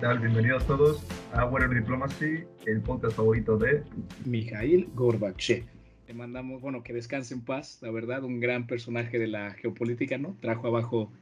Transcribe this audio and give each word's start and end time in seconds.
tal? 0.00 0.18
Bienvenidos 0.18 0.66
todos 0.66 1.06
a 1.34 1.44
Warrior 1.44 1.74
Diplomacy, 1.74 2.44
el 2.64 2.80
podcast 2.80 3.16
favorito 3.16 3.58
de 3.58 3.82
Mikhail 4.24 4.88
Gorbachev. 4.94 5.64
Le 6.08 6.14
mandamos, 6.14 6.62
bueno, 6.62 6.82
que 6.82 6.94
descanse 6.94 7.34
en 7.34 7.42
paz, 7.42 7.80
la 7.82 7.90
verdad, 7.90 8.24
un 8.24 8.40
gran 8.40 8.66
personaje 8.66 9.18
de 9.18 9.26
la 9.26 9.50
geopolítica, 9.52 10.16
¿no? 10.16 10.38
Trajo 10.40 10.68
abajo 10.68 11.12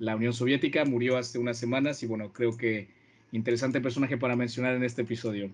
la 0.00 0.16
Unión 0.16 0.32
Soviética, 0.32 0.84
murió 0.84 1.16
hace 1.16 1.38
unas 1.38 1.58
semanas 1.58 2.02
y 2.02 2.08
bueno, 2.08 2.32
creo 2.32 2.56
que 2.56 2.88
interesante 3.30 3.80
personaje 3.80 4.18
para 4.18 4.34
mencionar 4.34 4.74
en 4.74 4.82
este 4.82 5.02
episodio. 5.02 5.50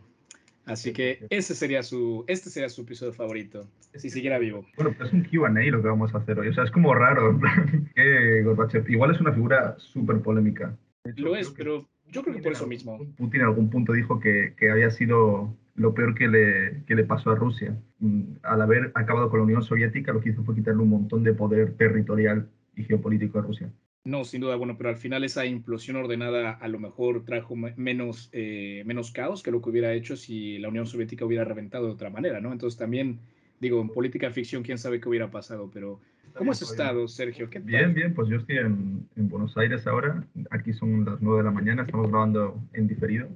Así 0.64 0.94
que 0.94 1.26
ese 1.28 1.54
sería 1.54 1.82
su, 1.82 2.24
este 2.28 2.48
sería 2.48 2.70
su 2.70 2.80
episodio 2.80 3.12
favorito, 3.12 3.68
si 3.94 4.08
siguiera 4.08 4.38
vivo. 4.38 4.64
Bueno, 4.76 4.94
pues 4.96 5.08
es 5.08 5.12
un 5.12 5.24
Q&A 5.24 5.50
lo 5.50 5.82
que 5.82 5.88
vamos 5.88 6.14
a 6.14 6.18
hacer 6.18 6.38
hoy. 6.38 6.48
O 6.48 6.54
sea, 6.54 6.64
es 6.64 6.70
como 6.70 6.94
raro 6.94 7.38
que 7.94 8.42
Gorbachev, 8.42 8.88
igual 8.88 9.10
es 9.10 9.20
una 9.20 9.34
figura 9.34 9.74
súper 9.76 10.22
polémica. 10.22 10.74
Lo 11.16 11.36
es, 11.36 11.50
pero 11.50 11.89
yo 12.10 12.22
creo 12.22 12.36
que 12.36 12.42
por 12.42 12.52
eso 12.52 12.66
mismo. 12.66 12.98
Putin 13.16 13.40
en 13.40 13.46
algún 13.46 13.70
punto 13.70 13.92
dijo 13.92 14.20
que, 14.20 14.54
que 14.56 14.70
había 14.70 14.90
sido 14.90 15.54
lo 15.74 15.94
peor 15.94 16.14
que 16.14 16.28
le, 16.28 16.84
que 16.86 16.94
le, 16.94 17.04
pasó 17.04 17.30
a 17.30 17.34
Rusia. 17.34 17.76
Mm, 17.98 18.22
al 18.42 18.62
haber 18.62 18.92
acabado 18.94 19.30
con 19.30 19.40
la 19.40 19.44
Unión 19.44 19.62
Soviética, 19.62 20.12
lo 20.12 20.20
que 20.20 20.30
hizo 20.30 20.44
fue 20.44 20.54
quitarle 20.54 20.82
un 20.82 20.90
montón 20.90 21.22
de 21.22 21.32
poder 21.32 21.74
territorial 21.76 22.48
y 22.76 22.84
geopolítico 22.84 23.38
a 23.38 23.42
Rusia. 23.42 23.72
No, 24.04 24.24
sin 24.24 24.40
duda, 24.40 24.56
bueno, 24.56 24.76
pero 24.78 24.88
al 24.88 24.96
final 24.96 25.24
esa 25.24 25.44
implosión 25.44 25.96
ordenada 25.96 26.52
a 26.52 26.68
lo 26.68 26.78
mejor 26.78 27.24
trajo 27.24 27.54
menos, 27.54 28.30
eh, 28.32 28.82
menos 28.86 29.12
caos 29.12 29.42
que 29.42 29.50
lo 29.50 29.60
que 29.60 29.68
hubiera 29.68 29.92
hecho 29.92 30.16
si 30.16 30.58
la 30.58 30.68
Unión 30.68 30.86
Soviética 30.86 31.26
hubiera 31.26 31.44
reventado 31.44 31.86
de 31.86 31.92
otra 31.92 32.08
manera, 32.08 32.40
¿no? 32.40 32.52
Entonces 32.52 32.78
también, 32.78 33.18
digo, 33.60 33.80
en 33.80 33.88
política 33.88 34.30
ficción, 34.30 34.62
quién 34.62 34.78
sabe 34.78 35.00
qué 35.00 35.08
hubiera 35.08 35.30
pasado, 35.30 35.70
pero 35.72 36.00
¿cómo 36.36 36.52
has 36.52 36.62
estado, 36.62 37.06
Sergio? 37.08 37.48
¿Qué 37.50 37.58
bien, 37.58 37.94
bien, 37.94 38.14
pues 38.14 38.28
yo 38.28 38.36
estoy 38.36 38.58
en, 38.58 39.08
en, 39.16 39.28
Buenos 39.28 39.56
Aires 39.56 39.86
ahora, 39.86 40.24
aquí 40.50 40.72
son 40.72 41.04
las 41.04 41.20
9 41.20 41.38
de 41.38 41.44
la 41.44 41.50
mañana, 41.50 41.82
estamos 41.82 42.08
grabando 42.10 42.60
en 42.72 42.88
diferido. 42.88 43.28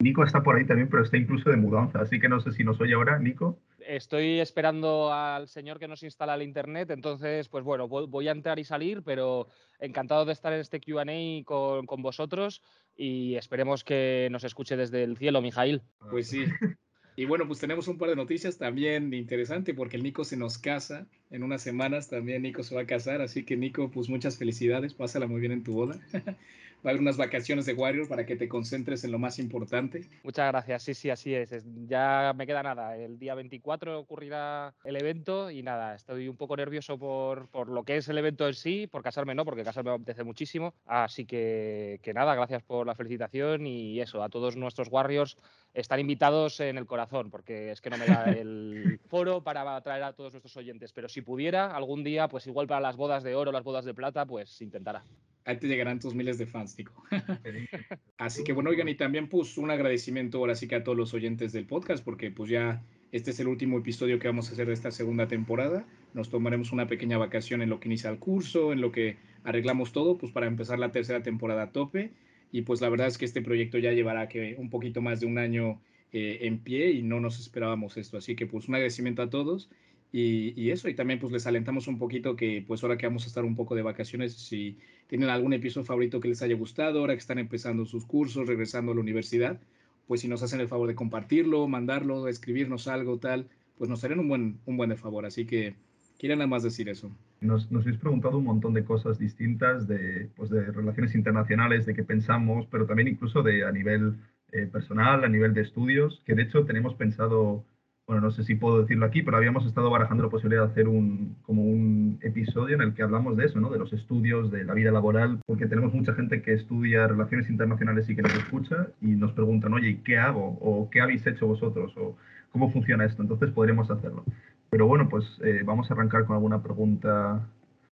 Nico 0.00 0.22
está 0.22 0.42
por 0.42 0.56
ahí 0.56 0.64
también, 0.64 0.88
pero 0.88 1.02
está 1.02 1.16
incluso 1.16 1.50
de 1.50 1.56
mudanza, 1.56 2.00
así 2.00 2.20
que 2.20 2.28
no 2.28 2.40
sé 2.40 2.52
si 2.52 2.64
nos 2.64 2.80
oye 2.80 2.94
ahora, 2.94 3.18
Nico 3.18 3.58
estoy 3.88 4.38
esperando 4.40 5.12
al 5.12 5.48
señor 5.48 5.78
que 5.78 5.88
nos 5.88 6.02
instala 6.02 6.34
el 6.34 6.42
internet, 6.42 6.90
entonces, 6.90 7.48
pues 7.48 7.64
bueno, 7.64 7.88
voy 7.88 8.28
a 8.28 8.32
entrar 8.32 8.58
y 8.58 8.64
salir, 8.64 9.02
pero 9.02 9.48
encantado 9.80 10.24
de 10.24 10.32
estar 10.32 10.52
en 10.52 10.60
este 10.60 10.80
QA 10.80 11.04
con, 11.44 11.86
con 11.86 12.02
vosotros 12.02 12.62
y 12.94 13.34
esperemos 13.36 13.84
que 13.84 14.28
nos 14.30 14.44
escuche 14.44 14.76
desde 14.76 15.02
el 15.04 15.16
cielo, 15.16 15.40
Mijail. 15.40 15.82
Pues 16.10 16.28
sí. 16.28 16.44
Y 17.18 17.24
bueno, 17.24 17.48
pues 17.48 17.58
tenemos 17.58 17.88
un 17.88 17.98
par 17.98 18.10
de 18.10 18.14
noticias 18.14 18.58
también 18.58 19.12
interesantes 19.12 19.74
porque 19.74 19.96
el 19.96 20.04
Nico 20.04 20.24
se 20.24 20.36
nos 20.36 20.56
casa. 20.56 21.04
En 21.32 21.42
unas 21.42 21.62
semanas 21.62 22.08
también 22.08 22.42
Nico 22.42 22.62
se 22.62 22.76
va 22.76 22.82
a 22.82 22.86
casar. 22.86 23.22
Así 23.22 23.44
que 23.44 23.56
Nico, 23.56 23.90
pues 23.90 24.08
muchas 24.08 24.38
felicidades. 24.38 24.94
Pásala 24.94 25.26
muy 25.26 25.40
bien 25.40 25.50
en 25.50 25.64
tu 25.64 25.72
boda. 25.72 25.98
va 26.84 26.90
a 26.90 26.92
haber 26.92 27.00
unas 27.00 27.16
vacaciones 27.16 27.66
de 27.66 27.74
Warrior 27.74 28.08
para 28.08 28.24
que 28.24 28.36
te 28.36 28.48
concentres 28.48 29.04
en 29.04 29.12
lo 29.12 29.18
más 29.18 29.38
importante. 29.38 30.08
Muchas 30.22 30.48
gracias, 30.48 30.82
sí, 30.82 30.94
sí, 30.94 31.10
así 31.10 31.34
es. 31.34 31.50
Ya 31.86 32.32
me 32.36 32.46
queda 32.46 32.62
nada. 32.62 32.96
El 32.96 33.18
día 33.18 33.34
24 33.34 33.98
ocurrirá 33.98 34.74
el 34.84 34.96
evento 34.96 35.50
y 35.50 35.62
nada, 35.62 35.94
estoy 35.94 36.28
un 36.28 36.36
poco 36.36 36.56
nervioso 36.56 36.98
por, 36.98 37.48
por 37.48 37.68
lo 37.68 37.84
que 37.84 37.96
es 37.96 38.08
el 38.08 38.18
evento 38.18 38.46
en 38.46 38.54
sí, 38.54 38.86
por 38.86 39.02
casarme 39.02 39.34
no, 39.34 39.44
porque 39.44 39.64
casarme 39.64 39.90
me 39.90 39.96
apetece 39.96 40.24
muchísimo. 40.24 40.74
Así 40.86 41.26
que, 41.26 41.98
que 42.02 42.14
nada, 42.14 42.34
gracias 42.34 42.62
por 42.62 42.86
la 42.86 42.94
felicitación 42.94 43.66
y 43.66 44.00
eso, 44.00 44.22
a 44.22 44.28
todos 44.28 44.56
nuestros 44.56 44.88
Warriors 44.90 45.36
están 45.80 46.00
invitados 46.00 46.60
en 46.60 46.78
el 46.78 46.86
corazón, 46.86 47.30
porque 47.30 47.70
es 47.70 47.80
que 47.80 47.90
no 47.90 47.98
me 47.98 48.06
da 48.06 48.24
el 48.38 49.00
foro 49.08 49.42
para 49.42 49.76
atraer 49.76 50.02
a 50.02 50.12
todos 50.12 50.32
nuestros 50.32 50.56
oyentes. 50.56 50.92
Pero 50.92 51.08
si 51.08 51.22
pudiera, 51.22 51.74
algún 51.74 52.04
día, 52.04 52.28
pues 52.28 52.46
igual 52.46 52.66
para 52.66 52.80
las 52.80 52.96
bodas 52.96 53.22
de 53.22 53.34
oro, 53.34 53.52
las 53.52 53.64
bodas 53.64 53.84
de 53.84 53.94
plata, 53.94 54.26
pues 54.26 54.60
intentará 54.60 55.04
ahí 55.48 55.56
te 55.56 55.66
llegarán 55.66 55.98
tus 55.98 56.14
miles 56.14 56.36
de 56.36 56.46
fans, 56.46 56.76
Nico. 56.76 56.92
Así 58.18 58.44
que 58.44 58.52
bueno, 58.52 58.70
oigan, 58.70 58.88
y 58.88 58.94
también 58.94 59.28
pues 59.28 59.56
un 59.56 59.70
agradecimiento 59.70 60.38
ahora 60.38 60.54
sí 60.54 60.68
que 60.68 60.76
a 60.76 60.84
todos 60.84 60.96
los 60.96 61.14
oyentes 61.14 61.52
del 61.52 61.64
podcast, 61.64 62.04
porque 62.04 62.30
pues 62.30 62.50
ya 62.50 62.82
este 63.12 63.30
es 63.30 63.40
el 63.40 63.48
último 63.48 63.78
episodio 63.78 64.18
que 64.18 64.28
vamos 64.28 64.50
a 64.50 64.52
hacer 64.52 64.66
de 64.66 64.74
esta 64.74 64.90
segunda 64.90 65.26
temporada. 65.26 65.86
Nos 66.12 66.28
tomaremos 66.28 66.70
una 66.72 66.86
pequeña 66.86 67.16
vacación 67.16 67.62
en 67.62 67.70
lo 67.70 67.80
que 67.80 67.88
inicia 67.88 68.10
el 68.10 68.18
curso, 68.18 68.72
en 68.72 68.82
lo 68.82 68.92
que 68.92 69.16
arreglamos 69.44 69.92
todo, 69.92 70.18
pues 70.18 70.32
para 70.32 70.46
empezar 70.46 70.78
la 70.78 70.92
tercera 70.92 71.22
temporada 71.22 71.62
a 71.62 71.72
tope. 71.72 72.12
Y 72.50 72.62
pues 72.62 72.80
la 72.80 72.88
verdad 72.88 73.08
es 73.08 73.18
que 73.18 73.24
este 73.24 73.42
proyecto 73.42 73.78
ya 73.78 73.92
llevará 73.92 74.28
un 74.56 74.70
poquito 74.70 75.02
más 75.02 75.20
de 75.20 75.26
un 75.26 75.38
año 75.38 75.80
eh, 76.12 76.38
en 76.42 76.60
pie 76.60 76.90
y 76.92 77.02
no 77.02 77.20
nos 77.20 77.38
esperábamos 77.38 77.96
esto. 77.96 78.16
Así 78.16 78.34
que 78.34 78.46
pues 78.46 78.68
un 78.68 78.74
agradecimiento 78.74 79.22
a 79.22 79.30
todos 79.30 79.68
y, 80.10 80.70
eso, 80.70 80.88
y 80.88 80.94
también 80.94 81.18
pues 81.18 81.32
les 81.32 81.46
alentamos 81.46 81.86
un 81.86 81.98
poquito 81.98 82.34
que 82.34 82.64
pues 82.66 82.82
ahora 82.82 82.96
que 82.96 83.06
vamos 83.06 83.24
a 83.24 83.26
estar 83.26 83.44
un 83.44 83.54
poco 83.54 83.74
de 83.74 83.82
vacaciones, 83.82 84.32
si 84.32 84.78
tienen 85.06 85.28
algún 85.28 85.52
episodio 85.52 85.84
favorito 85.84 86.20
que 86.20 86.28
les 86.28 86.40
haya 86.40 86.54
gustado, 86.54 87.00
ahora 87.00 87.14
que 87.14 87.20
están 87.20 87.38
empezando 87.38 87.84
sus 87.84 88.06
cursos, 88.06 88.46
regresando 88.46 88.92
a 88.92 88.94
la 88.94 89.02
universidad, 89.02 89.60
pues 90.06 90.22
si 90.22 90.28
nos 90.28 90.42
hacen 90.42 90.60
el 90.60 90.68
favor 90.68 90.88
de 90.88 90.94
compartirlo, 90.94 91.68
mandarlo, 91.68 92.26
escribirnos 92.28 92.88
algo, 92.88 93.18
tal, 93.18 93.48
pues 93.76 93.90
nos 93.90 94.02
harían 94.02 94.20
un 94.20 94.28
buen, 94.28 94.60
un 94.64 94.76
buen 94.78 94.96
favor. 94.96 95.26
Así 95.26 95.44
que 95.44 95.74
quieren 96.18 96.38
nada 96.38 96.48
más 96.48 96.62
decir 96.62 96.88
eso. 96.88 97.10
Nos, 97.40 97.70
nos 97.70 97.82
habéis 97.82 97.98
preguntado 97.98 98.38
un 98.38 98.44
montón 98.44 98.74
de 98.74 98.84
cosas 98.84 99.18
distintas, 99.18 99.86
de, 99.86 100.28
pues 100.36 100.50
de 100.50 100.64
relaciones 100.72 101.14
internacionales, 101.14 101.86
de 101.86 101.94
qué 101.94 102.02
pensamos, 102.02 102.66
pero 102.70 102.86
también 102.86 103.08
incluso 103.08 103.42
de 103.42 103.64
a 103.64 103.72
nivel 103.72 104.16
eh, 104.52 104.66
personal, 104.66 105.24
a 105.24 105.28
nivel 105.28 105.54
de 105.54 105.62
estudios, 105.62 106.22
que 106.26 106.34
de 106.34 106.42
hecho 106.42 106.64
tenemos 106.64 106.94
pensado 106.94 107.64
bueno, 108.08 108.22
no 108.22 108.30
sé 108.30 108.42
si 108.42 108.54
puedo 108.54 108.80
decirlo 108.80 109.04
aquí, 109.04 109.20
pero 109.20 109.36
habíamos 109.36 109.66
estado 109.66 109.90
barajando 109.90 110.24
la 110.24 110.30
posibilidad 110.30 110.64
de 110.64 110.70
hacer 110.70 110.88
un, 110.88 111.36
como 111.42 111.62
un 111.62 112.18
episodio 112.22 112.74
en 112.76 112.80
el 112.80 112.94
que 112.94 113.02
hablamos 113.02 113.36
de 113.36 113.44
eso, 113.44 113.60
¿no? 113.60 113.68
De 113.68 113.78
los 113.78 113.92
estudios, 113.92 114.50
de 114.50 114.64
la 114.64 114.72
vida 114.72 114.90
laboral, 114.90 115.40
porque 115.44 115.66
tenemos 115.66 115.92
mucha 115.92 116.14
gente 116.14 116.40
que 116.40 116.54
estudia 116.54 117.06
relaciones 117.06 117.50
internacionales 117.50 118.08
y 118.08 118.16
que 118.16 118.22
nos 118.22 118.32
escucha 118.32 118.88
y 119.02 119.08
nos 119.08 119.32
preguntan, 119.32 119.74
oye, 119.74 120.00
¿qué 120.02 120.16
hago? 120.16 120.56
¿O 120.62 120.88
qué 120.88 121.02
habéis 121.02 121.26
hecho 121.26 121.46
vosotros? 121.46 121.92
¿O 121.98 122.16
cómo 122.50 122.72
funciona 122.72 123.04
esto? 123.04 123.20
Entonces 123.20 123.50
podremos 123.50 123.90
hacerlo. 123.90 124.24
Pero 124.70 124.86
bueno, 124.86 125.08
pues 125.08 125.24
eh, 125.44 125.62
vamos 125.64 125.90
a 125.90 125.94
arrancar 125.94 126.26
con 126.26 126.36
alguna 126.36 126.62
pregunta. 126.62 127.48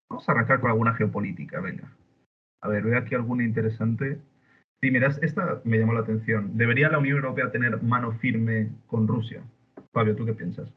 Vamos 0.09 0.29
a 0.29 0.33
arrancar 0.33 0.61
con 0.61 0.71
alguna 0.71 0.95
geopolítica, 0.95 1.61
venga. 1.61 1.93
A 2.61 2.69
ver, 2.69 2.83
veo 2.85 2.99
aquí 2.99 3.15
alguna 3.15 3.45
interesante. 3.45 4.19
Sí, 4.81 4.91
mira, 4.91 5.09
esta 5.23 5.61
me 5.65 5.79
llamó 5.79 5.95
la 5.95 6.01
atención. 6.01 6.57
¿Debería 6.57 6.91
la 6.91 6.99
Unión 6.99 7.17
Europea 7.17 7.51
tener 7.51 7.83
mano 7.83 8.13
firme 8.19 8.71
con 8.87 9.09
Rusia? 9.09 9.43
Fabio, 9.93 10.15
¿tú 10.15 10.27
qué 10.27 10.35
piensas? 10.35 10.69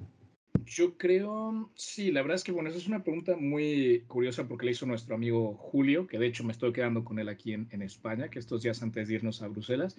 Yo 0.66 0.98
creo, 0.98 1.72
sí, 1.76 2.12
la 2.12 2.22
verdad 2.22 2.36
es 2.36 2.44
que 2.44 2.52
bueno, 2.52 2.70
esa 2.70 2.78
es 2.78 2.88
una 2.88 3.04
pregunta 3.04 3.36
muy 3.36 4.04
curiosa 4.08 4.48
porque 4.48 4.66
la 4.66 4.72
hizo 4.72 4.86
nuestro 4.86 5.16
amigo 5.16 5.56
Julio, 5.56 6.08
que 6.08 6.20
de 6.20 6.28
hecho 6.28 6.44
me 6.44 6.52
estoy 6.52 6.74
quedando 6.74 7.04
con 7.04 7.18
él 7.20 7.28
aquí 7.28 7.54
en, 7.54 7.82
España, 7.82 8.30
que 8.30 8.40
estos 8.40 8.62
días 8.62 8.82
antes 8.84 9.08
de 9.08 9.16
irnos 9.16 9.42
a 9.42 9.48
Bruselas. 9.48 9.98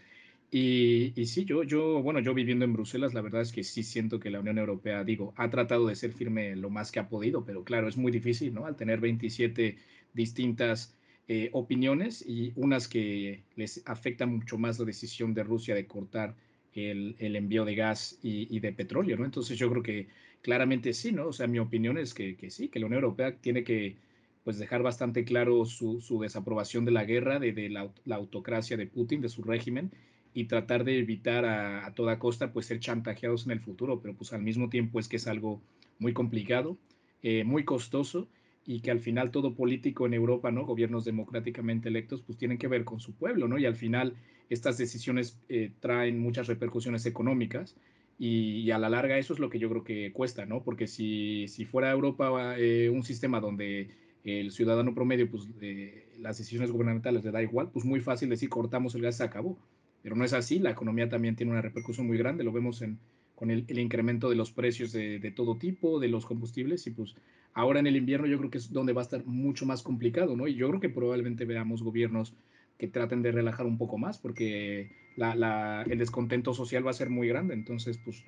Y, 0.52 1.12
sí, 1.26 1.44
yo, 1.44 1.62
yo, 1.62 2.02
bueno, 2.02 2.18
yo 2.18 2.34
viviendo 2.34 2.64
en 2.64 2.72
Bruselas, 2.72 3.14
la 3.14 3.20
verdad 3.20 3.42
es 3.42 3.52
que 3.52 3.62
sí 3.62 3.84
siento 3.84 4.18
que 4.18 4.30
la 4.30 4.40
Unión 4.40 4.58
Europea, 4.58 5.04
digo, 5.04 5.32
ha 5.36 5.48
tratado 5.48 5.86
de 5.86 5.94
ser 5.94 6.12
firme 6.12 6.56
lo 6.56 6.70
más 6.70 6.90
que 6.90 6.98
ha 6.98 7.08
podido, 7.08 7.44
pero 7.44 7.62
claro, 7.62 7.88
es 7.88 7.96
muy 7.96 8.10
difícil, 8.10 8.52
¿no? 8.52 8.66
Al 8.66 8.74
tener 8.76 9.00
27 9.00 9.78
distintas 10.12 10.96
eh, 11.28 11.50
opiniones 11.52 12.24
y 12.26 12.52
unas 12.56 12.88
que 12.88 13.44
les 13.54 13.82
afecta 13.86 14.26
mucho 14.26 14.58
más 14.58 14.80
la 14.80 14.86
decisión 14.86 15.34
de 15.34 15.44
Rusia 15.44 15.76
de 15.76 15.86
cortar 15.86 16.34
el, 16.74 17.14
el 17.20 17.36
envío 17.36 17.64
de 17.64 17.76
gas 17.76 18.18
y, 18.22 18.58
de 18.58 18.72
petróleo, 18.72 19.16
¿no? 19.16 19.24
Entonces 19.24 19.56
yo 19.56 19.70
creo 19.70 19.82
que 19.82 20.08
claramente 20.42 20.92
sí, 20.92 21.12
¿no? 21.12 21.28
O 21.28 21.32
sea, 21.32 21.46
mi 21.46 21.60
opinión 21.60 21.98
es 21.98 22.14
que, 22.14 22.36
que 22.36 22.50
sí, 22.50 22.68
que 22.68 22.80
la 22.80 22.86
Unión 22.86 23.02
Europea 23.04 23.36
tiene 23.36 23.62
que 23.62 23.96
pues 24.42 24.58
dejar 24.58 24.82
bastante 24.82 25.24
claro 25.24 25.64
su, 25.66 26.00
su 26.00 26.20
desaprobación 26.20 26.84
de 26.84 26.92
la 26.92 27.04
guerra, 27.04 27.38
de, 27.38 27.52
de 27.52 27.68
la, 27.68 27.90
autocracia 28.10 28.76
de 28.76 28.86
Putin, 28.86 29.20
de 29.20 29.28
su 29.28 29.42
régimen, 29.42 29.92
y 30.34 30.44
tratar 30.44 30.84
de 30.84 30.98
evitar 30.98 31.44
a, 31.44 31.86
a, 31.86 31.94
toda 31.94 32.18
costa 32.18 32.52
pues 32.52 32.66
ser 32.66 32.80
chantajeados 32.80 33.46
en 33.46 33.52
el 33.52 33.60
futuro, 33.60 34.00
pero 34.00 34.14
pues 34.14 34.32
al 34.32 34.42
mismo 34.42 34.68
tiempo 34.68 35.00
es 35.00 35.08
que 35.08 35.16
es 35.16 35.26
algo 35.26 35.60
muy 35.98 36.12
complicado, 36.12 36.76
eh, 37.22 37.44
muy 37.44 37.64
costoso, 37.64 38.28
y 38.66 38.80
que 38.80 38.90
al 38.90 39.00
final 39.00 39.30
todo 39.30 39.54
político 39.54 40.06
en 40.06 40.14
Europa, 40.14 40.50
¿no? 40.50 40.64
Gobiernos 40.64 41.04
democráticamente 41.04 41.88
electos, 41.88 42.22
pues 42.22 42.38
tienen 42.38 42.58
que 42.58 42.68
ver 42.68 42.84
con 42.84 43.00
su 43.00 43.12
pueblo, 43.14 43.48
¿no? 43.48 43.58
Y 43.58 43.66
al 43.66 43.74
final 43.74 44.14
estas 44.48 44.78
decisiones 44.78 45.38
eh, 45.48 45.72
traen 45.80 46.20
muchas 46.20 46.46
repercusiones 46.46 47.06
económicas 47.06 47.74
y, 48.18 48.70
a 48.70 48.78
la 48.78 48.90
larga 48.90 49.18
eso 49.18 49.32
es 49.32 49.40
lo 49.40 49.48
que 49.48 49.58
yo 49.58 49.70
creo 49.70 49.82
que 49.82 50.12
cuesta, 50.12 50.44
¿no? 50.46 50.62
Porque 50.62 50.86
si, 50.86 51.48
si 51.48 51.64
fuera 51.64 51.90
Europa 51.90 52.54
eh, 52.58 52.90
un 52.90 53.02
sistema 53.02 53.40
donde 53.40 53.88
el 54.24 54.52
ciudadano 54.52 54.94
promedio, 54.94 55.30
pues 55.30 55.48
eh, 55.62 56.06
las 56.18 56.36
decisiones 56.36 56.70
gubernamentales 56.70 57.24
le 57.24 57.30
da 57.30 57.42
igual, 57.42 57.70
pues 57.72 57.84
muy 57.84 58.00
fácil 58.00 58.28
decir 58.28 58.50
cortamos 58.50 58.94
el 58.94 59.02
gas, 59.02 59.16
se 59.16 59.24
acabó. 59.24 59.58
Pero 60.02 60.16
no 60.16 60.24
es 60.24 60.32
así, 60.32 60.58
la 60.58 60.70
economía 60.70 61.08
también 61.08 61.36
tiene 61.36 61.52
una 61.52 61.62
repercusión 61.62 62.06
muy 62.06 62.16
grande, 62.16 62.44
lo 62.44 62.52
vemos 62.52 62.82
en, 62.82 62.98
con 63.34 63.50
el, 63.50 63.64
incremento 63.78 64.30
de 64.30 64.36
los 64.36 64.50
precios 64.52 64.92
de, 64.92 65.18
de, 65.18 65.30
todo 65.30 65.58
tipo, 65.58 66.00
de 66.00 66.08
los 66.08 66.26
combustibles, 66.26 66.86
y 66.86 66.90
pues 66.90 67.14
ahora 67.52 67.80
en 67.80 67.86
el 67.86 67.96
invierno 67.96 68.26
yo 68.26 68.38
creo 68.38 68.50
que 68.50 68.58
es 68.58 68.72
donde 68.72 68.92
va 68.92 69.02
a 69.02 69.04
estar 69.04 69.24
mucho 69.26 69.66
más 69.66 69.82
complicado, 69.82 70.36
¿no? 70.36 70.46
Y 70.46 70.54
yo 70.54 70.68
creo 70.68 70.80
que 70.80 70.88
probablemente 70.88 71.44
veamos 71.44 71.82
gobiernos 71.82 72.34
que 72.80 72.88
traten 72.88 73.20
de 73.22 73.30
relajar 73.30 73.66
un 73.66 73.76
poco 73.76 73.98
más, 73.98 74.18
porque 74.18 74.90
la, 75.14 75.34
la, 75.34 75.84
el 75.88 75.98
descontento 75.98 76.54
social 76.54 76.84
va 76.84 76.90
a 76.90 76.94
ser 76.94 77.10
muy 77.10 77.28
grande. 77.28 77.52
Entonces, 77.52 77.98
pues, 77.98 78.24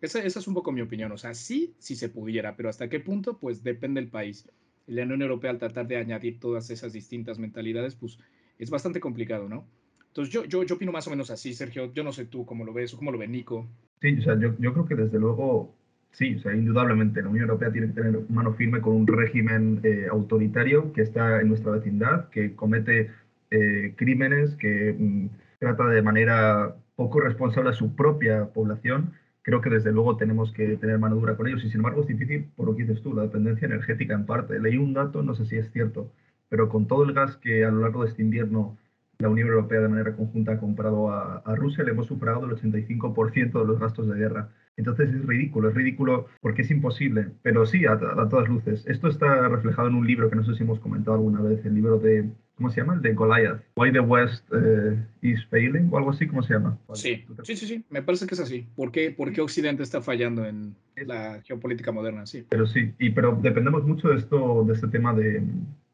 esa, 0.00 0.22
esa, 0.22 0.38
es 0.38 0.46
un 0.46 0.54
poco 0.54 0.70
mi 0.70 0.80
opinión. 0.80 1.10
O 1.10 1.18
sea, 1.18 1.34
sí, 1.34 1.74
sí 1.78 1.96
se 1.96 2.08
pudiera, 2.08 2.56
pero 2.56 2.68
hasta 2.68 2.88
qué 2.88 3.00
punto, 3.00 3.38
pues 3.38 3.64
depende 3.64 4.00
del 4.00 4.08
país. 4.08 4.48
La 4.86 5.02
Unión 5.02 5.22
Europea, 5.22 5.50
al 5.50 5.58
tratar 5.58 5.88
de 5.88 5.96
añadir 5.96 6.38
todas 6.38 6.70
esas 6.70 6.92
distintas 6.92 7.40
mentalidades, 7.40 7.96
pues 7.96 8.18
es 8.58 8.70
bastante 8.70 9.00
complicado, 9.00 9.48
¿no? 9.48 9.66
Entonces 10.16 10.32
yo, 10.32 10.44
yo, 10.46 10.62
yo 10.62 10.76
opino 10.76 10.92
más 10.92 11.06
o 11.08 11.10
menos 11.10 11.30
así, 11.30 11.52
Sergio. 11.52 11.92
Yo 11.92 12.02
no 12.02 12.10
sé 12.10 12.24
tú 12.24 12.46
cómo 12.46 12.64
lo 12.64 12.72
ves 12.72 12.94
o 12.94 12.96
cómo 12.96 13.12
lo 13.12 13.18
ve 13.18 13.28
Nico. 13.28 13.66
Sí, 14.00 14.16
o 14.18 14.22
sea, 14.22 14.38
yo, 14.38 14.54
yo 14.58 14.72
creo 14.72 14.86
que 14.86 14.94
desde 14.94 15.18
luego, 15.18 15.74
sí, 16.10 16.36
o 16.36 16.38
sea, 16.38 16.54
indudablemente 16.54 17.20
la 17.20 17.28
Unión 17.28 17.50
Europea 17.50 17.70
tiene 17.70 17.88
que 17.88 18.00
tener 18.00 18.20
mano 18.30 18.54
firme 18.54 18.80
con 18.80 18.96
un 18.96 19.06
régimen 19.06 19.80
eh, 19.82 20.06
autoritario 20.10 20.90
que 20.94 21.02
está 21.02 21.42
en 21.42 21.48
nuestra 21.48 21.72
vecindad, 21.72 22.30
que 22.30 22.54
comete 22.54 23.10
eh, 23.50 23.92
crímenes, 23.94 24.54
que 24.54 24.96
mm, 24.98 25.26
trata 25.58 25.86
de 25.88 26.00
manera 26.00 26.74
poco 26.94 27.20
responsable 27.20 27.68
a 27.68 27.74
su 27.74 27.94
propia 27.94 28.46
población. 28.46 29.12
Creo 29.42 29.60
que 29.60 29.68
desde 29.68 29.92
luego 29.92 30.16
tenemos 30.16 30.50
que 30.50 30.78
tener 30.78 30.98
mano 30.98 31.16
dura 31.16 31.36
con 31.36 31.46
ellos 31.46 31.62
y 31.62 31.68
sin 31.68 31.80
embargo 31.80 32.00
es 32.00 32.06
difícil 32.06 32.46
por 32.56 32.68
lo 32.68 32.74
que 32.74 32.84
dices 32.84 33.02
tú, 33.02 33.12
la 33.12 33.24
dependencia 33.24 33.66
energética 33.66 34.14
en 34.14 34.24
parte. 34.24 34.58
Leí 34.60 34.78
un 34.78 34.94
dato, 34.94 35.22
no 35.22 35.34
sé 35.34 35.44
si 35.44 35.58
es 35.58 35.70
cierto, 35.72 36.10
pero 36.48 36.70
con 36.70 36.86
todo 36.86 37.04
el 37.04 37.12
gas 37.12 37.36
que 37.36 37.66
a 37.66 37.70
lo 37.70 37.82
largo 37.82 38.02
de 38.02 38.08
este 38.08 38.22
invierno 38.22 38.78
la 39.18 39.28
Unión 39.28 39.48
Europea 39.48 39.80
de 39.80 39.88
manera 39.88 40.14
conjunta 40.14 40.52
ha 40.52 40.58
comprado 40.58 41.10
a, 41.10 41.42
Rusia, 41.56 41.84
le 41.84 41.92
hemos 41.92 42.06
superado 42.06 42.44
el 42.44 42.52
85% 42.52 43.60
de 43.60 43.66
los 43.66 43.78
gastos 43.78 44.08
de 44.08 44.16
guerra. 44.16 44.50
Entonces 44.76 45.08
es 45.08 45.24
ridículo, 45.24 45.70
es 45.70 45.74
ridículo 45.74 46.26
porque 46.42 46.62
es 46.62 46.70
imposible, 46.70 47.28
pero 47.42 47.64
sí, 47.64 47.86
a, 47.86 47.98
todas 47.98 48.48
luces. 48.48 48.84
Esto 48.86 49.08
está 49.08 49.48
reflejado 49.48 49.88
en 49.88 49.94
un 49.94 50.06
libro 50.06 50.28
que 50.28 50.36
no 50.36 50.44
sé 50.44 50.54
si 50.54 50.64
hemos 50.64 50.80
comentado 50.80 51.16
alguna 51.16 51.40
vez, 51.40 51.64
el 51.64 51.74
libro 51.74 51.98
de, 51.98 52.28
¿cómo 52.56 52.68
se 52.68 52.82
llama? 52.82 52.94
El 52.94 53.00
de 53.00 53.14
Goliath, 53.14 53.62
Why 53.76 53.92
the 53.92 54.00
West 54.00 54.44
eh, 54.52 55.02
is 55.22 55.46
Failing, 55.46 55.88
o 55.90 55.96
algo 55.96 56.10
así, 56.10 56.26
¿cómo 56.26 56.42
se 56.42 56.52
llama? 56.52 56.78
Sí, 56.92 57.24
sí, 57.44 57.56
sí, 57.56 57.66
sí, 57.66 57.84
me 57.88 58.02
parece 58.02 58.26
que 58.26 58.34
es 58.34 58.40
así. 58.40 58.66
¿Por 58.76 58.92
qué, 58.92 59.10
¿Por 59.12 59.32
qué 59.32 59.40
Occidente 59.40 59.82
está 59.82 60.02
fallando 60.02 60.44
en 60.44 60.76
la 61.06 61.40
geopolítica 61.42 61.90
moderna? 61.90 62.26
Sí. 62.26 62.44
Pero 62.50 62.66
sí, 62.66 62.92
y, 62.98 63.10
pero 63.10 63.38
dependemos 63.40 63.86
mucho 63.86 64.08
de, 64.08 64.16
esto, 64.16 64.64
de 64.64 64.74
este 64.74 64.88
tema 64.88 65.14
de 65.14 65.42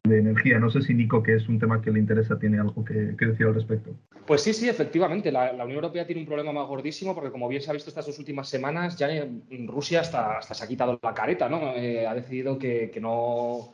de 0.04 0.19
energía. 0.19 0.58
No 0.58 0.70
sé 0.70 0.82
si 0.82 0.94
Nico, 0.94 1.22
que 1.22 1.37
es 1.37 1.49
un 1.49 1.58
tema 1.58 1.81
que 1.81 1.90
le 1.90 2.00
interesa, 2.00 2.38
tiene 2.38 2.58
algo 2.58 2.84
que, 2.84 2.94
decir 2.94 3.46
al 3.46 3.54
respecto. 3.54 3.94
Pues 4.26 4.43
sí, 4.43 4.52
sí, 4.52 4.69
efectivamente. 4.69 5.31
La, 5.31 5.52
Unión 5.52 5.72
Europea 5.72 6.06
tiene 6.06 6.22
un 6.22 6.26
problema 6.26 6.52
más 6.52 6.66
gordísimo 6.66 7.14
porque, 7.14 7.31
como 7.31 7.49
bien 7.49 7.62
se 7.62 7.70
ha 7.70 7.75
visto 7.75 7.90
estas 7.90 8.06
dos 8.06 8.19
últimas 8.19 8.49
semanas, 8.49 8.96
ya 8.96 9.08
Rusia 9.66 10.00
hasta, 10.00 10.38
hasta 10.38 10.54
se 10.54 10.64
ha 10.64 10.69
quitado 10.69 10.99
la 11.00 11.14
careta, 11.14 11.49
¿no? 11.49 11.75
Eh, 11.75 12.06
ha 12.06 12.14
decidido 12.14 12.58
que, 12.58 12.90
no 13.00 13.72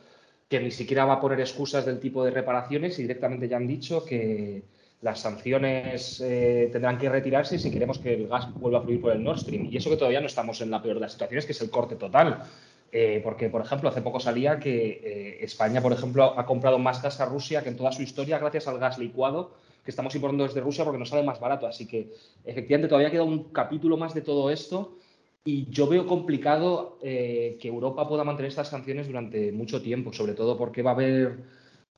que 0.48 0.60
ni 0.60 0.70
siquiera 0.70 1.06
va 1.06 1.14
a 1.14 1.20
poner 1.20 1.40
excusas 1.40 1.86
del 1.86 1.98
tipo 1.98 2.25
de 2.25 2.30
reparaciones 2.30 2.98
y 2.98 3.02
directamente 3.02 3.48
ya 3.48 3.56
han 3.56 3.66
dicho 3.66 4.04
que 4.04 4.64
las 5.00 5.20
sanciones 5.20 6.20
eh, 6.20 6.69
tendrán 6.72 6.98
que 6.98 7.08
retirarse 7.08 7.58
si 7.58 7.70
queremos 7.70 7.98
que 7.98 8.14
el 8.14 8.28
gas 8.28 8.52
vuelva 8.54 8.80
a 8.80 8.82
fluir 8.82 9.00
por 9.00 9.12
el 9.12 9.22
Nord 9.22 9.38
Stream. 9.38 9.66
Y 9.70 9.76
eso 9.76 9.88
que 9.88 9.96
todavía 9.96 10.20
no 10.20 10.26
estamos 10.26 10.60
en 10.60 10.70
la 10.70 10.82
peor 10.82 10.96
de 10.96 11.02
las 11.02 11.12
situaciones, 11.12 11.46
que 11.46 11.52
es 11.52 11.62
el 11.62 11.70
corte 11.70 11.96
total. 11.96 12.42
Eh, 12.90 13.20
porque, 13.23 13.50
por 13.50 13.61
ejemplo, 13.61 13.88
hace 13.88 14.00
poco 14.00 14.19
salía 14.19 14.58
que 14.58 15.00
eh, 15.05 15.44
España, 15.44 15.82
por 15.82 15.93
ejemplo, 15.93 16.38
ha 16.38 16.46
comprado 16.46 16.79
más 16.79 17.02
gas 17.02 17.20
a 17.20 17.26
Rusia 17.26 17.62
que 17.62 17.69
en 17.69 17.76
toda 17.76 17.93
su 17.93 18.02
historia 18.02 18.38
gracias 18.38 18.67
al 18.67 18.79
gas 18.79 18.99
licuado 18.99 19.52
que 19.85 19.90
estamos 19.90 20.14
importando 20.14 20.44
desde 20.44 20.61
Rusia 20.61 20.85
porque 20.85 20.99
nos 20.99 21.08
sale 21.08 21.23
más 21.23 21.40
barato. 21.40 21.67
Así 21.67 21.87
que, 21.87 22.12
efectivamente, 22.44 22.88
todavía 22.88 23.11
queda 23.11 23.23
un 23.23 23.44
capítulo 23.44 23.96
más 23.96 24.12
de 24.12 24.20
todo 24.20 24.50
esto 24.50 24.99
y 25.44 25.70
yo 25.70 25.87
veo 25.87 26.06
complicado 26.06 26.99
eh, 27.02 27.56
que 27.61 27.69
Europa 27.69 28.06
pueda 28.06 28.25
mantener 28.25 28.50
estas 28.50 28.69
sanciones 28.69 29.06
durante 29.06 29.50
mucho 29.52 29.81
tiempo, 29.81 30.12
sobre 30.12 30.35
todo 30.35 30.58
porque 30.58 30.82
va 30.82 30.90
a 30.90 30.94
haber, 30.94 31.38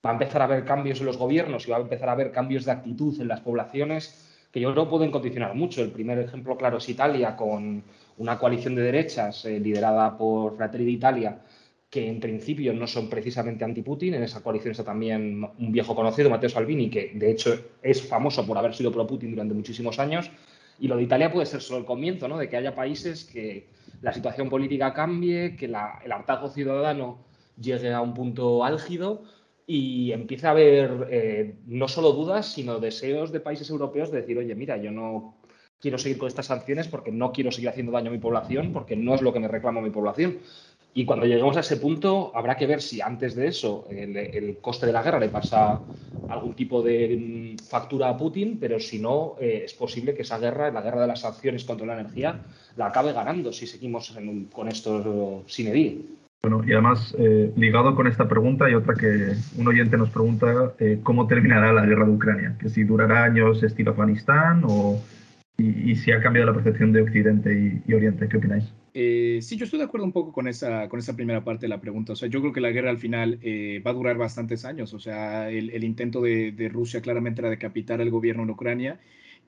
va 0.06 0.10
a 0.10 0.12
empezar 0.12 0.40
a 0.40 0.44
haber 0.44 0.64
cambios 0.64 1.00
en 1.00 1.06
los 1.06 1.16
gobiernos 1.16 1.66
y 1.66 1.70
va 1.72 1.78
a 1.78 1.80
empezar 1.80 2.08
a 2.08 2.12
haber 2.12 2.30
cambios 2.30 2.64
de 2.64 2.70
actitud 2.70 3.20
en 3.20 3.26
las 3.26 3.40
poblaciones 3.40 4.29
que 4.52 4.60
yo 4.60 4.72
creo 4.72 4.88
pueden 4.88 5.10
condicionar 5.10 5.54
mucho. 5.54 5.82
El 5.82 5.90
primer 5.90 6.18
ejemplo 6.18 6.56
claro 6.56 6.78
es 6.78 6.88
Italia 6.88 7.36
con 7.36 7.82
una 8.18 8.38
coalición 8.38 8.74
de 8.74 8.82
derechas 8.82 9.44
eh, 9.44 9.60
liderada 9.60 10.16
por 10.16 10.56
Fratelli 10.56 10.84
d'Italia, 10.84 11.40
que 11.88 12.08
en 12.08 12.20
principio 12.20 12.72
no 12.72 12.86
son 12.86 13.08
precisamente 13.08 13.64
anti-Putin. 13.64 14.14
En 14.14 14.22
esa 14.22 14.42
coalición 14.42 14.72
está 14.72 14.84
también 14.84 15.42
un 15.58 15.72
viejo 15.72 15.94
conocido, 15.94 16.30
Matteo 16.30 16.48
Salvini, 16.48 16.90
que 16.90 17.12
de 17.14 17.30
hecho 17.30 17.54
es 17.82 18.02
famoso 18.06 18.46
por 18.46 18.58
haber 18.58 18.74
sido 18.74 18.92
pro-Putin 18.92 19.32
durante 19.32 19.54
muchísimos 19.54 19.98
años. 19.98 20.30
Y 20.78 20.88
lo 20.88 20.96
de 20.96 21.02
Italia 21.02 21.30
puede 21.30 21.46
ser 21.46 21.60
solo 21.60 21.80
el 21.80 21.84
comienzo, 21.84 22.26
¿no? 22.26 22.38
De 22.38 22.48
que 22.48 22.56
haya 22.56 22.74
países 22.74 23.24
que 23.24 23.68
la 24.02 24.12
situación 24.12 24.48
política 24.48 24.94
cambie, 24.94 25.56
que 25.56 25.66
el 25.66 25.74
hartazgo 25.74 26.48
ciudadano 26.48 27.18
llegue 27.60 27.92
a 27.92 28.00
un 28.00 28.14
punto 28.14 28.64
álgido 28.64 29.22
y 29.72 30.10
empiece 30.10 30.48
a 30.48 30.50
haber 30.50 31.06
eh, 31.12 31.54
no 31.66 31.86
solo 31.86 32.10
dudas, 32.10 32.52
sino 32.52 32.80
deseos 32.80 33.30
de 33.30 33.38
países 33.38 33.70
europeos 33.70 34.10
de 34.10 34.22
decir, 34.22 34.36
oye, 34.36 34.52
mira, 34.56 34.76
yo 34.76 34.90
no 34.90 35.36
quiero 35.78 35.96
seguir 35.96 36.18
con 36.18 36.26
estas 36.26 36.46
sanciones 36.46 36.88
porque 36.88 37.12
no 37.12 37.30
quiero 37.30 37.52
seguir 37.52 37.68
haciendo 37.68 37.92
daño 37.92 38.08
a 38.08 38.12
mi 38.12 38.18
población, 38.18 38.72
porque 38.72 38.96
no 38.96 39.14
es 39.14 39.22
lo 39.22 39.32
que 39.32 39.38
me 39.38 39.46
reclama 39.46 39.80
mi 39.80 39.90
población. 39.90 40.38
Y 40.92 41.04
cuando 41.04 41.24
lleguemos 41.24 41.56
a 41.56 41.60
ese 41.60 41.76
punto, 41.76 42.32
habrá 42.34 42.56
que 42.56 42.66
ver 42.66 42.82
si 42.82 43.00
antes 43.00 43.36
de 43.36 43.46
eso 43.46 43.86
el, 43.90 44.58
coste 44.60 44.86
de 44.86 44.92
la 44.92 45.04
guerra 45.04 45.20
le 45.20 45.28
pasa 45.28 45.80
algún 46.26 46.54
tipo 46.54 46.82
de 46.82 47.54
mm, 47.56 47.64
factura 47.64 48.08
a 48.08 48.16
Putin, 48.16 48.58
pero 48.58 48.80
si 48.80 48.98
no, 48.98 49.36
eh, 49.40 49.62
es 49.66 49.74
posible 49.74 50.14
que 50.14 50.22
esa 50.22 50.40
guerra, 50.40 50.72
la 50.72 50.82
guerra 50.82 51.02
de 51.02 51.06
las 51.06 51.20
sanciones 51.20 51.62
contra 51.62 51.86
la 51.86 52.00
energía, 52.00 52.40
la 52.74 52.86
acabe 52.86 53.12
ganando 53.12 53.52
si 53.52 53.68
seguimos 53.68 54.12
con 54.52 54.66
esto 54.66 55.44
sin 55.46 55.68
herir. 55.68 56.19
Bueno, 56.42 56.62
y 56.66 56.72
además, 56.72 57.14
eh, 57.18 57.52
ligado 57.56 57.94
con 57.94 58.06
esta 58.06 58.26
pregunta, 58.28 58.64
hay 58.64 58.74
otra 58.74 58.94
que 58.94 59.34
un 59.58 59.68
oyente 59.68 59.98
nos 59.98 60.10
pregunta, 60.10 60.74
eh, 60.78 61.00
¿cómo 61.02 61.26
terminará 61.26 61.72
la 61.72 61.84
guerra 61.84 62.06
de 62.06 62.12
Ucrania? 62.12 62.56
¿Que 62.58 62.70
si 62.70 62.84
durará 62.84 63.24
años 63.24 63.62
estilo 63.62 63.90
Afganistán 63.90 64.62
o 64.64 65.00
y, 65.60 65.96
si 65.96 66.12
ha 66.12 66.20
cambiado 66.20 66.46
la 66.46 66.54
percepción 66.54 66.92
de 66.92 67.02
Occidente 67.02 67.82
y, 67.86 67.92
Oriente. 67.92 68.28
¿Qué 68.28 68.36
opináis? 68.36 68.64
Eh, 68.94 69.38
sí, 69.42 69.56
yo 69.56 69.64
estoy 69.64 69.78
de 69.78 69.84
acuerdo 69.84 70.06
un 70.06 70.12
poco 70.12 70.32
con 70.32 70.48
esa, 70.48 70.88
con 70.88 70.98
esa 70.98 71.14
primera 71.14 71.44
parte 71.44 71.66
de 71.66 71.68
la 71.68 71.80
pregunta. 71.80 72.12
O 72.14 72.16
sea, 72.16 72.28
yo 72.28 72.40
creo 72.40 72.52
que 72.52 72.60
la 72.60 72.70
guerra 72.70 72.90
al 72.90 72.98
final 72.98 73.38
eh, 73.42 73.82
va 73.86 73.90
a 73.90 73.94
durar 73.94 74.16
bastantes 74.16 74.64
años. 74.64 74.94
O 74.94 74.98
sea, 74.98 75.50
el, 75.50 75.84
intento 75.84 76.20
de, 76.22 76.52
de, 76.52 76.68
Rusia 76.68 77.00
claramente 77.00 77.40
era 77.40 77.50
decapitar 77.50 78.00
al 78.00 78.10
gobierno 78.10 78.42
en 78.42 78.50
Ucrania 78.50 78.98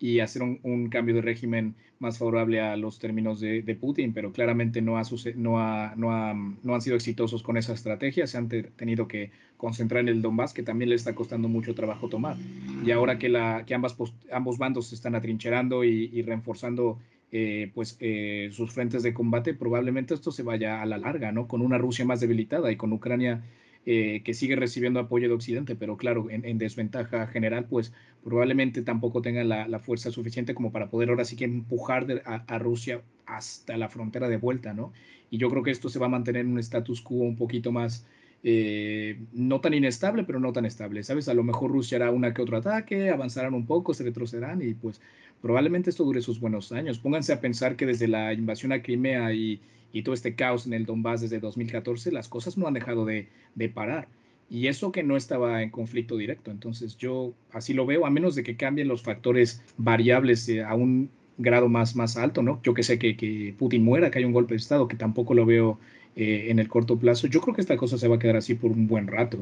y 0.02 0.18
hacer 0.18 0.42
un, 0.42 0.88
cambio 0.88 1.14
de 1.14 1.20
régimen 1.20 1.76
más 2.00 2.18
favorable 2.18 2.60
a 2.60 2.76
los 2.76 2.98
términos 2.98 3.38
de, 3.38 3.78
Putin, 3.80 4.12
pero 4.12 4.32
claramente 4.32 4.82
no, 4.82 4.98
ha, 4.98 5.02
no, 5.36 5.94
no, 5.94 6.56
no, 6.60 6.74
han 6.74 6.80
sido 6.80 6.96
exitosos 6.96 7.44
con 7.44 7.56
esa 7.56 7.72
estrategia, 7.72 8.26
se 8.26 8.36
han 8.36 8.48
tenido 8.48 9.06
que 9.06 9.30
concentrar 9.56 10.00
en 10.00 10.08
el 10.08 10.20
Donbass, 10.20 10.54
que 10.54 10.64
también 10.64 10.88
le 10.88 10.96
está 10.96 11.14
costando 11.14 11.48
mucho 11.48 11.76
trabajo 11.76 12.08
tomar. 12.08 12.36
Y 12.84 12.90
ahora 12.90 13.16
que, 13.16 13.28
la, 13.28 13.62
que 13.64 13.76
ambos 13.76 14.58
bandos 14.58 14.88
se 14.88 14.96
están 14.96 15.14
atrincherando 15.14 15.84
y, 15.84 16.20
reforzando 16.22 16.98
eh, 17.30 17.70
pues, 17.72 17.96
eh, 18.00 18.50
sus 18.50 18.72
frentes 18.72 19.04
de 19.04 19.14
combate, 19.14 19.54
probablemente 19.54 20.14
esto 20.14 20.32
se 20.32 20.42
vaya 20.42 20.82
a 20.82 20.86
la 20.86 20.98
larga, 20.98 21.30
¿no? 21.30 21.46
Con 21.46 21.62
una 21.62 21.78
Rusia 21.78 22.04
más 22.04 22.18
debilitada 22.18 22.72
y 22.72 22.76
con 22.76 22.92
Ucrania 22.92 23.44
eh, 23.84 24.22
que 24.24 24.32
sigue 24.32 24.54
recibiendo 24.54 25.00
apoyo 25.00 25.26
de 25.26 25.34
Occidente, 25.34 25.74
pero 25.74 25.96
claro, 25.96 26.28
en, 26.30 26.56
desventaja 26.56 27.26
general, 27.26 27.66
pues 27.68 27.92
probablemente 28.22 28.82
tampoco 28.82 29.22
tenga 29.22 29.42
la, 29.42 29.78
fuerza 29.80 30.12
suficiente 30.12 30.54
como 30.54 30.70
para 30.70 30.88
poder 30.88 31.10
ahora 31.10 31.24
sí 31.24 31.34
que 31.34 31.44
empujar 31.44 32.06
a, 32.24 32.58
Rusia 32.60 33.02
hasta 33.26 33.76
la 33.76 33.88
frontera 33.88 34.28
de 34.28 34.36
vuelta, 34.36 34.72
¿no? 34.72 34.92
Y 35.30 35.38
yo 35.38 35.50
creo 35.50 35.64
que 35.64 35.72
esto 35.72 35.88
se 35.88 35.98
va 35.98 36.06
a 36.06 36.10
mantener 36.10 36.42
en 36.42 36.52
un 36.52 36.58
status 36.60 37.00
quo 37.00 37.24
un 37.24 37.34
poquito 37.34 37.72
más, 37.72 38.06
eh, 38.42 39.20
no 39.32 39.60
tan 39.60 39.74
inestable, 39.74 40.24
pero 40.24 40.40
no 40.40 40.52
tan 40.52 40.64
estable, 40.66 41.02
¿sabes? 41.02 41.28
A 41.28 41.34
lo 41.34 41.44
mejor 41.44 41.70
Rusia 41.70 41.96
hará 41.96 42.10
una 42.10 42.34
que 42.34 42.42
otro 42.42 42.56
ataque, 42.56 43.10
avanzarán 43.10 43.54
un 43.54 43.66
poco, 43.66 43.94
se 43.94 44.04
retrocederán 44.04 44.62
y 44.62 44.74
pues 44.74 45.00
probablemente 45.40 45.90
esto 45.90 46.04
dure 46.04 46.22
sus 46.22 46.40
buenos 46.40 46.72
años. 46.72 46.98
Pónganse 46.98 47.32
a 47.32 47.40
pensar 47.40 47.76
que 47.76 47.86
desde 47.86 48.08
la 48.08 48.32
invasión 48.32 48.72
a 48.72 48.82
Crimea 48.82 49.32
y 49.32 49.60
y 49.92 50.02
todo 50.02 50.14
este 50.14 50.34
caos 50.34 50.66
en 50.66 50.72
el 50.72 50.86
Donbass 50.86 51.20
desde 51.20 51.38
2014, 51.38 52.10
las 52.12 52.28
cosas 52.28 52.56
no 52.56 52.66
han 52.66 52.74
dejado 52.74 53.04
de, 53.04 53.28
parar. 53.74 54.08
Y 54.48 54.66
eso 54.66 54.92
que 54.92 55.02
no 55.02 55.16
estaba 55.16 55.62
en 55.62 55.70
conflicto 55.70 56.16
directo. 56.16 56.50
Entonces 56.50 56.96
yo 56.96 57.32
así 57.52 57.74
lo 57.74 57.86
veo, 57.86 58.06
a 58.06 58.10
menos 58.10 58.34
de 58.34 58.42
que 58.42 58.56
cambien 58.56 58.88
los 58.88 59.02
factores 59.02 59.62
variables 59.76 60.48
eh, 60.48 60.62
a 60.62 60.74
un 60.74 61.10
grado 61.38 61.68
más, 61.68 61.96
más 61.96 62.16
alto, 62.16 62.42
¿no? 62.42 62.60
Yo 62.62 62.74
que 62.74 62.82
sé 62.82 62.98
que, 62.98 63.16
que 63.16 63.54
Putin 63.58 63.84
muera, 63.84 64.10
que 64.10 64.18
haya 64.18 64.26
un 64.26 64.32
golpe 64.32 64.54
de 64.54 64.58
Estado, 64.58 64.88
que 64.88 64.96
tampoco 64.96 65.34
lo 65.34 65.46
veo 65.46 65.78
eh, 66.16 66.46
en 66.48 66.58
el 66.58 66.68
corto 66.68 66.98
plazo. 66.98 67.26
Yo 67.26 67.40
creo 67.40 67.54
que 67.54 67.60
esta 67.60 67.76
cosa 67.76 67.98
se 67.98 68.08
va 68.08 68.16
a 68.16 68.18
quedar 68.18 68.36
así 68.36 68.54
por 68.54 68.70
un 68.70 68.86
buen 68.86 69.06
rato. 69.06 69.38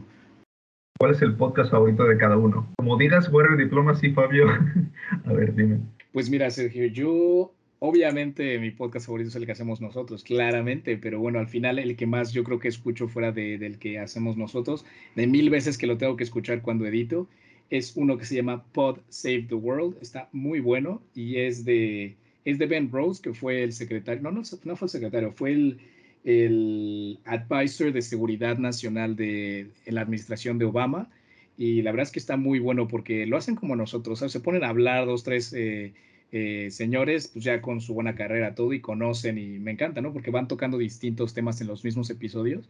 ¿Cuál 0.98 1.12
es 1.12 1.22
el 1.22 1.34
podcast 1.34 1.70
favorito 1.70 2.04
de 2.04 2.18
cada 2.18 2.36
uno? 2.36 2.68
Como 2.76 2.98
digas 2.98 3.32
Warrior 3.32 3.56
Diplomacy, 3.56 4.10
Fabio. 4.12 4.46
a 5.24 5.32
ver, 5.32 5.54
dime. 5.54 5.80
Pues 6.12 6.28
mira, 6.28 6.50
Sergio, 6.50 6.86
yo 6.86 7.52
Obviamente 7.82 8.58
mi 8.58 8.70
podcast 8.72 9.06
favorito 9.06 9.30
es 9.30 9.36
el 9.36 9.46
que 9.46 9.52
hacemos 9.52 9.80
nosotros, 9.80 10.22
claramente, 10.22 10.98
pero 10.98 11.18
bueno, 11.18 11.38
al 11.38 11.48
final 11.48 11.78
el 11.78 11.96
que 11.96 12.06
más 12.06 12.30
yo 12.30 12.44
creo 12.44 12.58
que 12.58 12.68
escucho 12.68 13.08
fuera 13.08 13.32
de, 13.32 13.56
del 13.56 13.78
que 13.78 13.98
hacemos 13.98 14.36
nosotros, 14.36 14.84
de 15.16 15.26
mil 15.26 15.48
veces 15.48 15.78
que 15.78 15.86
lo 15.86 15.96
tengo 15.96 16.14
que 16.14 16.24
escuchar 16.24 16.60
cuando 16.60 16.84
edito, 16.84 17.26
es 17.70 17.96
uno 17.96 18.18
que 18.18 18.26
se 18.26 18.34
llama 18.34 18.64
Pod 18.74 18.98
Save 19.08 19.46
the 19.48 19.54
World, 19.54 19.96
está 20.02 20.28
muy 20.32 20.60
bueno 20.60 21.00
y 21.14 21.36
es 21.36 21.64
de, 21.64 22.16
es 22.44 22.58
de 22.58 22.66
Ben 22.66 22.92
Rose, 22.92 23.22
que 23.22 23.32
fue 23.32 23.62
el 23.62 23.72
secretario, 23.72 24.22
no, 24.22 24.30
no, 24.30 24.42
no 24.64 24.76
fue 24.76 24.84
el 24.84 24.90
secretario, 24.90 25.32
fue 25.32 25.52
el, 25.52 25.80
el 26.24 27.18
advisor 27.24 27.92
de 27.92 28.02
seguridad 28.02 28.58
nacional 28.58 29.16
de 29.16 29.70
la 29.86 30.02
administración 30.02 30.58
de 30.58 30.66
Obama 30.66 31.10
y 31.56 31.82
la 31.82 31.92
verdad 31.92 32.04
es 32.04 32.12
que 32.12 32.18
está 32.18 32.36
muy 32.36 32.58
bueno 32.58 32.88
porque 32.88 33.26
lo 33.26 33.36
hacen 33.36 33.54
como 33.54 33.76
nosotros, 33.76 34.18
se 34.18 34.40
ponen 34.40 34.64
a 34.64 34.68
hablar 34.68 35.06
dos, 35.06 35.24
tres... 35.24 35.52
Eh, 35.52 35.92
eh, 36.32 36.68
señores, 36.70 37.28
pues 37.32 37.44
ya 37.44 37.60
con 37.60 37.80
su 37.80 37.92
buena 37.92 38.14
carrera 38.14 38.54
todo 38.54 38.72
y 38.72 38.80
conocen 38.80 39.36
y 39.36 39.58
me 39.58 39.72
encanta, 39.72 40.00
¿no? 40.00 40.12
Porque 40.12 40.30
van 40.30 40.46
tocando 40.46 40.78
distintos 40.78 41.34
temas 41.34 41.60
en 41.60 41.66
los 41.66 41.82
mismos 41.82 42.08
episodios 42.08 42.68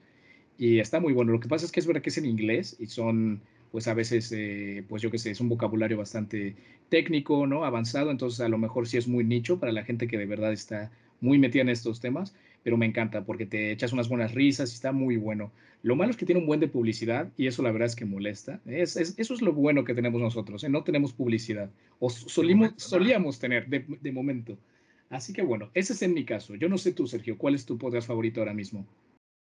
y 0.57 0.79
está 0.79 0.99
muy 0.99 1.13
bueno. 1.13 1.33
Lo 1.33 1.41
que 1.41 1.49
pasa 1.49 1.67
es 1.67 1.73
que 1.73 1.81
es 1.81 1.87
verdad 1.87 2.01
que 2.03 2.09
es 2.09 2.19
en 2.19 2.25
inglés 2.25 2.77
y 2.81 2.87
son 2.87 3.43
pues 3.71 3.87
a 3.87 3.95
veces, 3.95 4.33
eh, 4.33 4.85
pues 4.89 5.03
yo 5.03 5.11
qué 5.11 5.19
sé, 5.19 5.31
es 5.31 5.41
un 5.41 5.49
vocabulario 5.49 5.97
bastante 5.97 6.57
técnico, 6.89 7.47
¿no? 7.47 7.65
Avanzado, 7.65 8.11
entonces 8.11 8.41
a 8.41 8.49
lo 8.49 8.59
mejor 8.59 8.89
sí 8.89 8.97
es 8.97 9.07
muy 9.07 9.25
nicho 9.25 9.61
para 9.61 9.73
la 9.73 9.85
gente 9.85 10.09
que 10.09 10.19
de 10.19 10.27
verdad 10.27 10.53
está 10.53 10.91
muy 11.21 11.39
metida 11.39 11.63
en 11.63 11.69
estos 11.69 12.01
temas, 12.01 12.35
pero 12.63 12.77
me 12.77 12.87
encanta 12.87 13.25
porque 13.25 13.47
te 13.47 13.73
echas 13.73 13.93
unas 13.93 14.09
buenas 14.09 14.35
risas 14.35 14.71
y 14.71 14.75
está 14.75 14.93
muy 14.93 15.17
bueno. 15.17 15.53
Lo 15.83 15.97
malo 15.97 16.11
es 16.11 16.17
que 16.17 16.27
tiene 16.27 16.41
un 16.41 16.47
buen 16.47 16.61
de 16.61 16.69
publicidad 16.69 17.31
y 17.37 17.47
eso 17.47 17.63
la 17.63 17.73
verdad 17.73 17.87
es 17.87 17.97
que 17.97 18.05
molesta. 18.05 18.61
Es, 18.67 18.97
eso 18.97 19.35
es 19.35 19.43
lo 19.43 19.53
bueno 19.53 19.85
que 19.85 19.95
tenemos 19.95 20.21
nosotros, 20.21 20.63
¿eh? 20.65 20.69
no 20.69 20.85
tenemos 20.85 21.13
publicidad, 21.13 21.71
o 21.99 22.11
solimos, 22.11 22.73
solíamos 22.77 23.39
tener 23.39 23.67
de, 23.69 23.85
de 24.01 24.13
momento. 24.13 24.59
Así 25.09 25.33
que 25.33 25.43
bueno, 25.43 25.71
ese 25.75 25.93
es 25.93 26.03
en 26.03 26.15
mi 26.15 26.25
caso. 26.25 26.55
Yo 26.55 26.69
no 26.69 26.79
sé 26.79 26.93
tú, 26.93 27.07
Sergio, 27.07 27.37
¿cuál 27.37 27.55
es 27.55 27.67
tu 27.67 27.79
podcast 27.79 28.07
favorito 28.07 28.41
ahora 28.41 28.55
mismo? 28.55 28.87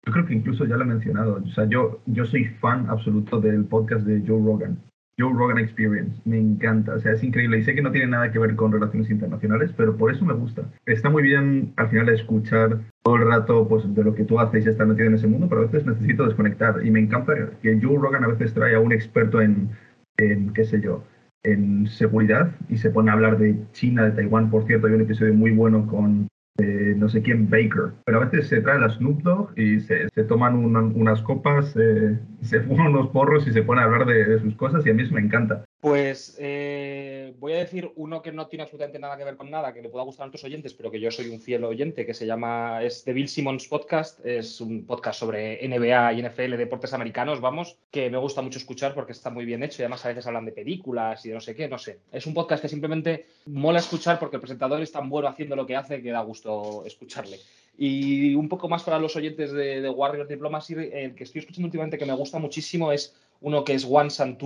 Yo 0.07 0.13
creo 0.13 0.27
que 0.27 0.35
incluso 0.35 0.65
ya 0.65 0.77
lo 0.77 0.85
he 0.85 0.87
mencionado. 0.87 1.43
O 1.45 1.51
sea, 1.53 1.69
yo, 1.69 2.01
yo 2.07 2.25
soy 2.25 2.45
fan 2.61 2.89
absoluto 2.89 3.41
del 3.41 3.65
podcast 3.65 4.07
de 4.07 4.21
Joe 4.27 4.41
Rogan. 4.43 4.79
Joe 5.19 5.33
Rogan 5.33 5.59
Experience. 5.59 6.21
Me 6.25 6.39
encanta. 6.39 6.95
O 6.95 7.01
sea, 7.01 7.13
es 7.13 7.23
increíble. 7.23 7.59
Y 7.59 7.65
sé 7.65 7.75
que 7.75 7.83
no 7.83 7.91
tiene 7.91 8.07
nada 8.07 8.31
que 8.31 8.39
ver 8.39 8.55
con 8.55 8.73
relaciones 8.73 9.11
internacionales, 9.11 9.73
pero 9.77 9.97
por 9.97 10.13
eso 10.13 10.25
me 10.25 10.35
gusta. 10.35 10.63
Está 10.87 11.11
muy 11.11 11.23
bien 11.23 11.73
al 11.77 11.89
final 11.89 12.09
escuchar 12.09 12.81
todo 13.03 13.17
el 13.17 13.27
rato 13.27 13.67
pues, 13.69 13.83
de 13.95 14.05
lo 14.05 14.15
que 14.15 14.25
tú 14.25 14.39
haces 14.39 14.65
y 14.65 14.69
estar 14.69 14.87
metido 14.87 15.09
en 15.09 15.15
ese 15.15 15.27
mundo, 15.27 15.49
pero 15.49 15.63
a 15.63 15.67
veces 15.67 15.87
necesito 15.87 16.27
desconectar. 16.27 16.85
Y 16.85 16.91
me 16.91 17.01
encanta 17.01 17.35
que 17.63 17.81
Joe 17.81 17.99
Rogan 17.99 18.25
a 18.25 18.29
veces 18.29 18.55
trae 18.55 18.75
a 18.75 18.81
un 18.81 18.93
experto 18.93 19.41
en, 19.41 19.71
en 20.19 20.53
qué 20.53 20.65
sé 20.65 20.81
yo, 20.81 21.05
en 21.43 21.87
seguridad 21.87 22.53
y 22.69 22.79
se 22.79 22.91
pone 22.91 23.11
a 23.11 23.15
hablar 23.15 23.39
de 23.39 23.57
China, 23.73 24.05
de 24.05 24.13
Taiwán. 24.13 24.51
Por 24.51 24.67
cierto, 24.67 24.87
hay 24.87 24.95
un 24.95 25.03
episodio 25.03 25.35
muy 25.35 25.51
bueno 25.51 25.87
con 25.87 26.29
eh, 26.59 26.95
no 26.97 27.09
sé 27.09 27.23
quién, 27.23 27.49
Baker. 27.49 27.93
Pero 28.05 28.19
a 28.19 28.25
veces 28.25 28.49
se 28.49 28.61
trae 28.61 28.79
la 28.79 28.91
Snoop 28.91 29.23
Dogg 29.23 29.59
y 29.59 29.81
se, 29.81 30.09
toman 30.29 30.57
unas 30.57 31.23
copas, 31.23 31.75
eh, 31.77 32.19
se 32.43 32.61
fuman 32.63 32.89
unos 32.89 33.09
porros 33.11 33.47
y 33.47 33.53
se 33.53 33.63
pone 33.63 33.81
a 33.81 33.85
hablar 33.85 34.07
de, 34.07 34.25
de, 34.25 34.41
sus 34.41 34.55
cosas 34.57 34.85
y 34.85 34.91
a 34.91 34.95
mí 34.95 35.03
eso 35.03 35.15
me 35.15 35.21
encanta. 35.21 35.65
Pues 35.81 36.37
eh, 36.41 37.18
voy 37.39 37.53
a 37.53 37.59
decir 37.59 37.91
uno 37.97 38.23
que 38.23 38.33
no 38.33 38.47
tiene 38.47 38.63
absolutamente 38.63 38.99
nada 38.99 39.17
que 39.17 39.25
ver 39.25 39.37
con 39.37 39.51
nada, 39.51 39.73
que 39.73 39.83
le 39.83 39.89
pueda 39.89 40.05
gustar 40.05 40.25
a 40.25 40.29
otros 40.29 40.45
oyentes, 40.45 40.75
pero 40.75 40.91
que 40.91 41.01
yo 41.01 41.11
soy 41.11 41.29
un 41.29 41.41
fiel 41.41 41.65
oyente, 41.65 42.07
que 42.07 42.15
se 42.15 42.27
llama, 42.27 42.83
es 42.83 43.05
The 43.05 43.13
Bill 43.13 43.29
Simmons 43.29 43.67
Podcast, 43.69 44.25
es 44.25 44.61
un 44.61 44.85
podcast 44.87 45.21
sobre 45.21 45.67
NBA 45.69 46.13
y 46.15 46.23
NFL, 46.23 46.57
deportes 46.57 46.93
americanos, 46.93 47.41
vamos, 47.41 47.79
que 47.91 48.11
me 48.11 48.19
gusta 48.19 48.43
mucho 48.43 48.59
escuchar 48.59 48.95
porque 48.95 49.13
está 49.13 49.31
muy 49.31 49.45
bien 49.45 49.63
hecho 49.63 49.83
y 49.83 49.85
además 49.85 50.05
a 50.05 50.09
veces 50.09 50.27
hablan 50.27 50.45
de 50.45 50.53
películas 50.53 51.25
y 51.25 51.29
de 51.29 51.35
no 51.35 51.41
sé 51.41 51.55
qué, 51.55 51.69
no 51.69 51.79
sé. 51.79 52.01
Es 52.13 52.27
un 52.27 52.35
podcast 52.35 52.63
que 52.63 52.69
simplemente 52.69 53.27
mola 53.47 53.79
escuchar 53.79 54.19
porque 54.19 54.37
el 54.37 54.41
presentador 54.41 54.81
es 54.83 54.93
tan 54.93 55.09
bueno 55.09 55.29
haciendo 55.29 55.57
lo 55.57 55.67
que 55.67 55.77
hace 55.77 56.03
que 56.03 56.11
da 56.11 56.21
gusto 56.21 56.85
escucharle. 56.87 57.39
Y 57.77 58.35
un 58.35 58.49
poco 58.49 58.69
más 58.69 58.83
para 58.83 58.99
los 58.99 59.15
oyentes 59.15 59.53
de, 59.53 59.81
de 59.81 59.89
Warriors 59.89 60.29
Diplomacy, 60.29 60.75
el 60.75 61.15
que 61.15 61.25
estoy 61.25 61.41
escuchando 61.41 61.67
últimamente 61.67 61.97
que 61.97 62.07
me 62.07 62.13
gusta 62.13 62.39
muchísimo 62.39 62.91
es 62.91 63.15
uno 63.41 63.63
que 63.63 63.75
es 63.75 63.87
One 63.89 64.11
and 64.19 64.39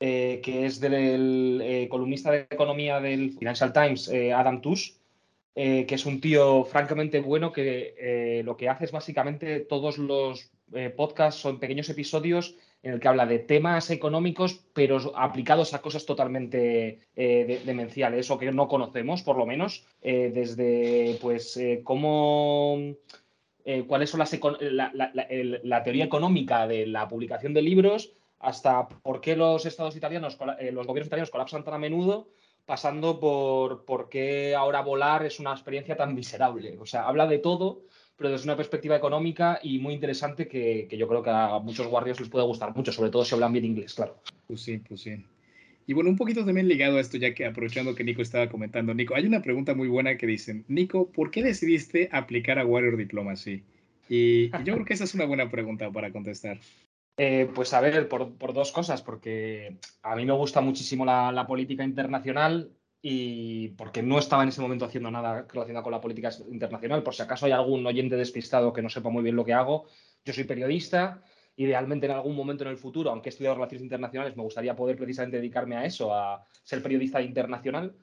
eh, 0.00 0.40
que 0.44 0.64
es 0.64 0.78
del 0.78 1.60
eh, 1.60 1.88
columnista 1.90 2.30
de 2.30 2.46
economía 2.48 3.00
del 3.00 3.32
Financial 3.32 3.72
Times, 3.72 4.06
eh, 4.08 4.32
Adam 4.32 4.60
Tush, 4.60 4.92
que 5.56 5.92
es 5.92 6.06
un 6.06 6.20
tío 6.20 6.64
francamente 6.64 7.18
bueno 7.18 7.50
que 7.52 8.42
lo 8.44 8.56
que 8.56 8.68
hace 8.68 8.84
es 8.84 8.92
básicamente 8.92 9.58
todos 9.58 9.98
los 9.98 10.52
podcasts 10.96 11.40
son 11.40 11.58
pequeños 11.58 11.88
episodios 11.88 12.54
en 12.84 12.92
el 12.92 13.00
que 13.00 13.08
habla 13.08 13.26
de 13.26 13.40
temas 13.40 13.90
económicos, 13.90 14.64
pero 14.72 15.16
aplicados 15.16 15.74
a 15.74 15.82
cosas 15.82 16.06
totalmente 16.06 17.00
demenciales 17.16 18.30
o 18.30 18.38
que 18.38 18.52
no 18.52 18.68
conocemos, 18.68 19.22
por 19.22 19.36
lo 19.36 19.46
menos, 19.46 19.84
desde 20.00 21.18
pues 21.20 21.58
cómo 21.82 22.94
cuáles 23.88 24.10
son 24.10 24.20
las 24.20 24.38
la, 24.60 24.92
la, 25.64 25.82
teoría 25.82 26.04
económica 26.04 26.68
de 26.68 26.86
la 26.86 27.08
publicación 27.08 27.52
de 27.52 27.62
libros 27.62 28.12
hasta 28.40 28.88
por 28.88 29.20
qué 29.20 29.36
los 29.36 29.66
estados 29.66 29.96
italianos, 29.96 30.38
eh, 30.58 30.72
los 30.72 30.86
gobiernos 30.86 31.08
italianos 31.08 31.30
colapsan 31.30 31.64
tan 31.64 31.74
a 31.74 31.78
menudo, 31.78 32.28
pasando 32.66 33.18
por 33.18 33.84
por 33.84 34.08
qué 34.08 34.54
ahora 34.54 34.82
volar 34.82 35.24
es 35.24 35.40
una 35.40 35.52
experiencia 35.52 35.96
tan 35.96 36.14
miserable. 36.14 36.78
O 36.78 36.86
sea, 36.86 37.08
habla 37.08 37.26
de 37.26 37.38
todo, 37.38 37.82
pero 38.16 38.30
desde 38.30 38.44
una 38.44 38.56
perspectiva 38.56 38.96
económica 38.96 39.58
y 39.62 39.78
muy 39.78 39.94
interesante 39.94 40.48
que, 40.48 40.86
que 40.88 40.96
yo 40.96 41.08
creo 41.08 41.22
que 41.22 41.30
a 41.30 41.58
muchos 41.60 41.86
guardias 41.86 42.20
les 42.20 42.28
puede 42.28 42.44
gustar 42.44 42.74
mucho, 42.76 42.92
sobre 42.92 43.10
todo 43.10 43.24
si 43.24 43.34
hablan 43.34 43.52
bien 43.52 43.64
inglés, 43.64 43.94
claro. 43.94 44.20
Pues 44.46 44.60
sí, 44.60 44.78
pues 44.78 45.00
sí. 45.00 45.24
Y 45.86 45.94
bueno, 45.94 46.10
un 46.10 46.16
poquito 46.16 46.44
también 46.44 46.68
ligado 46.68 46.98
a 46.98 47.00
esto, 47.00 47.16
ya 47.16 47.32
que 47.32 47.46
aprovechando 47.46 47.94
que 47.94 48.04
Nico 48.04 48.20
estaba 48.20 48.50
comentando, 48.50 48.92
Nico, 48.92 49.14
hay 49.14 49.24
una 49.24 49.40
pregunta 49.40 49.74
muy 49.74 49.88
buena 49.88 50.18
que 50.18 50.26
dicen, 50.26 50.66
Nico, 50.68 51.10
¿por 51.10 51.30
qué 51.30 51.42
decidiste 51.42 52.10
aplicar 52.12 52.58
a 52.58 52.66
Warrior 52.66 52.98
Diplomacy? 52.98 53.62
Y, 54.10 54.50
y 54.54 54.64
yo 54.64 54.74
creo 54.74 54.84
que 54.84 54.92
esa 54.92 55.04
es 55.04 55.14
una 55.14 55.24
buena 55.24 55.48
pregunta 55.48 55.90
para 55.90 56.12
contestar. 56.12 56.60
Eh, 57.20 57.50
pues 57.52 57.74
a 57.74 57.80
ver, 57.80 58.08
por, 58.08 58.52
dos 58.52 58.70
cosas, 58.70 59.02
porque 59.02 59.78
a 60.02 60.14
mí 60.14 60.24
me 60.24 60.32
gusta 60.32 60.60
muchísimo 60.60 61.04
la, 61.04 61.46
política 61.48 61.82
internacional 61.82 62.70
y 63.02 63.70
porque 63.70 64.04
no 64.04 64.20
estaba 64.20 64.44
en 64.44 64.50
ese 64.50 64.60
momento 64.60 64.84
haciendo 64.84 65.10
nada 65.10 65.44
relacionado 65.52 65.82
con 65.82 65.92
la 65.92 66.00
política 66.00 66.30
internacional. 66.48 67.02
Por 67.02 67.16
si 67.16 67.22
acaso 67.22 67.46
hay 67.46 67.52
algún 67.52 67.84
oyente 67.84 68.14
despistado 68.14 68.72
que 68.72 68.82
no 68.82 68.88
sepa 68.88 69.10
muy 69.10 69.24
bien 69.24 69.34
lo 69.34 69.44
que 69.44 69.52
hago, 69.52 69.86
yo 70.24 70.32
soy 70.32 70.44
periodista. 70.44 71.20
Idealmente 71.56 72.06
en 72.06 72.12
algún 72.12 72.36
momento 72.36 72.62
en 72.62 72.70
el 72.70 72.78
futuro, 72.78 73.10
aunque 73.10 73.30
he 73.30 73.32
estudiado 73.32 73.56
relaciones 73.56 73.82
internacionales, 73.82 74.36
me 74.36 74.44
gustaría 74.44 74.76
poder 74.76 74.96
precisamente 74.96 75.38
dedicarme 75.38 75.76
a 75.76 75.84
eso, 75.84 76.14
a 76.14 76.46
ser 76.62 76.80
periodista 76.84 77.20
internacional, 77.20 77.96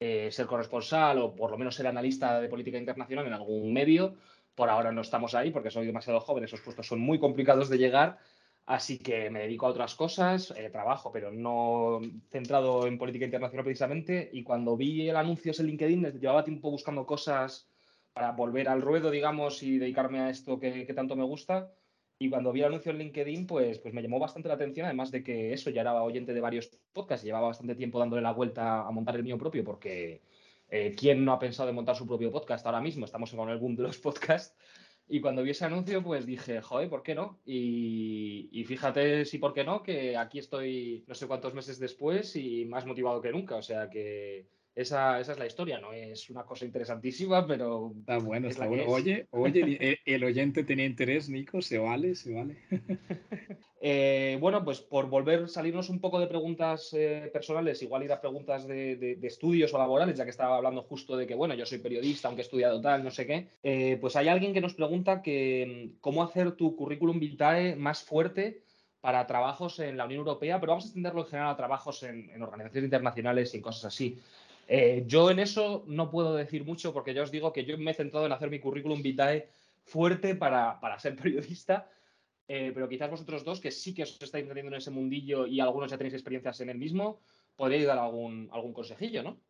eh, 0.00 0.30
ser 0.32 0.46
corresponsal 0.46 1.18
o 1.18 1.34
por 1.34 1.50
lo 1.50 1.58
menos 1.58 1.74
ser 1.74 1.86
analista 1.86 2.40
de 2.40 2.48
política 2.48 2.78
internacional 2.78 3.26
en 3.26 3.34
algún 3.34 3.74
medio. 3.74 4.14
Por 4.54 4.70
ahora 4.70 4.90
no 4.90 5.02
estamos 5.02 5.34
ahí 5.34 5.50
porque 5.50 5.70
soy 5.70 5.84
demasiado 5.84 6.20
joven, 6.20 6.44
esos 6.44 6.62
puestos 6.62 6.86
son 6.86 7.00
muy 7.00 7.18
complicados 7.18 7.68
de 7.68 7.76
llegar 7.76 8.18
Así 8.66 8.98
que 8.98 9.28
me 9.28 9.40
dedico 9.40 9.66
a 9.66 9.70
otras 9.70 9.94
cosas, 9.94 10.52
eh, 10.56 10.70
trabajo, 10.70 11.12
pero 11.12 11.30
no 11.30 12.00
centrado 12.30 12.86
en 12.86 12.96
política 12.96 13.26
internacional 13.26 13.64
precisamente. 13.64 14.30
Y 14.32 14.42
cuando 14.42 14.76
vi 14.76 15.08
el 15.08 15.16
anuncio 15.16 15.52
en 15.58 15.66
LinkedIn, 15.66 16.18
llevaba 16.18 16.44
tiempo 16.44 16.70
buscando 16.70 17.04
cosas 17.04 17.68
para 18.14 18.32
volver 18.32 18.68
al 18.68 18.80
ruedo, 18.80 19.10
digamos, 19.10 19.62
y 19.62 19.78
dedicarme 19.78 20.20
a 20.20 20.30
esto 20.30 20.58
que, 20.58 20.86
tanto 20.94 21.14
me 21.14 21.24
gusta. 21.24 21.72
Y 22.18 22.30
cuando 22.30 22.52
vi 22.52 22.60
el 22.60 22.66
anuncio 22.66 22.92
en 22.92 22.98
LinkedIn, 22.98 23.46
pues, 23.46 23.80
pues 23.80 23.92
me 23.92 24.00
llamó 24.00 24.18
bastante 24.18 24.48
la 24.48 24.54
atención, 24.54 24.86
además 24.86 25.10
de 25.10 25.22
que 25.22 25.52
eso 25.52 25.68
ya 25.68 25.82
era 25.82 26.02
oyente 26.02 26.32
de 26.32 26.40
varios 26.40 26.70
podcasts, 26.92 27.24
llevaba 27.24 27.48
bastante 27.48 27.74
tiempo 27.74 27.98
dándole 27.98 28.22
la 28.22 28.32
vuelta 28.32 28.86
a 28.86 28.90
montar 28.92 29.16
el 29.16 29.24
mío 29.24 29.36
propio, 29.36 29.64
porque 29.64 30.22
eh, 30.70 30.94
¿quién 30.96 31.24
no 31.24 31.32
ha 31.32 31.38
pensado 31.38 31.68
en 31.68 31.74
montar 31.74 31.96
su 31.96 32.06
propio 32.06 32.30
podcast 32.30 32.64
ahora 32.64 32.80
mismo? 32.80 33.04
Estamos 33.04 33.32
con 33.32 33.50
el 33.50 33.58
boom 33.58 33.76
de 33.76 33.82
los 33.82 33.98
podcasts. 34.00 34.56
Y 35.06 35.20
cuando 35.20 35.42
vi 35.42 35.50
ese 35.50 35.64
anuncio, 35.66 36.02
pues 36.02 36.26
dije, 36.26 36.62
joder, 36.62 36.88
¿por 36.88 37.02
qué 37.02 37.14
no? 37.14 37.38
Y, 37.44 38.48
y, 38.52 38.64
fíjate 38.64 39.24
si 39.26 39.38
por 39.38 39.52
qué 39.52 39.62
no, 39.62 39.82
que 39.82 40.16
aquí 40.16 40.38
estoy 40.38 41.04
no 41.06 41.14
sé 41.14 41.26
cuántos 41.26 41.52
meses 41.54 41.78
después 41.78 42.36
y 42.36 42.64
más 42.64 42.86
motivado 42.86 43.20
que 43.20 43.30
nunca. 43.30 43.56
O 43.56 43.62
sea 43.62 43.90
que 43.90 44.46
esa, 44.74 45.20
esa, 45.20 45.32
es 45.32 45.38
la 45.38 45.46
historia, 45.46 45.78
¿no? 45.78 45.92
Es 45.92 46.28
una 46.30 46.42
cosa 46.42 46.64
interesantísima, 46.64 47.46
pero. 47.46 47.92
Está 48.00 48.18
bueno, 48.18 48.48
está 48.48 48.66
bueno. 48.66 48.84
Oye, 48.88 49.28
oye, 49.30 49.78
eh, 49.80 49.98
el, 50.04 50.24
oyente 50.24 50.64
tenía 50.64 50.84
interés, 50.84 51.28
Nico, 51.28 51.62
se 51.62 51.78
vale, 51.78 52.16
se 52.16 52.34
vale. 52.34 52.56
eh, 53.80 54.36
bueno, 54.40 54.64
pues 54.64 54.80
por 54.80 55.08
volver, 55.08 55.48
salirnos 55.48 55.90
un 55.90 56.00
poco 56.00 56.18
de 56.18 56.26
preguntas 56.26 56.92
eh, 56.92 57.30
personales, 57.32 57.82
igual 57.82 58.02
ir 58.02 58.12
a 58.12 58.20
preguntas 58.20 58.66
de, 58.66 58.96
de, 58.96 59.14
de, 59.14 59.26
estudios 59.28 59.72
o 59.72 59.78
laborales, 59.78 60.16
ya 60.16 60.24
que 60.24 60.30
estaba 60.30 60.56
hablando 60.56 60.82
justo 60.82 61.16
de 61.16 61.28
que, 61.28 61.36
bueno, 61.36 61.54
yo 61.54 61.66
soy 61.66 61.78
periodista, 61.78 62.26
aunque 62.26 62.42
he 62.42 62.44
estudiado 62.44 62.80
tal, 62.80 63.04
no 63.04 63.12
sé 63.12 63.28
qué. 63.28 63.46
Eh, 63.62 63.96
pues 64.00 64.16
hay 64.16 64.26
alguien 64.26 64.52
que 64.52 64.60
nos 64.60 64.74
pregunta 64.74 65.22
que 65.22 65.90
cómo 66.00 66.24
hacer 66.24 66.52
tu 66.52 66.74
currículum 66.74 67.20
vitae 67.20 67.76
más 67.76 68.02
fuerte 68.02 68.62
para 69.00 69.26
trabajos 69.26 69.78
en 69.78 69.98
la 69.98 70.06
Unión 70.06 70.20
Europea, 70.20 70.58
pero 70.58 70.72
vamos 70.72 70.84
a 70.84 70.88
extenderlo 70.88 71.20
en 71.20 71.26
general 71.28 71.50
a 71.52 71.56
trabajos 71.56 72.02
en, 72.02 72.30
en 72.30 72.42
organizaciones 72.42 72.86
internacionales 72.86 73.54
y 73.54 73.60
cosas 73.60 73.84
así. 73.84 74.18
Eh, 74.66 75.04
yo 75.06 75.30
en 75.30 75.38
eso 75.38 75.84
no 75.86 76.10
puedo 76.10 76.34
decir 76.34 76.64
mucho 76.64 76.92
porque 76.92 77.14
ya 77.14 77.22
os 77.22 77.30
digo 77.30 77.52
que 77.52 77.64
yo 77.64 77.76
me 77.78 77.90
he 77.90 77.94
centrado 77.94 78.26
en 78.26 78.32
hacer 78.32 78.50
mi 78.50 78.60
currículum 78.60 79.02
vitae 79.02 79.48
fuerte 79.84 80.34
para, 80.34 80.80
para 80.80 80.98
ser 80.98 81.16
periodista, 81.22 81.90
eh, 82.48 82.72
pero 82.74 82.88
quizás 82.88 83.10
vosotros 83.10 83.44
dos, 83.44 83.60
que 83.60 83.70
sí 83.70 83.94
que 83.94 84.02
os 84.02 84.20
estáis 84.20 84.46
metiendo 84.46 84.72
en 84.72 84.78
ese 84.78 84.90
mundillo 84.90 85.46
y 85.46 85.60
algunos 85.60 85.90
ya 85.90 85.98
tenéis 85.98 86.14
experiencias 86.14 86.60
en 86.60 86.70
el 86.70 86.78
mismo, 86.78 87.20
podríais 87.56 87.86
dar 87.86 87.98
algún, 87.98 88.48
algún 88.52 88.72
consejillo, 88.72 89.22
¿no? 89.22 89.40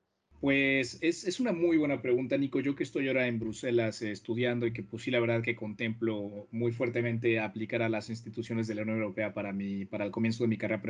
Pues 0.40 0.98
es, 1.00 1.24
es, 1.24 1.40
una 1.40 1.52
muy 1.52 1.78
buena 1.78 2.02
pregunta, 2.02 2.36
Nico. 2.36 2.60
Yo 2.60 2.74
que 2.74 2.82
estoy 2.82 3.08
ahora 3.08 3.26
en 3.26 3.38
Bruselas 3.38 4.02
eh, 4.02 4.10
estudiando 4.10 4.66
y 4.66 4.72
que 4.72 4.82
pues 4.82 5.02
sí, 5.02 5.10
la 5.10 5.18
verdad 5.18 5.42
que 5.42 5.56
contemplo 5.56 6.46
muy 6.50 6.70
fuertemente 6.72 7.40
aplicar 7.40 7.80
a 7.80 7.88
las 7.88 8.10
instituciones 8.10 8.66
de 8.66 8.74
la 8.74 8.82
Unión 8.82 8.98
Europea 8.98 9.32
para, 9.32 9.52
mi, 9.52 9.86
para 9.86 10.04
el 10.04 10.10
comienzo 10.10 10.44
de 10.44 10.48
mi 10.48 10.58
carrera 10.58 10.82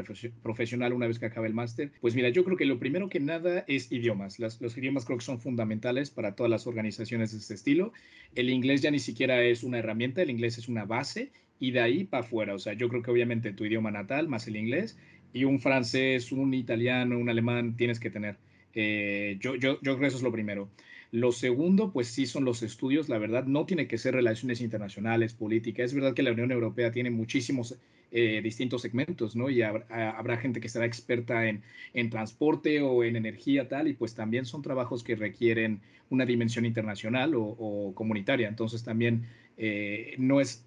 profesional 0.42 0.92
una 0.92 1.06
vez 1.06 1.20
que 1.20 1.26
acabe 1.26 1.46
el 1.46 1.54
máster. 1.54 1.92
Pues 2.00 2.16
mira, 2.16 2.30
yo 2.30 2.44
creo 2.44 2.56
que 2.56 2.64
lo 2.64 2.80
primero 2.80 3.08
que 3.08 3.20
nada 3.20 3.64
es 3.68 3.92
idiomas. 3.92 4.40
Los 4.40 4.76
idiomas 4.76 5.04
creo 5.04 5.18
que 5.18 5.24
son 5.24 5.38
fundamentales 5.40 6.10
para 6.10 6.34
todas 6.34 6.50
las 6.50 6.66
organizaciones 6.66 7.32
de 7.32 7.38
este 7.38 7.54
estilo. 7.54 7.92
El 8.34 8.50
inglés 8.50 8.82
ya 8.82 8.90
ni 8.90 8.98
siquiera 8.98 9.40
es 9.44 9.62
una 9.62 9.78
herramienta, 9.78 10.22
el 10.22 10.30
inglés 10.30 10.58
es 10.58 10.68
una 10.68 10.84
base 10.84 11.30
y 11.60 11.70
de 11.70 11.80
ahí 11.80 12.04
para 12.04 12.24
afuera. 12.24 12.54
O 12.54 12.58
sea, 12.58 12.72
yo 12.72 12.88
creo 12.88 13.02
que 13.02 13.10
obviamente 13.10 13.52
tu 13.52 13.64
idioma 13.64 13.90
natal 13.90 14.28
más 14.28 14.48
el 14.48 14.56
inglés 14.56 14.98
y 15.32 15.44
un 15.44 15.60
francés, 15.60 16.32
un 16.32 16.54
italiano, 16.54 17.18
un 17.18 17.28
alemán 17.28 17.76
tienes 17.76 18.00
que 18.00 18.10
tener. 18.10 18.36
Eh, 18.74 19.36
yo, 19.40 19.54
yo, 19.54 19.80
yo 19.80 19.96
creo 19.96 19.98
que 19.98 20.06
eso 20.06 20.16
es 20.16 20.22
lo 20.22 20.32
primero. 20.32 20.68
Lo 21.10 21.30
segundo, 21.30 21.92
pues 21.92 22.08
sí 22.08 22.26
son 22.26 22.44
los 22.44 22.62
estudios, 22.62 23.08
la 23.08 23.18
verdad, 23.18 23.44
no 23.44 23.66
tiene 23.66 23.86
que 23.86 23.98
ser 23.98 24.14
relaciones 24.14 24.60
internacionales, 24.60 25.32
política. 25.32 25.84
Es 25.84 25.94
verdad 25.94 26.14
que 26.14 26.24
la 26.24 26.32
Unión 26.32 26.50
Europea 26.50 26.90
tiene 26.90 27.10
muchísimos 27.10 27.76
eh, 28.10 28.40
distintos 28.42 28.82
segmentos, 28.82 29.36
¿no? 29.36 29.48
Y 29.48 29.62
habrá, 29.62 30.36
gente 30.38 30.60
que 30.60 30.68
será 30.68 30.86
experta 30.86 31.48
en, 31.48 31.62
en, 31.94 32.10
transporte 32.10 32.80
o 32.80 33.04
en 33.04 33.16
energía 33.16 33.68
tal, 33.68 33.88
y 33.88 33.94
pues 33.94 34.14
también 34.14 34.44
son 34.44 34.62
trabajos 34.62 35.04
que 35.04 35.14
requieren 35.14 35.80
una 36.10 36.26
dimensión 36.26 36.64
internacional 36.64 37.34
o, 37.34 37.42
o 37.42 37.94
comunitaria. 37.94 38.48
Entonces 38.48 38.82
también 38.82 39.26
eh, 39.56 40.14
no 40.18 40.40
es 40.40 40.64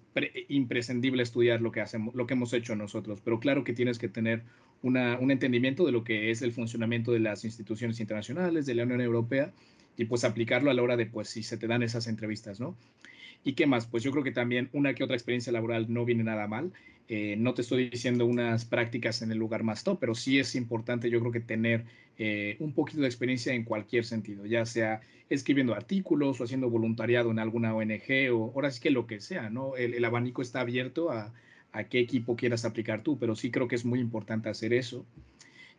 imprescindible 0.48 1.22
estudiar 1.22 1.60
lo 1.60 1.70
que, 1.70 1.80
hacemos, 1.80 2.14
lo 2.14 2.26
que 2.26 2.34
hemos 2.34 2.52
hecho 2.52 2.74
nosotros, 2.74 3.20
pero 3.22 3.38
claro 3.38 3.62
que 3.64 3.72
tienes 3.72 3.98
que 3.98 4.08
tener 4.08 4.42
una, 4.82 5.18
un 5.18 5.30
entendimiento 5.30 5.84
de 5.84 5.92
lo 5.92 6.04
que 6.04 6.30
es 6.30 6.42
el 6.42 6.52
funcionamiento 6.52 7.12
de 7.12 7.20
las 7.20 7.44
instituciones 7.44 8.00
internacionales, 8.00 8.66
de 8.66 8.74
la 8.74 8.84
Unión 8.84 9.00
Europea, 9.00 9.52
y 9.96 10.04
pues 10.04 10.24
aplicarlo 10.24 10.70
a 10.70 10.74
la 10.74 10.82
hora 10.82 10.96
de, 10.96 11.06
pues, 11.06 11.28
si 11.28 11.42
se 11.42 11.56
te 11.56 11.66
dan 11.66 11.82
esas 11.82 12.06
entrevistas, 12.06 12.60
¿no? 12.60 12.76
¿Y 13.44 13.54
qué 13.54 13.66
más? 13.66 13.86
Pues 13.86 14.02
yo 14.02 14.10
creo 14.10 14.24
que 14.24 14.32
también 14.32 14.68
una 14.72 14.94
que 14.94 15.04
otra 15.04 15.16
experiencia 15.16 15.52
laboral 15.52 15.92
no 15.92 16.04
viene 16.04 16.24
nada 16.24 16.46
mal. 16.46 16.72
Eh, 17.08 17.36
no 17.38 17.54
te 17.54 17.62
estoy 17.62 17.88
diciendo 17.88 18.26
unas 18.26 18.64
prácticas 18.64 19.22
en 19.22 19.32
el 19.32 19.38
lugar 19.38 19.62
más 19.62 19.82
top, 19.84 19.98
pero 19.98 20.14
sí 20.14 20.38
es 20.38 20.54
importante 20.54 21.08
yo 21.08 21.20
creo 21.20 21.32
que 21.32 21.40
tener 21.40 21.84
eh, 22.18 22.56
un 22.58 22.72
poquito 22.72 23.00
de 23.00 23.06
experiencia 23.06 23.54
en 23.54 23.64
cualquier 23.64 24.04
sentido, 24.04 24.44
ya 24.44 24.66
sea 24.66 25.00
escribiendo 25.30 25.74
artículos 25.74 26.40
o 26.40 26.44
haciendo 26.44 26.68
voluntariado 26.68 27.30
en 27.30 27.38
alguna 27.38 27.74
ONG 27.74 28.30
o 28.32 28.52
ahora 28.54 28.70
sí 28.70 28.80
que 28.80 28.90
lo 28.90 29.06
que 29.06 29.20
sea, 29.20 29.50
¿no? 29.50 29.76
El, 29.76 30.04
abanico 30.04 30.42
está 30.42 30.60
abierto 30.60 31.10
a, 31.10 31.32
a 31.72 31.84
qué 31.84 32.00
equipo 32.00 32.36
quieras 32.36 32.64
aplicar 32.64 33.02
tú, 33.02 33.18
pero 33.18 33.36
sí 33.36 33.50
creo 33.50 33.68
que 33.68 33.76
es 33.76 33.84
muy 33.84 34.00
importante 34.00 34.48
hacer 34.48 34.72
eso. 34.72 35.04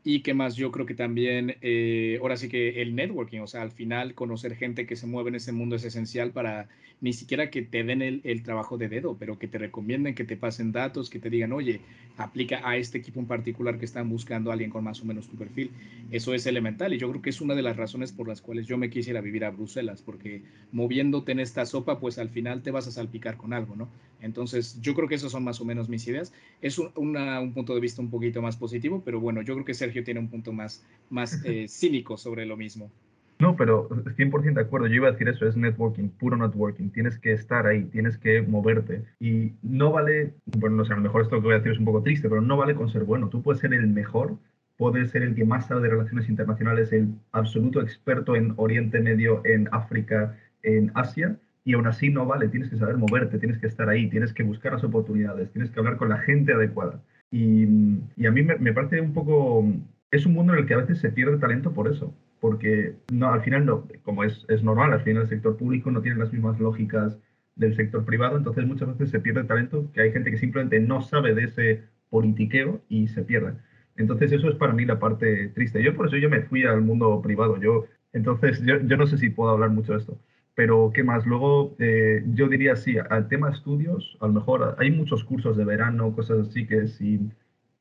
Y 0.04 0.22
qué 0.22 0.34
más, 0.34 0.56
yo 0.56 0.72
creo 0.72 0.86
que 0.86 0.94
también, 0.94 1.58
eh, 1.62 2.18
ahora 2.22 2.38
sí 2.38 2.48
que 2.48 2.82
el 2.82 2.96
networking, 2.96 3.40
o 3.40 3.48
sea, 3.48 3.62
al 3.62 3.72
final 3.72 4.16
conocer 4.16 4.56
gente 4.56 4.86
que 4.86 4.96
se 4.96 5.08
mueve 5.08 5.30
en 5.30 5.36
ese 5.36 5.52
mundo 5.52 5.76
es 5.76 5.84
esencial 5.84 6.32
para 6.32 6.70
ni 7.02 7.14
siquiera 7.14 7.50
que 7.50 7.62
te 7.62 7.84
den 7.84 8.02
el, 8.02 8.22
el, 8.24 8.44
trabajo 8.44 8.78
de 8.78 8.90
dedo, 8.90 9.16
pero 9.18 9.40
que 9.40 9.48
te 9.48 9.58
recomienden, 9.58 10.16
que 10.16 10.26
te 10.26 10.36
pasen 10.36 10.72
datos, 10.72 11.10
que 11.10 11.20
te 11.20 11.30
digan, 11.30 11.54
oye, 11.54 11.82
aplica 12.18 12.62
a 12.68 12.76
este 12.76 12.98
equipo 12.98 13.20
en 13.20 13.26
particular 13.26 13.78
que 13.78 13.86
están 13.86 14.10
buscando 14.10 14.50
a 14.50 14.54
alguien 14.54 14.70
con 14.70 14.84
más 14.84 15.02
o 15.02 15.06
menos 15.06 15.28
tu 15.28 15.38
perfil. 15.38 15.72
Eso 16.12 16.34
es 16.34 16.46
elemental 16.46 16.94
y 16.94 16.98
yo 16.98 17.10
creo 17.10 17.22
que 17.22 17.30
es 17.30 17.40
una 17.40 17.56
de 17.56 17.62
las 17.62 17.78
razones 17.78 18.12
por 18.12 18.28
las 18.28 18.42
cuales 18.42 18.68
yo 18.68 18.78
me 18.78 18.90
quisiera 18.90 19.22
vivir 19.22 19.46
a 19.46 19.52
Bruselas, 19.52 20.02
porque 20.02 20.42
moviéndote 20.72 21.32
en 21.32 21.40
esta 21.40 21.66
sopa, 21.66 22.00
pues 22.00 22.20
al 22.20 22.30
final 22.30 22.62
te 22.62 22.72
vas 22.72 22.88
a 22.88 22.92
salpicar 22.92 23.38
con 23.38 23.54
algo, 23.54 23.76
¿no? 23.76 23.90
Entonces, 24.22 24.80
yo 24.82 24.96
creo 24.96 25.08
que 25.08 25.16
esas 25.16 25.32
son 25.32 25.46
más 25.46 25.62
o 25.62 25.66
menos 25.66 25.88
mis 25.88 26.06
ideas. 26.08 26.34
Es 26.62 26.78
un, 26.78 26.92
un 26.96 27.54
punto 27.54 27.74
de 27.74 27.80
vista 27.80 28.02
un 28.02 28.10
poquito 28.10 28.42
más 28.42 28.58
positivo, 28.58 29.02
pero 29.06 29.22
bueno, 29.22 29.42
yo 29.42 29.54
creo 29.54 29.66
que 29.66 29.74
Sergio 29.90 30.04
tiene 30.04 30.20
un 30.20 30.30
punto 30.30 30.54
más, 30.54 30.86
más 31.10 31.44
eh, 31.46 31.68
cínico 31.70 32.18
sobre 32.18 32.46
lo 32.46 32.56
mismo. 32.56 32.92
No, 33.40 33.56
pero 33.56 33.90
100% 33.90 34.54
de 34.54 34.62
acuerdo. 34.62 34.88
Yo 34.88 34.96
iba 34.96 35.08
a 35.08 35.12
decir 35.12 35.30
eso, 35.30 35.48
es 35.48 35.56
networking, 35.56 36.10
puro 36.10 36.36
networking. 36.36 36.90
Tienes 36.90 37.18
que 37.18 37.32
estar 37.32 37.66
ahí, 37.66 37.86
tienes 37.86 38.18
que 38.18 38.42
moverte. 38.42 39.04
Y 39.20 39.54
no 39.64 39.92
vale, 39.94 40.34
bueno, 40.46 40.76
no 40.76 40.86
sé, 40.86 40.92
a 40.92 40.98
lo 40.98 41.02
mejor 41.02 41.22
esto 41.22 41.38
que 41.38 41.46
voy 41.46 41.54
a 41.54 41.58
decir 41.60 41.72
es 41.72 41.80
un 41.80 41.86
poco 41.86 42.04
triste, 42.04 42.28
pero 42.28 42.42
no 42.42 42.58
vale 42.58 42.76
con 42.76 42.90
ser 42.90 43.06
bueno. 43.06 43.30
Tú 43.30 43.42
puedes 43.42 43.62
ser 43.62 43.74
el 43.74 43.88
mejor, 43.88 44.38
puedes 44.78 45.12
ser 45.12 45.24
el 45.24 45.36
que 45.36 45.46
más 45.46 45.68
sabe 45.68 45.82
de 45.82 45.90
relaciones 45.90 46.28
internacionales, 46.28 46.92
el 46.92 47.14
absoluto 47.32 47.82
experto 47.82 48.36
en 48.36 48.54
Oriente 48.58 49.00
Medio, 49.00 49.42
en 49.46 49.70
África, 49.72 50.38
en 50.62 50.92
Asia, 50.94 51.38
y 51.64 51.74
aún 51.76 51.88
así 51.88 52.10
no 52.10 52.26
vale. 52.26 52.50
Tienes 52.50 52.70
que 52.70 52.78
saber 52.78 52.98
moverte, 52.98 53.40
tienes 53.40 53.58
que 53.58 53.68
estar 53.68 53.88
ahí, 53.88 54.10
tienes 54.10 54.34
que 54.34 54.44
buscar 54.44 54.74
las 54.74 54.84
oportunidades, 54.84 55.50
tienes 55.52 55.72
que 55.72 55.80
hablar 55.80 55.96
con 55.96 56.10
la 56.10 56.18
gente 56.18 56.52
adecuada. 56.52 57.02
Y, 57.32 57.64
a 57.66 58.32
mí 58.32 58.44
me, 58.44 58.58
me 58.58 58.74
parece 58.74 59.02
un 59.02 59.14
poco, 59.14 59.66
es 60.12 60.26
un 60.26 60.34
mundo 60.34 60.54
en 60.54 60.60
el 60.60 60.66
que 60.66 60.74
a 60.74 60.78
veces 60.78 61.00
se 61.00 61.12
pierde 61.12 61.38
talento 61.38 61.74
por 61.74 61.88
eso 61.88 62.14
porque 62.40 62.96
no, 63.12 63.32
al 63.32 63.42
final, 63.42 63.66
no, 63.66 63.88
como 64.04 64.24
es, 64.24 64.46
es 64.48 64.64
normal, 64.64 64.94
al 64.94 65.02
final 65.02 65.24
el 65.24 65.30
sector 65.30 65.58
público 65.58 65.92
no 65.92 66.02
tiene 66.02 66.18
las 66.18 66.32
mismas 66.32 66.60
lógicas 66.60 67.20
del 67.56 67.76
sector 67.76 68.06
privado, 68.06 68.38
entonces 68.38 68.66
muchas 68.66 68.88
veces 68.90 69.10
se 69.10 69.20
pierde 69.20 69.44
talento, 69.44 69.92
que 69.94 70.02
hay 70.02 70.12
gente 70.12 70.32
que 70.32 70.38
simplemente 70.38 70.80
no 70.80 71.02
sabe 71.02 71.34
de 71.36 71.44
ese 71.44 71.84
politiqueo 72.10 72.82
y 72.88 73.08
se 73.10 73.24
pierde. 73.24 73.54
Entonces 73.98 74.32
eso 74.32 74.50
es 74.50 74.56
para 74.56 74.74
mí 74.74 74.86
la 74.86 75.00
parte 75.00 75.50
triste. 75.50 75.84
Yo 75.84 75.94
por 75.96 76.08
eso 76.08 76.18
yo 76.18 76.30
me 76.30 76.42
fui 76.42 76.64
al 76.64 76.82
mundo 76.82 77.22
privado. 77.22 77.60
Yo, 77.60 77.86
entonces 78.14 78.62
yo, 78.66 78.80
yo 78.80 78.96
no 78.96 79.06
sé 79.08 79.18
si 79.18 79.30
puedo 79.30 79.52
hablar 79.52 79.72
mucho 79.72 79.92
de 79.92 80.00
esto. 80.00 80.18
Pero 80.60 80.92
¿qué 80.94 81.06
más? 81.06 81.26
Luego 81.26 81.74
eh, 81.80 82.22
yo 82.34 82.50
diría 82.50 82.76
sí, 82.76 82.98
al 83.10 83.30
tema 83.30 83.50
estudios, 83.50 84.18
a 84.20 84.28
lo 84.28 84.34
mejor 84.34 84.76
hay 84.78 84.92
muchos 84.92 85.24
cursos 85.24 85.56
de 85.56 85.64
verano, 85.64 86.14
cosas 86.14 86.50
así 86.50 86.68
que 86.68 86.90
si 86.90 87.32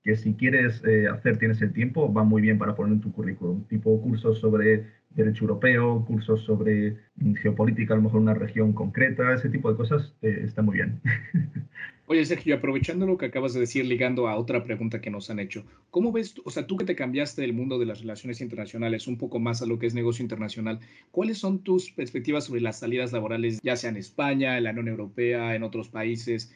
que 0.04 0.14
si 0.14 0.34
quieres 0.34 0.80
eh, 0.84 1.08
hacer, 1.08 1.38
tienes 1.38 1.60
el 1.60 1.72
tiempo, 1.72 2.12
va 2.12 2.22
muy 2.22 2.40
bien 2.40 2.56
para 2.56 2.76
poner 2.76 2.92
en 2.92 3.00
tu 3.00 3.10
currículum. 3.10 3.64
Tipo 3.64 4.00
cursos 4.00 4.38
sobre 4.38 4.86
derecho 5.10 5.42
europeo, 5.42 6.04
cursos 6.06 6.44
sobre 6.44 6.98
mm, 7.16 7.34
geopolítica, 7.34 7.94
a 7.94 7.96
lo 7.96 8.04
mejor 8.04 8.20
una 8.20 8.34
región 8.34 8.72
concreta, 8.72 9.34
ese 9.34 9.48
tipo 9.48 9.68
de 9.72 9.76
cosas 9.76 10.14
eh, 10.22 10.42
está 10.44 10.62
muy 10.62 10.76
bien. 10.76 11.00
Oye, 12.10 12.24
Sergio, 12.24 12.56
aprovechando 12.56 13.06
lo 13.06 13.18
que 13.18 13.26
acabas 13.26 13.52
de 13.52 13.60
decir, 13.60 13.84
ligando 13.84 14.28
a 14.28 14.36
otra 14.36 14.64
pregunta 14.64 15.02
que 15.02 15.10
nos 15.10 15.28
han 15.28 15.40
hecho, 15.40 15.66
¿cómo 15.90 16.10
ves, 16.10 16.36
o 16.42 16.48
sea, 16.48 16.66
tú 16.66 16.78
que 16.78 16.86
te 16.86 16.96
cambiaste 16.96 17.42
del 17.42 17.52
mundo 17.52 17.78
de 17.78 17.84
las 17.84 18.00
relaciones 18.00 18.40
internacionales 18.40 19.06
un 19.06 19.18
poco 19.18 19.38
más 19.38 19.60
a 19.60 19.66
lo 19.66 19.78
que 19.78 19.86
es 19.86 19.94
negocio 19.94 20.22
internacional, 20.22 20.80
¿cuáles 21.10 21.36
son 21.36 21.58
tus 21.58 21.90
perspectivas 21.90 22.44
sobre 22.44 22.62
las 22.62 22.78
salidas 22.78 23.12
laborales, 23.12 23.60
ya 23.62 23.76
sea 23.76 23.90
en 23.90 23.98
España, 23.98 24.56
en 24.56 24.64
la 24.64 24.70
Unión 24.70 24.88
Europea, 24.88 25.54
en 25.54 25.62
otros 25.62 25.90
países? 25.90 26.50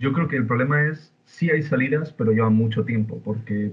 Yo 0.00 0.12
creo 0.12 0.26
que 0.26 0.36
el 0.36 0.48
problema 0.48 0.88
es, 0.88 1.14
sí 1.26 1.48
hay 1.48 1.62
salidas, 1.62 2.12
pero 2.12 2.32
lleva 2.32 2.50
mucho 2.50 2.84
tiempo, 2.84 3.22
porque 3.24 3.70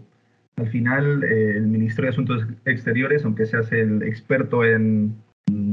al 0.57 0.69
final 0.69 1.23
eh, 1.23 1.57
el 1.57 1.65
Ministerio 1.65 2.11
de 2.11 2.13
Asuntos 2.13 2.45
Exteriores, 2.65 3.25
aunque 3.25 3.47
seas 3.47 3.71
el 3.71 4.03
experto 4.03 4.63
en 4.63 5.15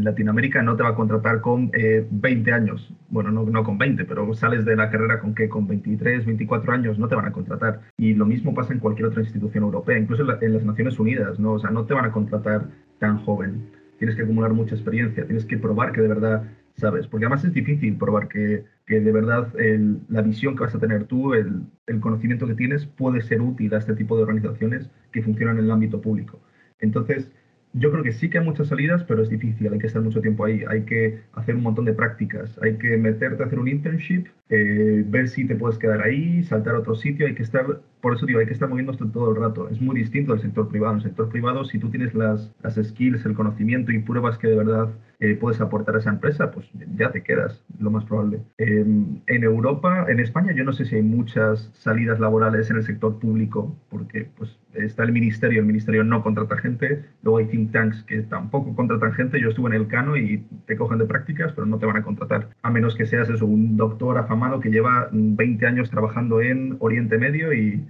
Latinoamérica, 0.05 0.63
no 0.63 0.77
te 0.77 0.83
va 0.83 0.91
a 0.91 0.95
contratar 0.95 1.41
con 1.41 1.71
20 1.71 2.51
eh, 2.51 2.53
años. 2.53 2.93
Bueno, 3.09 3.31
no, 3.31 3.45
no, 3.45 3.65
con 3.65 3.79
20, 3.79 4.05
pero 4.05 4.33
sales 4.35 4.65
de 4.65 4.77
la 4.77 4.91
carrera 4.91 5.21
con 5.21 5.35
que 5.35 5.49
con 5.49 5.67
23, 5.67 6.27
24 6.27 6.73
años 6.73 6.99
no 6.99 7.09
te 7.09 7.15
van 7.15 7.27
a 7.27 7.33
contratar. 7.33 7.81
Y 7.97 8.15
lo 8.15 8.27
mismo 8.27 8.55
pasa 8.55 8.73
en 8.73 8.81
cualquier 8.81 9.09
otra 9.09 9.23
institución 9.23 9.65
europea, 9.65 9.99
incluso 9.99 10.23
en, 10.41 10.53
las 10.53 10.65
Naciones 10.65 10.99
Unidas, 10.99 11.39
¿no? 11.39 11.53
O 11.53 11.59
sea, 11.59 11.71
no 11.71 11.85
te 11.85 11.95
van 11.95 12.05
a 12.05 12.13
contratar 12.13 12.69
tan 12.99 13.19
joven. 13.19 13.71
Tienes 13.99 14.17
que 14.17 14.23
acumular 14.23 14.53
mucha 14.53 14.75
experiencia, 14.75 15.25
tienes 15.25 15.45
que 15.45 15.59
probar 15.59 15.93
que 15.93 16.01
de 16.01 16.09
verdad 16.09 16.45
sabes, 16.77 17.07
porque 17.07 17.27
además 17.27 17.45
es 17.45 17.53
difícil 17.53 17.97
probar 17.97 18.29
que, 18.29 18.65
que 18.87 19.01
de 19.01 19.13
verdad 19.13 19.49
el, 19.59 20.01
la 20.09 20.23
visión 20.23 20.57
que 20.57 20.65
vas 20.65 20.75
a 20.75 20.79
tener 20.79 21.05
tú, 21.05 21.35
el, 21.35 21.67
conocimiento 22.01 22.47
que 22.47 22.55
tienes, 22.55 22.87
puede 22.87 23.21
ser 23.21 23.43
útil 23.43 23.75
a 23.75 23.79
este 23.79 23.95
tipo 23.95 24.17
de 24.17 24.23
organizaciones 24.23 24.91
que 25.13 25.23
funcionan 25.23 25.59
en 25.59 25.65
el 25.65 25.71
ámbito 25.71 26.01
público. 26.01 26.41
Entonces, 26.81 27.31
yo 27.73 27.91
creo 27.91 28.05
que 28.05 28.13
sí 28.13 28.29
que 28.29 28.39
hay 28.39 28.45
muchas 28.45 28.69
salidas, 28.69 29.05
pero 29.05 29.23
es 29.23 29.29
difícil, 29.29 29.73
hay 29.73 29.79
que 29.79 29.87
estar 29.87 30.03
mucho 30.03 30.21
tiempo 30.21 30.45
ahí, 30.45 30.65
hay 30.69 30.83
que 30.83 31.21
hacer 31.33 31.57
un 31.57 31.63
montón 31.63 31.85
de 31.85 31.95
prácticas, 31.95 32.59
hay 32.63 32.77
que 32.77 32.97
meterte 32.97 33.43
a 33.43 33.47
hacer 33.47 33.59
un 33.59 33.69
internship, 33.69 34.27
eh, 34.55 35.03
ver 35.07 35.29
si 35.31 35.47
te 35.47 35.57
puedes 35.57 35.79
quedar 35.79 36.03
ahí, 36.03 36.43
saltar 36.43 36.75
a 36.75 36.81
otro 36.81 36.95
sitio, 36.95 37.27
hay 37.27 37.35
que 37.35 37.43
estar, 37.43 37.81
por 38.03 38.15
eso 38.15 38.27
digo, 38.27 38.39
hay 38.39 38.45
que 38.45 38.53
estar 38.53 38.69
moviéndose 38.69 39.03
todo 39.07 39.31
el 39.31 39.37
rato. 39.37 39.67
Es 39.71 39.81
muy 39.81 39.99
distinto 39.99 40.33
del 40.33 40.43
sector 40.43 40.69
privado. 40.69 40.93
En 40.93 40.99
el 40.99 41.05
sector 41.05 41.31
privado, 41.31 41.65
si 41.65 41.79
tú 41.79 41.89
tienes 41.89 42.13
las, 42.13 42.53
las 42.63 42.75
skills, 42.75 43.25
el 43.25 43.35
conocimiento 43.35 43.93
y 43.93 44.01
pruebas 44.01 44.37
que 44.37 44.49
de 44.49 44.57
verdad 44.57 44.91
eh, 45.21 45.37
puedes 45.37 45.59
aportar 45.63 45.95
a 45.95 46.01
esa 46.01 46.11
empresa, 46.11 46.51
pues 46.51 46.69
ya 46.97 47.11
te 47.13 47.23
quedas, 47.23 47.65
lo 47.79 47.91
más 47.91 48.05
probable. 48.05 48.43
Eh, 48.59 48.85
en 49.27 49.43
Europa, 49.43 50.05
en 50.09 50.21
España, 50.21 50.53
yo 50.53 50.65
no 50.65 50.73
sé 50.75 50.85
si 50.85 50.97
hay 50.97 51.03
muchas 51.03 51.71
salidas 51.73 52.21
laborales 52.21 52.69
en 52.69 52.77
el 52.77 52.83
sector 52.83 53.19
público, 53.19 53.75
porque 53.89 54.29
pues 54.37 54.59
está 54.75 55.05
el 55.05 55.13
ministerio, 55.13 55.61
el 55.61 55.67
ministerio 55.67 56.05
no 56.05 56.23
contrata 56.23 56.59
gente, 56.59 57.05
luego 57.23 57.39
hay 57.39 57.47
think 57.47 57.73
tanks 57.73 58.03
que 58.03 58.23
tampoco 58.23 58.75
contratan 58.75 59.13
gente, 59.13 59.41
yo 59.41 59.51
estuve 59.51 59.69
en 59.69 59.81
el 59.81 59.87
Cano 59.87 60.17
y 60.17 60.45
te 60.67 60.77
cogen 60.77 60.99
de 60.99 61.07
prácticas, 61.07 61.53
pero 61.53 61.67
no 61.67 61.79
te 61.79 61.87
van 61.87 61.99
a 61.99 62.03
contratar, 62.03 62.49
a 62.63 62.71
menos 62.71 62.97
que 62.97 63.07
seas 63.07 63.31
eso, 63.31 63.47
un 63.47 63.77
doctor 63.77 64.19
afamado 64.19 64.42
que 64.61 64.71
lleva 64.71 65.09
20 65.13 65.67
años 65.67 65.91
trabajando 65.91 66.41
en 66.41 66.77
Oriente 66.81 67.19
Medio 67.19 67.53
y, 67.53 67.85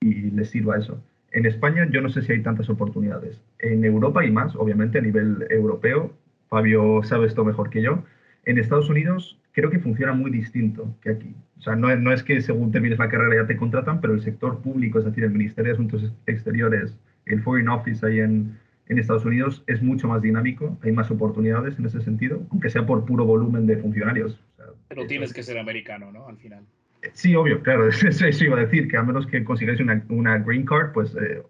y 0.00 0.30
les 0.30 0.50
sirva 0.50 0.78
eso. 0.78 1.02
En 1.32 1.46
España 1.46 1.86
yo 1.90 2.00
no 2.00 2.08
sé 2.08 2.22
si 2.22 2.32
hay 2.32 2.42
tantas 2.42 2.70
oportunidades. 2.70 3.42
En 3.58 3.84
Europa 3.84 4.20
hay 4.20 4.30
más, 4.30 4.56
obviamente 4.56 4.98
a 4.98 5.02
nivel 5.02 5.46
europeo, 5.50 6.12
Fabio 6.48 7.02
sabe 7.02 7.26
esto 7.26 7.44
mejor 7.44 7.70
que 7.70 7.82
yo. 7.82 8.02
En 8.44 8.58
Estados 8.58 8.88
Unidos 8.88 9.38
creo 9.52 9.70
que 9.70 9.78
funciona 9.78 10.12
muy 10.12 10.30
distinto 10.30 10.94
que 11.02 11.10
aquí. 11.10 11.34
O 11.58 11.60
sea, 11.60 11.76
no, 11.76 11.94
no, 11.96 12.12
es 12.12 12.22
que 12.22 12.40
según 12.40 12.72
termines 12.72 12.98
la 12.98 13.08
carrera 13.08 13.42
ya 13.42 13.46
te 13.46 13.56
contratan, 13.56 14.00
pero 14.00 14.14
el 14.14 14.22
sector 14.22 14.60
público, 14.60 14.98
es 14.98 15.04
decir, 15.04 15.24
el 15.24 15.32
Ministerio 15.32 15.70
de 15.70 15.74
Asuntos 15.74 16.12
Exteriores, 16.26 16.96
el 17.26 17.42
Foreign 17.42 17.68
Office 17.68 18.06
ahí 18.06 18.20
en, 18.20 18.56
en 18.88 18.98
Estados 18.98 19.24
Unidos 19.24 19.62
es 19.66 19.82
mucho 19.82 20.08
más 20.08 20.22
dinámico, 20.22 20.78
hay 20.82 20.92
más 20.92 21.10
oportunidades 21.10 21.78
en 21.78 21.86
ese 21.86 22.00
sentido, 22.00 22.46
aunque 22.50 22.70
sea 22.70 22.86
por 22.86 23.04
puro 23.04 23.24
volumen 23.24 23.66
de 23.66 23.76
funcionarios. 23.76 24.40
pero 24.88 25.06
tienes 25.06 25.32
que 25.32 25.42
ser 25.42 25.58
americano, 25.58 26.10
¿no? 26.10 26.26
Al 26.26 26.36
final. 26.38 26.64
Sí, 27.12 27.34
obvio, 27.34 27.62
claro, 27.62 27.88
eso, 27.88 28.44
iba 28.44 28.56
a 28.56 28.64
decir, 28.64 28.88
que 28.88 28.96
a 28.96 29.02
menos 29.02 29.26
que 29.26 29.44
consigáis 29.44 29.80
una, 29.80 30.04
una 30.08 30.38
green 30.38 30.64
card, 30.64 30.92
pues 30.92 31.14
eh, 31.16 31.42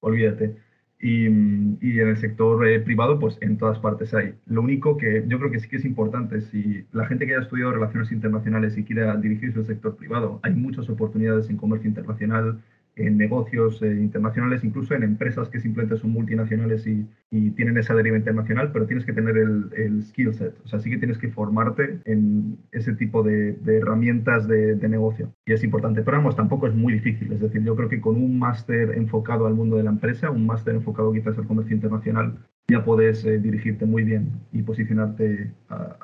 olvídate. 0.00 0.56
Y, 0.98 1.26
y, 1.26 2.00
en 2.00 2.08
el 2.08 2.16
sector 2.16 2.66
eh, 2.66 2.80
privado, 2.80 3.18
pues 3.18 3.36
en 3.42 3.58
todas 3.58 3.78
partes 3.78 4.14
hay. 4.14 4.34
Lo 4.46 4.62
único 4.62 4.96
que 4.96 5.24
yo 5.26 5.38
creo 5.38 5.50
que 5.50 5.60
sí 5.60 5.68
que 5.68 5.76
es 5.76 5.84
importante, 5.84 6.40
si 6.40 6.86
la 6.92 7.06
gente 7.06 7.26
que 7.26 7.34
haya 7.34 7.42
estudiado 7.42 7.72
relaciones 7.72 8.10
internacionales 8.10 8.78
y 8.78 8.84
quiera 8.84 9.14
dirigirse 9.16 9.58
al 9.58 9.66
sector 9.66 9.94
privado, 9.94 10.40
hay 10.42 10.54
muchas 10.54 10.88
oportunidades 10.88 11.50
en 11.50 11.58
comercio 11.58 11.88
internacional, 11.88 12.62
en 12.96 13.18
negocios 13.18 13.82
eh, 13.82 13.88
internacionales, 13.88 14.64
incluso 14.64 14.94
en 14.94 15.02
empresas 15.02 15.50
que 15.50 15.60
simplemente 15.60 15.98
son 15.98 16.10
multinacionales 16.10 16.86
y, 16.86 17.06
tienen 17.54 17.76
esa 17.76 17.94
deriva 17.94 18.16
internacional, 18.16 18.72
pero 18.72 18.86
tienes 18.86 19.04
que 19.04 19.12
tener 19.12 19.36
el, 19.36 20.02
skill 20.02 20.32
set. 20.32 20.54
O 20.64 20.68
sea, 20.68 20.78
sí 20.78 20.88
que 20.88 20.96
tienes 20.96 21.18
que 21.18 21.28
formarte 21.28 22.00
en 22.06 22.58
ese 22.72 22.94
tipo 22.94 23.22
de, 23.22 23.58
herramientas 23.66 24.48
de, 24.48 24.76
negocio. 24.88 25.32
Y 25.44 25.52
es 25.52 25.62
importante. 25.62 26.02
Pero 26.02 26.16
vamos, 26.16 26.34
tampoco 26.34 26.66
es 26.66 26.74
muy 26.74 26.94
difícil. 26.94 27.32
Es 27.32 27.40
decir, 27.40 27.62
yo 27.62 27.76
creo 27.76 27.88
que 27.88 28.00
con 28.00 28.16
un 28.16 28.38
máster 28.38 28.96
enfocado 28.96 29.46
al 29.46 29.54
mundo 29.54 29.76
de 29.76 29.82
la 29.82 29.90
empresa, 29.90 30.30
un 30.30 30.46
máster 30.46 30.74
enfocado 30.74 31.12
quizás 31.12 31.36
al 31.36 31.46
comercio 31.46 31.74
internacional, 31.74 32.38
ya 32.68 32.84
puedes 32.84 33.24
eh, 33.24 33.38
dirigirte 33.38 33.84
muy 33.84 34.02
bien 34.02 34.30
y 34.52 34.62
posicionarte 34.62 35.50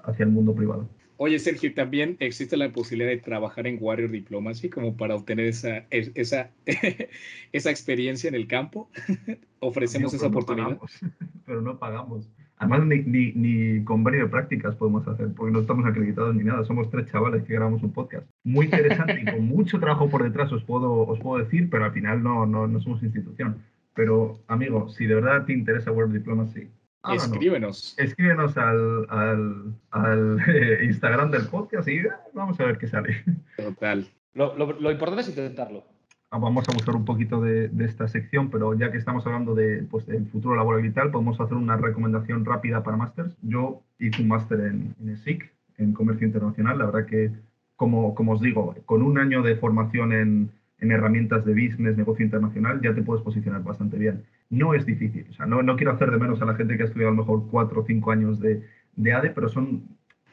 hacia 0.05 0.25
el 0.25 0.31
mundo 0.31 0.55
privado. 0.55 0.89
Oye, 1.25 1.39
Sergio, 1.39 1.73
también 1.73 2.17
existe 2.19 2.57
la 2.57 2.73
posibilidad 2.73 3.09
de 3.09 3.17
trabajar 3.17 3.69
en 3.69 3.79
Warrior 3.81 4.11
Diplomacy 4.11 4.69
como 4.69 4.97
para 4.97 5.15
obtener 5.15 5.47
esa, 5.47 5.85
esa, 5.91 6.51
esa 7.53 7.71
experiencia 7.71 8.27
en 8.27 8.35
el 8.35 8.49
campo. 8.49 8.91
Ofrecemos 9.61 10.13
esa 10.15 10.27
oportunidad. 10.27 10.81
pero 11.47 11.63
no 11.63 11.79
pagamos. 11.79 12.29
Además, 12.57 12.87
ni, 12.87 13.03
ni, 13.03 13.33
ni, 13.35 13.85
convenio 13.85 14.25
de 14.25 14.31
prácticas 14.31 14.75
podemos 14.75 15.07
hacer, 15.07 15.29
porque 15.37 15.53
no 15.53 15.61
estamos 15.61 15.87
acreditados 15.87 16.35
ni 16.35 16.43
nada. 16.43 16.65
Somos 16.65 16.91
tres 16.91 17.07
chavales 17.13 17.45
que 17.45 17.53
grabamos 17.53 17.85
un 17.85 17.93
podcast. 17.93 18.27
Muy 18.43 18.65
interesante 18.65 19.21
y 19.23 19.25
con 19.25 19.47
mucho 19.47 19.79
trabajo 19.79 20.11
por 20.11 20.25
detrás, 20.25 20.51
os 20.51 20.65
puedo, 20.65 21.07
os 21.07 21.21
puedo 21.21 21.45
decir, 21.45 21.71
pero 21.71 21.85
al 21.85 21.93
final 21.93 22.21
no, 22.25 22.47
no, 22.47 22.67
no 22.67 22.81
somos 22.81 23.01
institución. 23.01 23.59
Pero, 23.95 24.41
amigo, 24.49 24.89
si 24.89 25.07
de 25.07 25.15
verdad 25.15 25.45
te 25.45 25.53
interesa 25.53 25.93
Warrior 25.93 26.19
Diplomacy, 26.19 26.67
Escríbenos. 27.11 27.95
Escríbenos 27.99 28.57
al, 28.57 29.07
al, 29.09 29.75
al 29.91 30.39
Instagram 30.85 31.31
del 31.31 31.47
podcast 31.47 31.89
y 31.89 32.03
vamos 32.33 32.61
a 32.61 32.65
ver 32.65 32.79
qué 32.79 32.87
sale. 32.87 33.25
Total. 33.57 34.07
Lo, 34.35 34.55
lo, 34.57 34.91
importante 34.91 35.23
es 35.23 35.29
intentarlo. 35.29 35.85
Ah, 36.31 36.39
vamos 36.39 36.67
a 36.69 36.73
buscar 36.73 36.95
un 36.95 37.05
poquito 37.05 37.41
de, 37.43 37.69
de, 37.69 37.85
esta 37.85 38.09
sección, 38.09 38.51
pero 38.51 38.73
ya 38.75 38.91
que 38.91 38.99
estamos 38.99 39.27
hablando 39.27 39.55
de, 39.55 39.83
pues, 39.83 40.07
del 40.07 40.27
futuro 40.27 40.57
laboral 40.57 40.87
y 40.87 40.91
tal, 40.91 41.11
podemos 41.11 41.39
hacer 41.41 41.57
una 41.57 41.77
recomendación 41.77 42.45
rápida 42.45 42.83
para 42.83 42.97
másters. 42.97 43.37
Yo 43.43 43.83
hice 43.99 44.23
un 44.23 44.29
máster 44.29 44.61
en, 44.61 44.95
en 45.01 45.17
SIC, 45.17 45.53
en 45.79 45.93
Comercio 45.93 46.27
Internacional. 46.27 46.79
La 46.79 46.87
verdad 46.87 47.07
que, 47.07 47.33
como, 47.77 48.15
como 48.15 48.33
os 48.33 48.41
digo, 48.41 48.75
con 48.87 49.03
un 49.03 49.19
año 49.19 49.43
de 49.43 49.57
formación 49.57 50.13
en, 50.13 50.51
en 50.79 50.91
herramientas 50.91 51.45
de 51.45 51.53
business, 51.53 51.97
negocio 51.97 52.25
internacional, 52.25 52.81
ya 52.81 52.95
te 52.95 53.03
puedes 53.03 53.23
posicionar 53.23 53.63
bastante 53.63 53.99
bien. 53.99 54.25
No 54.53 54.75
es 54.75 54.85
difícil, 54.85 55.27
o 55.31 55.33
sea, 55.33 55.47
no, 55.47 55.63
no 55.63 55.77
quiero 55.77 55.93
hacer 55.93 56.11
de 56.11 56.19
menos 56.19 56.43
a 56.43 56.45
la 56.45 56.55
gente 56.55 56.77
que 56.77 56.83
ha 56.83 56.87
estudiado 56.87 57.09
a 57.09 57.17
lo 57.17 57.23
mejor 57.23 57.49
cuatro 57.51 57.81
o 57.81 57.87
cinco 57.87 58.11
años 58.11 58.39
de, 58.39 58.63
de 58.97 59.13
ADE, 59.15 59.31
pero 59.31 59.49
son 59.49 59.89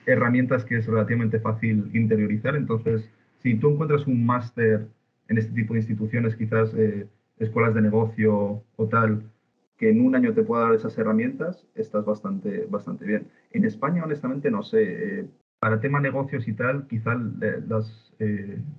herramientas 0.06 0.66
que 0.66 0.76
es 0.76 0.88
relativamente 0.88 1.40
fácil 1.40 1.90
interiorizar. 1.94 2.58
Entonces, 2.58 3.10
si 3.38 3.56
tú 3.56 3.70
encuentras 3.70 4.08
un 4.08 4.26
máster 4.26 4.88
en 5.30 5.38
este 5.38 5.54
tipo 5.54 5.74
de 5.74 5.80
instituciones, 5.80 6.36
quizás 6.36 6.74
eh, 6.74 7.08
escuelas 7.38 7.74
de 7.74 7.82
negocio 7.82 8.62
o 8.76 8.88
tal, 8.90 9.24
que 9.78 9.90
en 9.90 10.02
un 10.06 10.14
año 10.16 10.34
te 10.34 10.44
pueda 10.44 10.64
dar 10.64 10.76
esas 10.76 10.98
herramientas, 10.98 11.66
estás 11.76 12.04
bastante, 12.04 12.68
bastante 12.70 13.06
bien. 13.06 13.28
En 13.52 13.64
España, 13.64 14.04
honestamente, 14.04 14.52
no 14.52 14.64
sé. 14.64 15.20
Eh, 15.20 15.26
para 15.60 15.80
tema 15.80 16.02
negocios 16.02 16.46
y 16.46 16.54
tal, 16.54 16.88
quizás 16.88 17.18
eh, 17.42 17.62
las, 17.70 18.14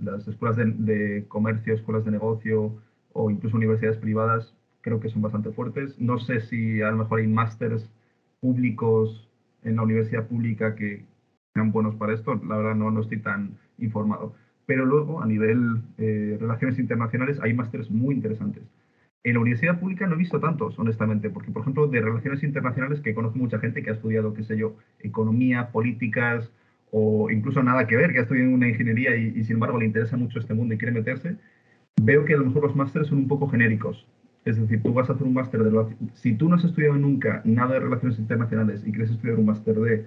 las 0.00 0.28
escuelas 0.28 0.58
de, 0.58 1.24
comercio, 1.28 1.72
escuelas 1.72 2.04
de 2.04 2.10
negocio 2.10 2.74
o 3.14 3.30
incluso 3.30 3.56
universidades 3.56 3.98
privadas 3.98 4.54
creo 4.80 5.00
que 5.00 5.08
son 5.08 5.22
bastante 5.22 5.50
fuertes. 5.50 5.98
No 5.98 6.18
sé 6.18 6.40
si 6.40 6.82
a 6.82 6.90
lo 6.90 6.98
mejor 6.98 7.20
hay 7.20 7.26
másteres 7.26 7.90
públicos 8.40 9.28
en 9.62 9.76
la 9.76 9.82
universidad 9.82 10.26
pública 10.26 10.74
que 10.74 11.04
sean 11.54 11.72
buenos 11.72 11.94
para 11.96 12.14
esto. 12.14 12.34
La 12.46 12.56
verdad 12.56 12.74
no, 12.74 12.90
no 12.90 13.00
estoy 13.00 13.18
tan 13.18 13.58
informado. 13.78 14.34
Pero 14.66 14.84
luego, 14.84 15.22
a 15.22 15.26
nivel 15.26 15.82
eh, 15.98 16.36
relaciones 16.40 16.78
internacionales, 16.78 17.38
hay 17.42 17.54
másteres 17.54 17.90
muy 17.90 18.14
interesantes. 18.14 18.62
En 19.22 19.34
la 19.34 19.40
universidad 19.40 19.78
pública 19.78 20.06
no 20.06 20.14
he 20.14 20.18
visto 20.18 20.40
tantos, 20.40 20.78
honestamente, 20.78 21.28
porque, 21.28 21.50
por 21.50 21.62
ejemplo, 21.62 21.86
de 21.88 22.00
relaciones 22.00 22.42
internacionales, 22.42 23.00
que 23.00 23.14
conozco 23.14 23.38
mucha 23.38 23.58
gente 23.58 23.82
que 23.82 23.90
ha 23.90 23.94
estudiado, 23.94 24.32
qué 24.32 24.44
sé 24.44 24.56
yo, 24.56 24.76
economía, 25.00 25.72
políticas, 25.72 26.50
o 26.90 27.30
incluso 27.30 27.62
nada 27.62 27.86
que 27.86 27.96
ver, 27.96 28.12
que 28.12 28.20
ha 28.20 28.22
estudiado 28.22 28.50
una 28.50 28.68
ingeniería 28.68 29.16
y, 29.16 29.44
sin 29.44 29.54
embargo 29.54 29.78
le 29.78 29.86
interesa 29.86 30.16
mucho 30.16 30.38
este 30.38 30.54
mundo 30.54 30.74
y 30.74 30.78
quiere 30.78 30.92
meterse, 30.92 31.36
veo 32.00 32.24
que 32.24 32.34
a 32.34 32.38
lo 32.38 32.46
mejor 32.46 32.64
los 32.64 32.76
másteres 32.76 33.08
son 33.08 33.18
un 33.18 33.28
poco 33.28 33.48
genéricos. 33.48 34.06
Es 34.44 34.58
decir, 34.58 34.82
tú 34.82 34.92
vas 34.94 35.10
a 35.10 35.12
hacer 35.12 35.26
un 35.26 35.34
máster 35.34 35.62
de... 35.62 35.96
Si 36.14 36.34
tú 36.34 36.48
no 36.48 36.56
has 36.56 36.64
estudiado 36.64 36.96
nunca 36.96 37.42
nada 37.44 37.74
de 37.74 37.80
relaciones 37.80 38.18
internacionales 38.18 38.82
y 38.86 38.90
quieres 38.90 39.10
estudiar 39.10 39.38
un 39.38 39.46
máster 39.46 39.74
de 39.76 40.06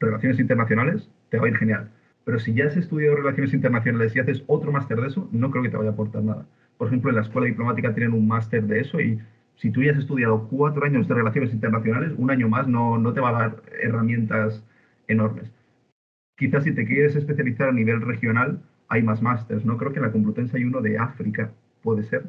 relaciones 0.00 0.40
internacionales, 0.40 1.08
te 1.30 1.38
va 1.38 1.46
a 1.46 1.50
ir 1.50 1.56
genial. 1.56 1.90
Pero 2.24 2.38
si 2.40 2.52
ya 2.54 2.66
has 2.66 2.76
estudiado 2.76 3.16
relaciones 3.16 3.54
internacionales 3.54 4.14
y 4.14 4.18
haces 4.18 4.42
otro 4.46 4.72
máster 4.72 5.00
de 5.00 5.06
eso, 5.06 5.28
no 5.32 5.50
creo 5.50 5.62
que 5.62 5.70
te 5.70 5.76
vaya 5.76 5.90
a 5.90 5.92
aportar 5.92 6.22
nada. 6.22 6.46
Por 6.76 6.88
ejemplo, 6.88 7.10
en 7.10 7.16
la 7.16 7.22
escuela 7.22 7.46
diplomática 7.46 7.94
tienen 7.94 8.12
un 8.12 8.28
máster 8.28 8.66
de 8.66 8.80
eso 8.80 9.00
y 9.00 9.18
si 9.56 9.70
tú 9.70 9.82
ya 9.82 9.92
has 9.92 9.98
estudiado 9.98 10.46
cuatro 10.48 10.84
años 10.84 11.08
de 11.08 11.14
relaciones 11.14 11.52
internacionales, 11.52 12.12
un 12.16 12.30
año 12.30 12.48
más 12.48 12.68
no, 12.68 12.98
no 12.98 13.12
te 13.12 13.20
va 13.20 13.30
a 13.30 13.40
dar 13.40 13.62
herramientas 13.80 14.64
enormes. 15.08 15.50
Quizás 16.36 16.64
si 16.64 16.72
te 16.72 16.86
quieres 16.86 17.16
especializar 17.16 17.70
a 17.70 17.72
nivel 17.72 18.00
regional, 18.00 18.62
hay 18.88 19.02
más 19.02 19.20
másters, 19.20 19.64
¿no? 19.64 19.76
Creo 19.76 19.92
que 19.92 19.98
en 19.98 20.04
la 20.04 20.12
Complutense 20.12 20.56
hay 20.56 20.64
uno 20.64 20.80
de 20.80 20.98
África, 20.98 21.50
puede 21.82 22.04
ser. 22.04 22.24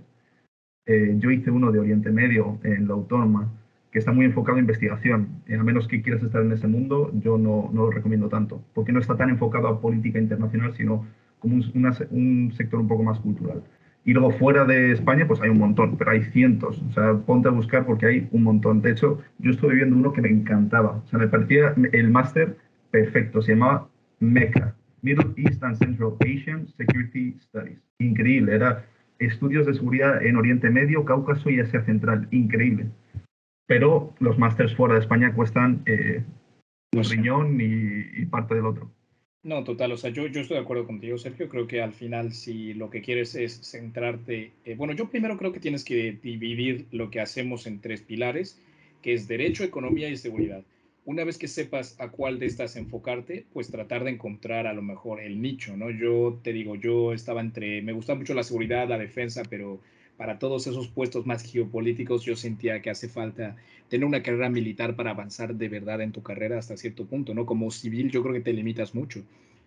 Eh, 0.89 1.13
yo 1.19 1.29
hice 1.29 1.51
uno 1.51 1.71
de 1.71 1.77
Oriente 1.77 2.09
Medio 2.09 2.57
en 2.63 2.87
la 2.87 2.95
Autónoma, 2.95 3.47
que 3.91 3.99
está 3.99 4.11
muy 4.11 4.25
enfocado 4.25 4.57
en 4.57 4.63
investigación. 4.63 5.43
Eh, 5.45 5.55
a 5.55 5.61
menos 5.61 5.87
que 5.87 6.01
quieras 6.01 6.23
estar 6.23 6.41
en 6.41 6.51
ese 6.51 6.67
mundo, 6.67 7.11
yo 7.13 7.37
no, 7.37 7.69
no, 7.71 7.85
lo 7.85 7.91
recomiendo 7.91 8.27
tanto, 8.27 8.59
porque 8.73 8.91
no 8.91 8.99
está 8.99 9.15
tan 9.15 9.29
enfocado 9.29 9.67
a 9.67 9.79
política 9.79 10.17
internacional, 10.17 10.73
sino 10.73 11.05
como 11.37 11.57
un, 11.57 11.93
un, 12.09 12.51
sector 12.53 12.79
un 12.79 12.87
poco 12.87 13.03
más 13.03 13.19
cultural. 13.19 13.61
Y 14.03 14.13
luego 14.13 14.31
fuera 14.31 14.65
de 14.65 14.93
España, 14.93 15.27
pues 15.27 15.39
hay 15.41 15.49
un 15.49 15.59
montón, 15.59 15.95
pero 15.95 16.09
hay 16.09 16.23
cientos. 16.23 16.81
O 16.89 16.91
sea, 16.91 17.13
ponte 17.13 17.49
a 17.49 17.51
buscar 17.51 17.85
porque 17.85 18.07
hay 18.07 18.27
un 18.31 18.41
montón. 18.41 18.81
De 18.81 18.89
hecho, 18.89 19.19
yo 19.37 19.51
estuve 19.51 19.75
viendo 19.75 19.95
uno 19.95 20.11
que 20.11 20.23
me 20.23 20.29
encantaba. 20.29 21.03
O 21.05 21.07
sea, 21.07 21.19
me 21.19 21.27
parecía 21.27 21.75
el 21.91 22.09
máster 22.09 22.57
perfecto. 22.89 23.43
Se 23.43 23.51
llamaba 23.51 23.87
MECA, 24.19 24.73
Middle 25.03 25.33
East 25.37 25.63
and 25.63 25.75
Central 25.75 26.13
Asian 26.21 26.67
Security 26.67 27.37
Studies. 27.39 27.79
Increíble, 27.99 28.55
era 28.55 28.83
estudios 29.19 29.65
de 29.65 29.73
seguridad 29.73 30.25
en 30.25 30.35
Oriente 30.35 30.69
Medio, 30.69 31.05
Cáucaso 31.05 31.49
y 31.49 31.59
Asia 31.59 31.83
Central. 31.83 32.27
Increíble. 32.31 32.87
Pero 33.67 34.13
los 34.19 34.37
másters 34.37 34.75
fuera 34.75 34.95
de 34.95 35.01
España 35.01 35.33
cuestan 35.33 35.83
eh, 35.85 36.23
un 36.95 37.03
riñón 37.03 37.59
y, 37.61 38.25
parte 38.25 38.55
del 38.55 38.65
otro. 38.65 38.91
No, 39.43 39.63
total, 39.63 39.93
o 39.93 39.97
sea, 39.97 40.09
yo, 40.09 40.27
yo 40.27 40.41
estoy 40.41 40.57
de 40.57 40.63
acuerdo 40.63 40.85
contigo, 40.85 41.17
Sergio. 41.17 41.47
Creo 41.47 41.67
que 41.67 41.81
al 41.81 41.93
final, 41.93 42.33
si 42.33 42.73
lo 42.73 42.89
que 42.89 43.01
quieres 43.01 43.35
es 43.35 43.61
centrarte, 43.61 44.51
eh, 44.65 44.75
bueno, 44.75 44.93
yo 44.93 45.09
primero 45.09 45.37
creo 45.37 45.53
que 45.53 45.59
tienes 45.59 45.85
que 45.85 46.17
dividir 46.21 46.87
lo 46.91 47.09
que 47.09 47.21
hacemos 47.21 47.65
en 47.67 47.79
tres 47.79 48.01
pilares, 48.01 48.61
que 49.01 49.13
es 49.13 49.27
derecho, 49.27 49.63
economía 49.63 50.09
y 50.09 50.17
seguridad 50.17 50.63
una 51.09 51.23
vez 51.23 51.39
que 51.39 51.47
sepas 51.47 51.95
a 51.99 52.09
cuál 52.09 52.37
de 52.37 52.45
estas 52.45 52.75
enfocarte, 52.75 53.43
pues 53.51 53.71
tratar 53.71 54.03
de 54.03 54.11
encontrar 54.11 54.67
a 54.67 54.73
lo 54.73 54.83
mejor 54.83 55.19
el 55.19 55.41
nicho, 55.41 55.75
¿no? 55.75 55.89
Yo 55.89 56.39
te 56.43 56.53
digo, 56.53 56.75
yo 56.75 57.13
estaba 57.13 57.41
entre, 57.41 57.81
me 57.81 57.93
gusta 57.93 58.13
mucho 58.13 58.35
la 58.35 58.43
seguridad, 58.43 58.87
la 58.87 58.99
defensa, 58.99 59.41
pero 59.49 59.81
para 60.17 60.37
todos 60.37 60.67
esos 60.67 60.87
puestos 60.87 61.25
más 61.25 61.41
geopolíticos 61.41 62.23
yo 62.23 62.35
sentía 62.35 62.83
que 62.83 62.91
hace 62.91 63.09
falta 63.09 63.55
tener 63.87 64.05
una 64.05 64.21
carrera 64.21 64.51
militar 64.51 64.95
para 64.95 65.09
avanzar 65.09 65.55
de 65.55 65.67
verdad 65.67 65.99
en 66.01 66.11
tu 66.11 66.21
carrera 66.21 66.59
hasta 66.59 66.77
cierto 66.77 67.07
punto, 67.07 67.33
¿no? 67.33 67.47
Como 67.47 67.71
civil 67.71 68.11
yo 68.11 68.21
creo 68.21 68.35
que 68.35 68.41
te 68.41 68.53
limitas 68.53 68.93
mucho. 68.93 69.23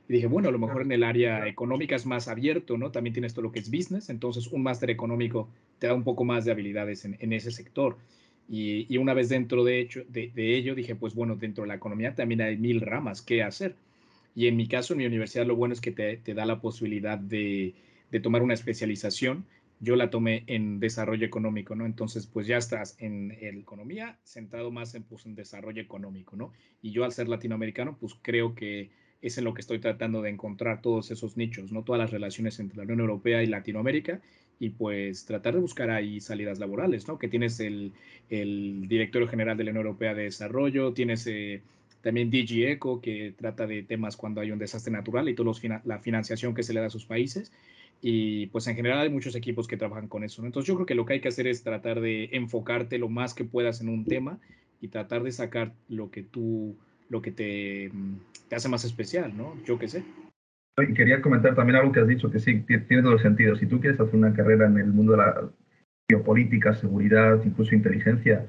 Y 0.09 0.13
dije, 0.13 0.29
bueno, 0.29 0.49
a 0.49 0.53
lo 0.53 0.61
mejor 0.61 0.83
en 0.83 0.93
el 0.93 1.03
área 1.03 1.49
económica 1.49 1.97
es 1.97 2.07
más 2.07 2.29
abierto, 2.29 2.79
¿no? 2.79 2.93
También 2.93 3.15
tienes 3.15 3.35
todo 3.35 3.43
lo 3.43 3.51
que 3.51 3.59
es 3.59 3.69
business, 3.69 4.11
entonces 4.11 4.47
un 4.47 4.63
máster 4.63 4.91
económico 4.91 5.49
te 5.81 5.89
da 5.89 5.95
un 5.95 6.05
poco 6.05 6.23
más 6.23 6.45
de 6.45 6.53
habilidades 6.53 7.05
en, 7.05 7.17
en 7.19 7.33
ese 7.33 7.51
sector. 7.51 7.97
Y, 8.49 8.97
una 8.99 9.15
vez 9.15 9.29
dentro 9.29 9.65
de, 9.65 9.81
hecho, 9.81 10.03
de, 10.09 10.31
ello, 10.37 10.75
dije, 10.75 10.95
pues 10.95 11.15
bueno, 11.15 11.37
dentro 11.37 11.63
de 11.63 11.69
la 11.69 11.75
economía 11.75 12.15
también 12.15 12.43
hay 12.43 12.57
mil 12.57 12.81
ramas 12.81 13.23
que 13.23 13.43
hacer. 13.43 13.75
Y 14.35 14.47
en 14.47 14.57
mi 14.57 14.67
caso, 14.67 14.95
en 14.95 14.99
mi 14.99 15.07
universidad, 15.07 15.47
lo 15.47 15.57
bueno 15.57 15.75
es 15.75 15.81
que 15.81 15.93
te, 15.93 16.35
da 16.35 16.45
la 16.45 16.61
posibilidad 16.61 17.19
de, 17.19 17.75
tomar 18.23 18.43
una 18.43 18.55
especialización. 18.55 19.47
Yo 19.81 19.97
la 19.97 20.11
tomé 20.11 20.45
en 20.47 20.81
desarrollo 20.81 21.27
económico, 21.27 21.75
¿no? 21.75 21.87
Entonces, 21.87 22.27
pues 22.27 22.47
ya 22.47 22.57
estás 22.57 22.97
en, 22.99 23.33
economía, 23.41 24.19
centrado 24.25 24.71
más 24.71 24.95
en, 24.95 25.03
pues, 25.03 25.27
en 25.27 25.35
desarrollo 25.35 25.83
económico, 25.83 26.37
¿no? 26.37 26.53
Y 26.83 26.93
yo 26.93 27.05
al 27.05 27.13
ser 27.13 27.29
latinoamericano, 27.29 27.97
pues 27.99 28.15
creo 28.23 28.55
que 28.55 28.91
es 29.23 29.39
en 29.39 29.45
lo 29.45 29.55
que 29.55 29.61
estoy 29.61 29.79
tratando 29.79 30.21
de 30.21 30.31
encontrar 30.31 30.83
todos 30.83 31.11
esos 31.11 31.37
nichos, 31.37 31.73
¿no? 31.73 31.85
Todas 31.85 32.01
las 32.01 32.11
relaciones 32.11 32.59
entre 32.61 32.77
la 32.77 32.83
Unión 32.83 33.01
Europea 33.01 33.43
y 33.43 33.47
Latinoamérica 33.47 34.21
y 34.63 34.71
pues 34.71 35.25
tratar 35.25 35.55
de 35.55 35.61
buscar 35.61 35.91
ahí 35.91 36.21
salidas 36.21 36.61
laborales, 36.61 37.09
¿no? 37.09 37.19
Que 37.19 37.27
tienes 37.27 37.59
el, 37.59 37.91
el 38.31 38.87
directorio 38.87 39.27
general 39.27 39.57
de 39.57 39.65
la 39.65 39.73
Unión 39.73 39.87
Europea 39.87 40.15
de 40.15 40.23
Desarrollo, 40.23 40.93
tienes 40.93 41.27
eh, 41.27 41.63
también 42.01 42.31
DG 42.31 42.79
que 43.03 43.35
trata 43.37 43.67
de 43.67 43.83
temas 43.83 44.17
cuando 44.17 44.41
hay 44.41 44.53
un 44.53 44.61
desastre 44.61 44.93
natural 44.93 45.29
y 45.29 45.35
toda 45.35 45.53
la 45.83 45.99
financiación 45.99 46.55
que 46.55 46.63
se 46.63 46.73
le 46.73 46.79
da 46.79 46.87
a 46.87 46.91
sus 46.91 47.07
países. 47.07 47.51
Y 48.01 48.47
pues 48.47 48.69
en 48.69 48.77
general 48.77 49.01
hay 49.01 49.11
muchos 49.11 49.35
equipos 49.35 49.67
que 49.67 49.77
trabajan 49.77 50.07
con 50.07 50.23
eso. 50.23 50.43
¿no? 50.43 50.47
Entonces 50.47 50.69
yo 50.69 50.77
creo 50.77 50.87
que 50.87 50.95
lo 50.95 51.07
que 51.07 51.15
hay 51.15 51.21
que 51.21 51.29
hacer 51.29 51.49
es 51.49 51.65
tratar 51.65 52.01
de 52.01 52.29
enfocarte 52.31 52.99
lo 52.99 53.09
más 53.09 53.35
que 53.35 53.43
puedas 53.43 53.81
en 53.81 53.89
un 53.89 54.05
tema 54.05 54.39
y 54.81 54.89
tratar 54.89 55.25
de 55.25 55.33
sacar 55.33 55.73
lo 55.89 56.13
que 56.13 56.23
tú, 56.23 56.77
lo 57.09 57.21
que 57.21 57.33
te, 57.33 57.91
te 58.49 58.55
hace 58.55 58.69
más 58.69 58.85
especial, 58.85 59.37
¿no? 59.37 59.57
Yo 59.65 59.77
qué 59.77 59.89
sé. 59.89 60.05
Y 60.79 60.95
quería 60.95 61.21
comentar 61.21 61.55
también 61.55 61.77
algo 61.77 61.93
que 61.93 62.01
has 62.01 62.09
dicho, 62.09 62.31
que 62.31 62.41
sí, 62.41 62.61
tiene 62.61 63.03
todo 63.03 63.13
el 63.13 63.21
sentido. 63.21 63.57
Si 63.57 63.67
tú 63.67 63.81
quieres 63.81 64.01
hacer 64.01 64.15
una 64.15 64.33
carrera 64.33 64.67
en 64.67 64.79
el 64.79 64.93
mundo 64.93 65.13
de 65.13 65.19
la 65.19 65.51
geopolítica, 66.09 66.75
seguridad, 66.75 67.41
incluso 67.45 67.75
inteligencia, 67.75 68.47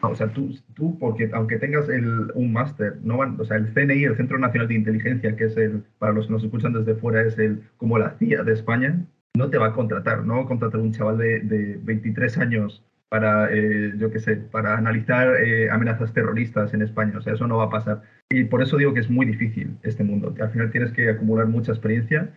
o 0.00 0.14
sea, 0.14 0.28
tú, 0.28 0.56
tú 0.74 0.98
porque 0.98 1.30
aunque 1.32 1.58
tengas 1.58 1.88
el, 1.88 2.30
un 2.34 2.52
máster, 2.52 2.98
no 3.02 3.18
van, 3.18 3.38
o 3.38 3.44
sea, 3.44 3.58
el 3.58 3.72
CNI, 3.72 4.04
el 4.04 4.16
Centro 4.16 4.38
Nacional 4.38 4.68
de 4.68 4.74
Inteligencia, 4.74 5.36
que 5.36 5.44
es 5.44 5.56
el, 5.56 5.82
para 5.98 6.12
los 6.12 6.26
que 6.26 6.32
nos 6.32 6.44
escuchan 6.44 6.72
desde 6.72 6.94
fuera, 6.94 7.22
es 7.22 7.38
el 7.38 7.62
como 7.76 7.98
la 7.98 8.16
CIA 8.18 8.42
de 8.42 8.52
España, 8.52 9.04
no 9.36 9.50
te 9.50 9.58
va 9.58 9.68
a 9.68 9.72
contratar, 9.72 10.24
no 10.24 10.36
va 10.36 10.42
a 10.42 10.46
contratar 10.46 10.80
un 10.80 10.92
chaval 10.92 11.18
de, 11.18 11.40
de 11.40 11.78
23 11.82 12.38
años 12.38 12.82
para, 13.08 13.52
eh, 13.52 13.94
yo 13.96 14.10
qué 14.10 14.18
sé, 14.18 14.36
para 14.36 14.76
analizar 14.76 15.36
eh, 15.36 15.70
amenazas 15.70 16.12
terroristas 16.12 16.74
en 16.74 16.82
España. 16.82 17.18
O 17.18 17.20
sea, 17.22 17.34
eso 17.34 17.46
no 17.46 17.58
va 17.58 17.64
a 17.64 17.70
pasar. 17.70 18.02
Y 18.30 18.44
por 18.44 18.62
eso 18.62 18.76
digo 18.76 18.94
que 18.94 19.00
es 19.00 19.10
muy 19.10 19.26
difícil 19.26 19.76
este 19.82 20.04
mundo. 20.04 20.34
Al 20.40 20.50
final 20.50 20.70
tienes 20.70 20.92
que 20.92 21.10
acumular 21.10 21.46
mucha 21.46 21.72
experiencia 21.72 22.30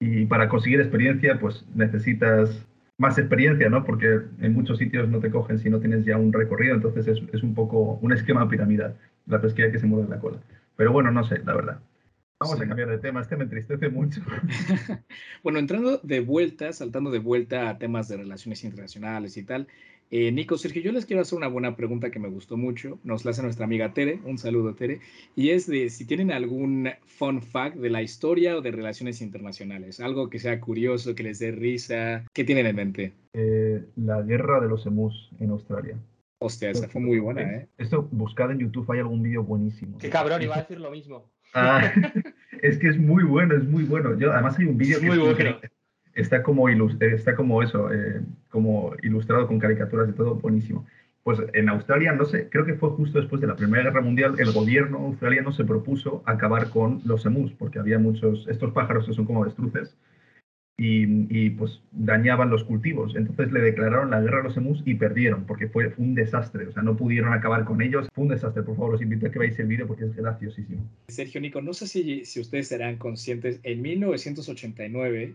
y 0.00 0.26
para 0.26 0.48
conseguir 0.48 0.80
experiencia, 0.80 1.38
pues 1.38 1.64
necesitas 1.74 2.66
más 2.98 3.18
experiencia, 3.18 3.68
¿no? 3.70 3.84
Porque 3.84 4.20
en 4.40 4.52
muchos 4.52 4.78
sitios 4.78 5.08
no 5.08 5.20
te 5.20 5.30
cogen 5.30 5.58
si 5.58 5.70
no 5.70 5.80
tienes 5.80 6.04
ya 6.04 6.16
un 6.18 6.32
recorrido, 6.32 6.74
entonces 6.74 7.06
es, 7.08 7.22
es 7.32 7.42
un 7.42 7.54
poco 7.54 7.98
un 8.02 8.12
esquema 8.12 8.48
piramidal, 8.48 8.96
la 9.26 9.40
pesquilla 9.40 9.72
que 9.72 9.78
se 9.78 9.86
mueve 9.86 10.04
en 10.04 10.10
la 10.10 10.20
cola. 10.20 10.38
Pero 10.76 10.92
bueno, 10.92 11.10
no 11.10 11.24
sé, 11.24 11.40
la 11.44 11.54
verdad. 11.54 11.80
Vamos 12.40 12.60
a 12.60 12.66
cambiar 12.66 12.88
de 12.88 12.98
tema, 12.98 13.22
este 13.22 13.36
me 13.36 13.44
entristece 13.44 13.88
mucho. 13.88 14.20
bueno, 15.42 15.58
entrando 15.58 15.98
de 15.98 16.20
vuelta, 16.20 16.72
saltando 16.72 17.10
de 17.10 17.20
vuelta 17.20 17.68
a 17.68 17.78
temas 17.78 18.08
de 18.08 18.16
relaciones 18.16 18.64
internacionales 18.64 19.36
y 19.36 19.44
tal, 19.44 19.68
eh, 20.10 20.30
Nico, 20.30 20.58
Sergio, 20.58 20.82
yo 20.82 20.92
les 20.92 21.06
quiero 21.06 21.22
hacer 21.22 21.36
una 21.36 21.48
buena 21.48 21.74
pregunta 21.74 22.10
que 22.10 22.18
me 22.18 22.28
gustó 22.28 22.56
mucho. 22.56 22.98
Nos 23.02 23.24
la 23.24 23.32
hace 23.32 23.42
nuestra 23.42 23.64
amiga 23.64 23.92
Tere. 23.94 24.20
Un 24.24 24.38
saludo, 24.38 24.74
Tere. 24.74 25.00
Y 25.34 25.50
es 25.50 25.66
de 25.66 25.88
si 25.90 26.04
tienen 26.04 26.30
algún 26.30 26.90
fun 27.04 27.42
fact 27.42 27.76
de 27.76 27.90
la 27.90 28.02
historia 28.02 28.56
o 28.56 28.60
de 28.60 28.70
relaciones 28.70 29.20
internacionales. 29.20 30.00
Algo 30.00 30.30
que 30.30 30.38
sea 30.38 30.60
curioso, 30.60 31.14
que 31.14 31.22
les 31.22 31.38
dé 31.38 31.50
risa. 31.52 32.24
¿Qué 32.32 32.44
tienen 32.44 32.66
en 32.66 32.76
mente? 32.76 33.12
Eh, 33.32 33.84
la 33.96 34.22
guerra 34.22 34.60
de 34.60 34.68
los 34.68 34.86
emus 34.86 35.30
en 35.40 35.50
Australia. 35.50 35.98
Hostia, 36.38 36.70
esa 36.70 36.88
fue 36.88 37.00
muy 37.00 37.18
buena, 37.18 37.42
¿eh? 37.42 37.68
Esto, 37.78 38.06
buscad 38.12 38.50
en 38.50 38.58
YouTube, 38.58 38.90
hay 38.92 38.98
algún 38.98 39.22
vídeo 39.22 39.42
buenísimo. 39.42 39.96
Qué 39.98 40.10
cabrón, 40.10 40.42
iba 40.42 40.54
a 40.54 40.58
decir 40.62 40.78
lo 40.78 40.90
mismo. 40.90 41.30
Ah, 41.54 41.92
es 42.62 42.78
que 42.78 42.88
es 42.88 42.98
muy 42.98 43.24
bueno, 43.24 43.54
es 43.54 43.64
muy 43.64 43.84
bueno. 43.84 44.18
Yo, 44.18 44.32
además 44.32 44.58
hay 44.58 44.66
un 44.66 44.76
vídeo 44.76 45.00
que 45.00 45.06
muy 45.06 45.18
bueno. 45.18 45.58
está 46.14 46.42
como, 46.42 46.68
está 46.68 47.34
como 47.34 47.62
eso, 47.62 47.92
eh, 47.92 48.20
como 48.50 48.92
ilustrado 49.02 49.46
con 49.46 49.58
caricaturas 49.58 50.08
y 50.08 50.12
todo, 50.12 50.34
buenísimo. 50.36 50.86
Pues 51.22 51.40
en 51.54 51.70
Australia, 51.70 52.12
no 52.12 52.26
sé, 52.26 52.50
creo 52.50 52.66
que 52.66 52.74
fue 52.74 52.90
justo 52.90 53.18
después 53.18 53.40
de 53.40 53.46
la 53.46 53.56
Primera 53.56 53.84
Guerra 53.84 54.02
Mundial, 54.02 54.34
el 54.38 54.52
gobierno 54.52 54.98
australiano 54.98 55.52
se 55.52 55.64
propuso 55.64 56.22
acabar 56.26 56.68
con 56.68 57.00
los 57.06 57.24
emus, 57.24 57.52
porque 57.52 57.78
había 57.78 57.98
muchos, 57.98 58.46
estos 58.46 58.72
pájaros 58.72 59.06
que 59.06 59.14
son 59.14 59.24
como 59.24 59.42
avestruces, 59.42 59.96
y, 60.76 61.50
pues 61.50 61.80
dañaban 61.92 62.50
los 62.50 62.64
cultivos. 62.64 63.14
Entonces 63.16 63.52
le 63.52 63.60
declararon 63.60 64.10
la 64.10 64.20
guerra 64.20 64.40
a 64.40 64.44
los 64.44 64.56
emus 64.56 64.82
y 64.84 64.94
perdieron, 64.94 65.44
porque 65.44 65.68
fue, 65.68 65.92
un 65.98 66.14
desastre. 66.14 66.66
O 66.66 66.72
sea, 66.72 66.82
no 66.82 66.96
pudieron 66.96 67.32
acabar 67.32 67.64
con 67.64 67.80
ellos. 67.80 68.08
Fue 68.12 68.24
un 68.24 68.30
desastre. 68.30 68.62
Por 68.62 68.76
favor, 68.76 68.94
os 68.94 69.02
invito 69.02 69.26
a 69.26 69.30
que 69.30 69.38
veáis 69.38 69.58
el 69.58 69.66
vídeo 69.66 69.86
porque 69.86 70.04
es 70.04 70.16
graciosísimo. 70.16 70.84
Sergio 71.08 71.40
Nico, 71.40 71.62
no 71.62 71.74
sé 71.74 71.86
si, 71.86 72.24
si 72.24 72.40
ustedes 72.40 72.68
serán 72.68 72.96
conscientes, 72.96 73.60
en 73.62 73.82
1989 73.82 75.34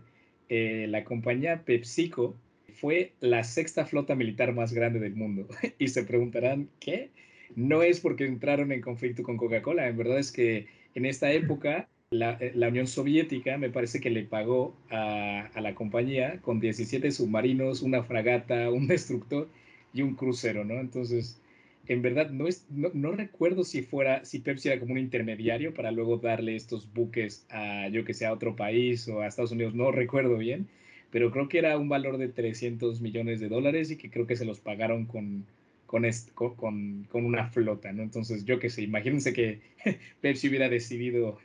eh, 0.50 0.86
la 0.88 1.04
compañía 1.04 1.62
PepsiCo 1.64 2.36
fue 2.74 3.12
la 3.20 3.44
sexta 3.44 3.86
flota 3.86 4.14
militar 4.14 4.54
más 4.54 4.72
grande 4.72 5.00
del 5.00 5.14
mundo. 5.14 5.48
y 5.78 5.88
se 5.88 6.04
preguntarán, 6.04 6.68
¿qué? 6.80 7.10
No 7.56 7.82
es 7.82 8.00
porque 8.00 8.26
entraron 8.26 8.72
en 8.72 8.80
conflicto 8.80 9.22
con 9.22 9.36
Coca-Cola, 9.36 9.88
en 9.88 9.96
verdad 9.96 10.18
es 10.18 10.30
que 10.30 10.66
en 10.94 11.04
esta 11.06 11.32
época 11.32 11.88
eh, 12.12 12.50
la, 12.56 12.68
Unión 12.68 12.88
Soviética 12.88 13.56
me 13.56 13.70
parece 13.70 14.00
que 14.00 14.10
le 14.10 14.24
pagó 14.24 14.74
a, 14.90 15.48
la 15.60 15.74
compañía 15.76 16.40
con 16.40 16.58
17 16.58 17.08
submarinos, 17.12 17.82
una 17.82 18.02
fragata, 18.02 18.68
un 18.70 18.88
destructor 18.88 19.48
y 19.94 20.02
un 20.02 20.16
crucero, 20.16 20.64
¿no? 20.64 20.80
Entonces, 20.80 21.40
en 21.86 22.02
verdad, 22.02 22.30
no, 22.30 22.48
es, 22.48 22.66
no, 22.70 23.12
recuerdo 23.12 23.62
si 23.62 23.82
fuera, 23.82 24.24
si 24.24 24.40
Pepsi 24.40 24.70
era 24.70 24.80
como 24.80 24.94
un 24.94 24.98
intermediario 24.98 25.72
para 25.72 25.92
luego 25.92 26.16
darle 26.18 26.56
estos 26.56 26.92
buques 26.92 27.46
a, 27.48 27.88
yo 27.90 28.04
que 28.04 28.12
sé, 28.12 28.26
a 28.26 28.32
otro 28.32 28.56
país 28.56 29.06
o 29.06 29.20
a 29.20 29.28
Estados 29.28 29.52
Unidos, 29.52 29.76
no 29.76 29.92
recuerdo 29.92 30.36
bien, 30.36 30.66
pero 31.12 31.30
creo 31.30 31.48
que 31.48 31.58
era 31.58 31.78
un 31.78 31.88
valor 31.88 32.18
de 32.18 32.26
300 32.26 33.00
millones 33.00 33.38
de 33.38 33.48
dólares 33.48 33.88
y 33.92 33.96
que 33.96 34.10
creo 34.10 34.26
que 34.26 34.34
se 34.34 34.44
los 34.44 34.58
pagaron 34.58 35.06
con, 35.06 35.46
con, 35.86 36.04
con, 36.34 37.04
con 37.04 37.24
una 37.24 37.46
flota, 37.50 37.92
¿no? 37.92 38.02
Entonces, 38.02 38.44
yo 38.44 38.58
que 38.58 38.68
sé, 38.68 38.82
imagínense 38.82 39.32
que 39.32 39.60
Pepsi 40.20 40.48
hubiera 40.48 40.68
decidido 40.68 41.38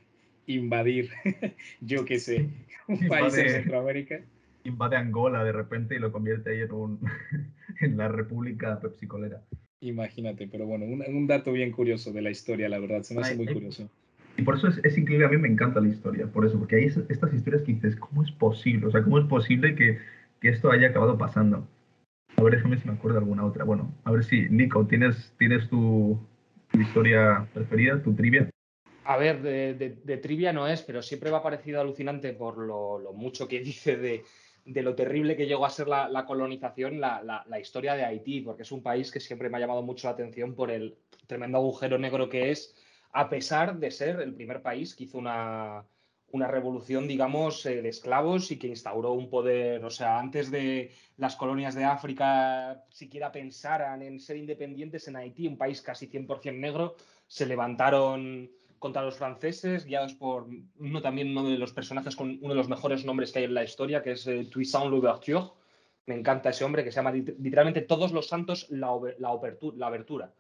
invadir, 0.48 1.10
yo 1.82 2.06
qué 2.06 2.20
sé, 2.20 2.50
un 2.88 3.08
país 3.08 3.38
en 3.38 3.50
Centroamérica. 3.50 4.22
Invade 4.64 4.98
Angola 4.98 5.44
de 5.44 5.52
repente 5.52 5.96
y 5.96 6.00
lo 6.00 6.12
convierte 6.12 6.52
ahí 6.52 6.62
en, 6.62 6.72
un, 6.72 7.00
en 7.82 7.98
la 7.98 8.08
República 8.08 8.80
Pepsicolera. 8.80 9.42
Imagínate, 9.82 10.48
pero 10.48 10.66
bueno, 10.66 10.86
un, 10.86 11.28
dato 11.28 11.52
bien 11.52 11.72
curioso 11.72 12.12
de 12.12 12.22
la 12.22 12.32
historia, 12.32 12.70
la 12.70 12.80
verdad, 12.80 13.04
se 13.04 13.14
me 13.14 13.22
hace 13.22 13.36
muy 13.36 13.46
curioso. 13.46 13.90
Y 14.38 14.42
por 14.42 14.56
eso 14.56 14.68
es, 14.68 14.82
es, 14.84 14.98
increíble, 14.98 15.28
a 15.28 15.30
mí 15.30 15.38
me 15.38 15.48
encanta 15.48 15.80
la 15.80 15.88
historia, 15.88 16.26
por 16.28 16.46
eso, 16.46 16.58
porque 16.58 16.78
hay 16.78 16.86
estas 16.86 17.34
historias 17.34 17.62
que 17.62 17.74
dices, 17.74 17.96
¿cómo 17.96 18.24
es 18.24 18.32
posible? 18.32 18.88
O 18.88 18.92
sea, 18.92 19.04
¿cómo 19.04 19.20
es 19.20 19.26
posible 19.26 19.76
que, 19.76 20.00
que 20.42 20.50
esto 20.50 20.72
haya 20.72 20.88
acabado 20.88 21.18
pasando? 21.18 21.68
A 22.36 22.44
ver, 22.44 22.56
déjame 22.56 22.78
si 22.78 22.88
me 22.88 22.96
acuerdo 22.96 23.20
de 23.20 23.24
alguna 23.24 23.46
otra. 23.46 23.64
Bueno, 23.64 23.94
a 24.04 24.12
ver 24.12 24.24
si, 24.24 24.50
Nico, 24.50 24.86
¿tienes, 24.88 25.34
tienes 25.38 25.70
tu, 25.70 26.20
tu 26.72 26.82
historia 26.82 27.48
preferida, 27.54 28.02
tu 28.02 28.14
trivia? 28.14 28.50
A 29.08 29.18
ver, 29.18 29.44
de, 29.44 30.18
trivia 30.18 30.52
no 30.52 30.68
es, 30.68 30.82
pero 30.82 31.04
siempre 31.04 31.30
me 31.30 31.38
ha 31.38 31.44
parecido 31.44 31.80
alucinante 31.80 32.34
por 32.34 32.58
lo, 32.58 33.14
mucho 33.14 33.48
que 33.48 33.60
dice 33.62 33.98
de, 33.98 34.82
lo 34.82 34.96
terrible 34.96 35.38
que 35.38 35.46
llegó 35.46 35.66
a 35.66 35.70
ser 35.70 35.88
la, 35.88 36.26
colonización, 36.26 37.00
la, 37.00 37.60
historia 37.62 37.94
de 37.94 38.04
Haití, 38.04 38.42
porque 38.42 38.64
es 38.64 38.72
un 38.72 38.82
país 38.82 39.12
que 39.12 39.20
siempre 39.20 39.48
me 39.48 39.58
ha 39.58 39.60
llamado 39.60 39.84
mucho 39.84 40.08
la 40.08 40.14
atención 40.14 40.56
por 40.56 40.72
el 40.72 40.98
tremendo 41.28 41.60
agujero 41.60 42.00
negro 42.00 42.30
que 42.30 42.50
es, 42.50 42.76
a 43.12 43.30
pesar 43.30 43.78
de 43.78 43.92
ser 43.92 44.20
el 44.22 44.34
primer 44.34 44.64
país 44.64 44.96
que 44.96 45.04
hizo 45.04 45.20
una, 45.20 45.86
revolución, 46.34 47.08
digamos, 47.08 47.64
eh, 47.68 47.84
de 47.84 47.90
esclavos 47.90 48.52
y 48.52 48.58
que 48.58 48.68
instauró 48.68 49.14
un 49.14 49.30
poder, 49.30 49.86
o 49.86 49.92
sea, 49.92 50.20
antes 50.20 50.50
de 50.50 50.92
las 51.18 51.36
colonias 51.36 51.76
de 51.76 51.86
África 51.86 52.84
siquiera 52.90 53.32
pensaran 53.32 54.02
en 54.02 54.20
ser 54.20 54.38
independientes 54.38 55.08
en 55.08 55.16
Haití, 55.16 55.48
un 55.48 55.58
país 55.58 55.82
casi 55.82 56.08
100% 56.08 56.58
negro, 56.58 56.96
se 57.28 57.46
levantaron 57.46 58.50
contra 58.80 59.04
los 59.04 59.16
franceses, 59.16 59.86
guiados 59.86 60.14
por 60.14 60.48
uno 60.80 61.02
también 61.02 61.36
uno 61.36 61.50
de 61.50 61.58
los 61.58 61.74
personajes 61.74 62.16
con 62.16 62.38
uno 62.42 62.50
de 62.50 62.56
los 62.56 62.70
mejores 62.70 63.06
nombres 63.06 63.32
que 63.32 63.40
hay 63.40 63.46
en 63.46 63.54
la 63.54 63.64
historia, 63.64 64.04
que 64.04 64.12
es 64.12 64.28
eh, 64.28 64.48
Toussaint 64.52 64.90
Louverture. 64.90 65.46
Me 66.06 66.16
encanta 66.16 66.50
ese 66.50 66.64
hombre 66.64 66.84
que 66.84 66.92
se 66.92 66.98
llama 66.98 67.12
literalmente 67.12 67.82
Todos 67.82 68.12
los 68.12 68.28
Santos 68.28 68.68
la, 68.70 68.90
la, 69.18 69.88
abertura. 69.88 70.34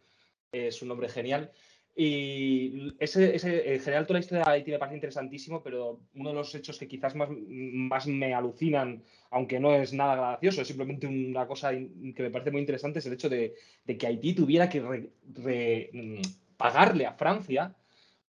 Es 0.51 0.81
un 0.81 0.89
nombre 0.89 1.09
genial. 1.09 1.51
Y 1.97 2.93
ese, 2.99 3.35
ese, 3.35 3.73
en 3.73 3.79
general 3.79 4.05
toda 4.05 4.19
la 4.19 4.23
historia 4.23 4.43
de 4.43 4.51
Haití 4.51 4.71
me 4.71 4.79
parece 4.79 4.95
interesantísimo, 4.95 5.63
pero 5.63 6.01
uno 6.13 6.29
de 6.29 6.35
los 6.35 6.53
hechos 6.53 6.77
que 6.77 6.89
quizás 6.89 7.15
más, 7.15 7.29
más 7.31 8.05
me 8.05 8.33
alucinan, 8.33 9.01
aunque 9.31 9.61
no 9.61 9.73
es 9.73 9.93
nada 9.93 10.15
gracioso, 10.15 10.61
es 10.61 10.67
simplemente 10.67 11.07
una 11.07 11.47
cosa 11.47 11.71
que 11.71 12.23
me 12.23 12.29
parece 12.29 12.51
muy 12.51 12.59
interesante, 12.59 12.99
es 12.99 13.05
el 13.05 13.13
hecho 13.13 13.29
de, 13.29 13.55
de 13.85 13.97
que 13.97 14.07
Haití 14.07 14.33
tuviera 14.33 14.69
que 14.69 14.81
mm, 14.81 16.21
pagarle 16.57 17.05
a 17.05 17.13
Francia 17.13 17.73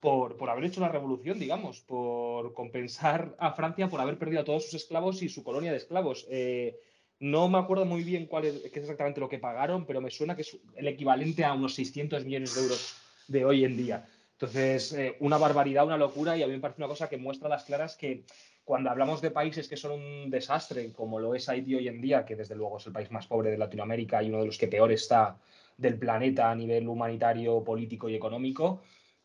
por, 0.02 0.50
haber 0.50 0.64
hecho 0.64 0.80
la 0.80 0.88
revolución, 0.88 1.38
digamos, 1.38 1.80
por 1.80 2.54
compensar 2.54 3.36
a 3.38 3.52
Francia 3.52 3.88
por 3.88 4.00
haber 4.00 4.18
perdido 4.18 4.40
a 4.40 4.44
todos 4.44 4.64
sus 4.64 4.74
esclavos 4.74 5.22
y 5.22 5.28
su 5.28 5.44
colonia 5.44 5.70
de 5.70 5.76
esclavos. 5.76 6.26
Eh, 6.28 6.76
no 7.20 7.48
me 7.48 7.58
acuerdo 7.58 7.84
muy 7.84 8.02
bien 8.02 8.26
cuál 8.26 8.46
es, 8.46 8.62
qué 8.62 8.80
es 8.80 8.84
exactamente 8.84 9.20
lo 9.20 9.28
que 9.28 9.38
pagaron, 9.38 9.86
pero 9.86 10.00
me 10.00 10.10
suena 10.10 10.34
que 10.34 10.42
es 10.42 10.58
el 10.74 10.88
equivalente 10.88 11.44
a 11.44 11.52
unos 11.52 11.76
600 11.76 12.24
millones 12.24 12.52
de 12.52 12.62
euros 12.62 12.96
de 13.28 13.44
hoy 13.44 13.64
en 13.64 13.76
día. 13.76 14.04
Entonces, 14.32 14.92
eh, 14.92 15.16
una 15.20 15.38
barbaridad, 15.38 15.86
una 15.86 15.96
locura, 15.96 16.36
y 16.36 16.42
a 16.42 16.48
mí 16.48 16.54
me 16.54 16.58
parece 16.58 16.80
una 16.80 16.88
cosa 16.88 17.08
que 17.08 17.16
muestra 17.16 17.46
a 17.46 17.50
las 17.50 17.62
claras 17.62 17.94
que 17.94 18.24
cuando 18.64 18.90
hablamos 18.90 19.22
de 19.22 19.30
países 19.30 19.68
que 19.68 19.76
son 19.76 19.92
un 19.92 20.30
desastre, 20.30 20.90
como 20.92 21.20
lo 21.20 21.36
es 21.36 21.48
Haití 21.48 21.76
hoy 21.76 21.86
en 21.86 22.00
día, 22.00 22.24
que 22.24 22.34
desde 22.34 22.56
luego 22.56 22.78
es 22.78 22.86
el 22.88 22.92
país 22.92 23.12
más 23.12 23.28
pobre 23.28 23.52
de 23.52 23.58
Latinoamérica 23.58 24.20
y 24.20 24.30
uno 24.30 24.40
de 24.40 24.46
los 24.46 24.58
que 24.58 24.66
peor 24.66 24.90
está 24.90 25.38
del 25.76 25.96
planeta 25.96 26.50
a 26.50 26.56
nivel 26.56 26.88
humanitario, 26.88 27.62
político 27.62 28.08
y 28.08 28.16
económico, 28.16 28.82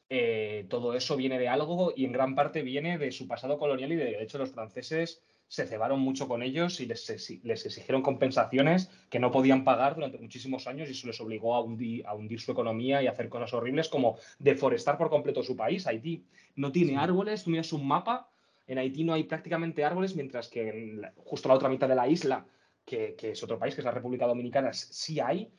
eh, 0.09 0.65
todo 0.69 0.93
eso 0.93 1.17
viene 1.17 1.37
de 1.37 1.49
algo 1.49 1.91
y 1.95 2.05
en 2.05 2.13
gran 2.13 2.33
parte 2.33 2.61
viene 2.61 2.97
de 2.97 3.11
su 3.11 3.27
pasado 3.27 3.57
colonial 3.57 3.91
y 3.91 3.95
de, 3.95 4.23
hecho 4.23 4.37
los 4.37 4.51
franceses 4.51 5.21
se 5.49 5.65
cebaron 5.65 5.99
mucho 5.99 6.27
con 6.29 6.43
ellos 6.43 6.79
y 6.79 6.85
les, 6.85 7.09
exigieron 7.09 8.01
compensaciones 8.01 8.89
que 9.09 9.19
no 9.19 9.31
podían 9.31 9.65
pagar 9.65 9.95
durante 9.95 10.17
muchísimos 10.17 10.67
años 10.67 10.87
y 10.87 10.91
eso 10.91 11.07
les 11.07 11.19
obligó 11.19 11.55
a 11.55 11.61
hundir, 11.61 12.05
a 12.05 12.13
hundir 12.13 12.39
su 12.39 12.51
economía 12.51 13.01
y 13.01 13.07
a 13.07 13.11
hacer 13.11 13.27
cosas 13.27 13.53
horribles 13.53 13.89
como 13.89 14.17
deforestar 14.39 14.97
por 14.97 15.09
completo 15.09 15.43
su 15.43 15.57
país. 15.57 15.87
Haití 15.87 16.23
no 16.55 16.71
tiene 16.71 16.97
árboles, 16.97 17.43
tú 17.43 17.49
miras 17.49 17.73
un 17.73 17.85
mapa, 17.85 18.29
en 18.67 18.77
Haití 18.77 19.03
no 19.03 19.13
hay 19.13 19.23
prácticamente 19.23 19.83
árboles, 19.83 20.15
mientras 20.15 20.49
que 20.49 20.69
en 20.69 21.01
justo 21.17 21.49
la 21.49 21.55
otra 21.55 21.69
mitad 21.69 21.87
de 21.87 21.95
la 21.95 22.07
isla, 22.07 22.45
que, 22.85 23.15
que 23.15 23.31
es 23.31 23.43
otro 23.43 23.59
país, 23.59 23.75
que 23.75 23.81
es 23.81 23.85
la 23.85 23.91
República 23.91 24.25
Dominicana, 24.25 24.73
sí 24.73 25.19
hay, 25.19 25.49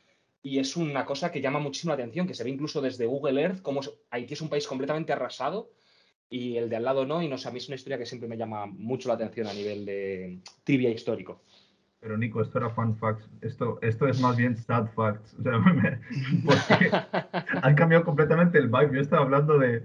y 0.43 0.59
es 0.59 0.77
una 0.77 1.05
cosa 1.05 1.33
que 1.33 1.41
llama 1.41 1.59
muchísimo 1.59 1.93
atención, 1.93 2.27
que 2.27 2.35
se 2.35 2.45
ve 2.45 2.51
incluso 2.51 2.81
desde 2.81 3.07
Google 3.07 3.41
Earth, 3.41 3.63
como 3.63 3.81
Haití 4.11 4.35
es 4.35 4.41
un 4.41 4.49
país 4.49 4.67
completamente 4.67 5.13
arrasado 5.13 5.71
y 6.31 6.57
el 6.57 6.69
de 6.69 6.77
al 6.77 6.85
lado 6.85 7.07
no, 7.07 7.23
y 7.23 7.29
no 7.29 7.39
sé, 7.39 7.49
a 7.49 7.51
mí 7.51 7.59
es 7.59 7.69
una 7.69 7.77
historia 7.77 7.99
que 7.99 8.07
siempre 8.07 8.29
me 8.29 8.37
llama 8.37 8.67
mucho 8.67 9.09
la 9.09 9.15
atención 9.15 9.47
a 9.47 9.55
nivel 9.55 9.87
de 9.87 10.39
trivia 10.65 10.91
histórico. 10.91 11.43
Pero 12.01 12.17
Nico, 12.17 12.41
esto 12.41 12.59
era 12.59 12.71
fun 12.71 12.97
facts. 12.97 13.29
Esto, 13.41 13.81
esto 13.83 14.07
es 14.07 14.21
más 14.21 14.37
bien 14.37 14.57
sad 14.57 14.87
facts. 14.95 15.35
O 15.35 15.51
han 17.63 17.75
cambiado 17.75 18.05
completamente 18.05 18.59
el 18.59 18.69
vibe. 18.69 18.95
Yo 18.95 19.01
estaba 19.01 19.23
hablando 19.23 19.59
de, 19.59 19.83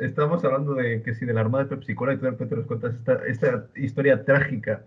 estábamos 0.00 0.44
hablando 0.44 0.74
de 0.74 1.02
que 1.02 1.14
si 1.14 1.24
de 1.24 1.32
la 1.32 1.40
Armada 1.40 1.64
de 1.64 1.70
Pepsi 1.70 1.94
Cola 1.94 2.12
y 2.12 2.18
tú 2.18 2.26
de 2.26 2.32
repente 2.32 2.56
nos 2.56 2.66
cuentas 2.66 2.94
esta, 2.94 3.26
esta 3.26 3.66
historia 3.76 4.26
trágica 4.26 4.84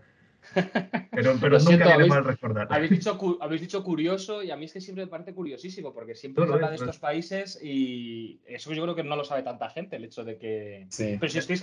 pero, 1.11 1.35
pero 1.41 1.59
nunca 1.59 1.97
viene 1.97 2.05
mal 2.05 2.23
recordar. 2.23 2.67
Habéis 2.69 2.91
dicho, 2.91 3.37
habéis 3.41 3.61
dicho 3.61 3.83
curioso 3.83 4.43
y 4.43 4.51
a 4.51 4.55
mí 4.55 4.65
es 4.65 4.73
que 4.73 4.81
siempre 4.81 5.05
me 5.05 5.11
parece 5.11 5.33
curiosísimo 5.33 5.93
porque 5.93 6.15
siempre 6.15 6.45
se 6.45 6.53
habla 6.53 6.69
de 6.69 6.75
estos 6.75 6.99
países 6.99 7.59
y 7.61 8.41
eso 8.45 8.73
yo 8.73 8.83
creo 8.83 8.95
que 8.95 9.03
no 9.03 9.15
lo 9.15 9.23
sabe 9.23 9.43
tanta 9.43 9.69
gente, 9.69 9.95
el 9.95 10.05
hecho 10.05 10.23
de 10.23 10.37
que... 10.37 10.87
Pero 10.97 11.29
si 11.29 11.39
os 11.39 11.45
queréis 11.45 11.61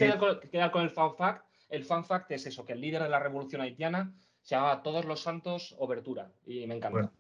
quedar 0.51 0.71
con, 0.71 0.83
el 0.83 0.91
fun 0.91 1.15
fact, 1.17 1.45
el 1.71 1.85
fun 1.85 2.05
fact 2.05 2.31
es 2.33 2.47
eso, 2.47 2.65
que 2.65 2.73
el 2.75 2.81
líder 2.81 3.03
de 3.03 3.09
la 3.09 3.19
revolución 3.19 3.61
haitiana 3.61 4.13
se 4.43 4.55
llamaba 4.55 4.83
Todos 4.83 5.05
los 5.05 5.21
Santos 5.21 5.75
Obertura 5.79 6.31
y 6.47 6.67
me 6.67 6.77
encanta. 6.77 7.11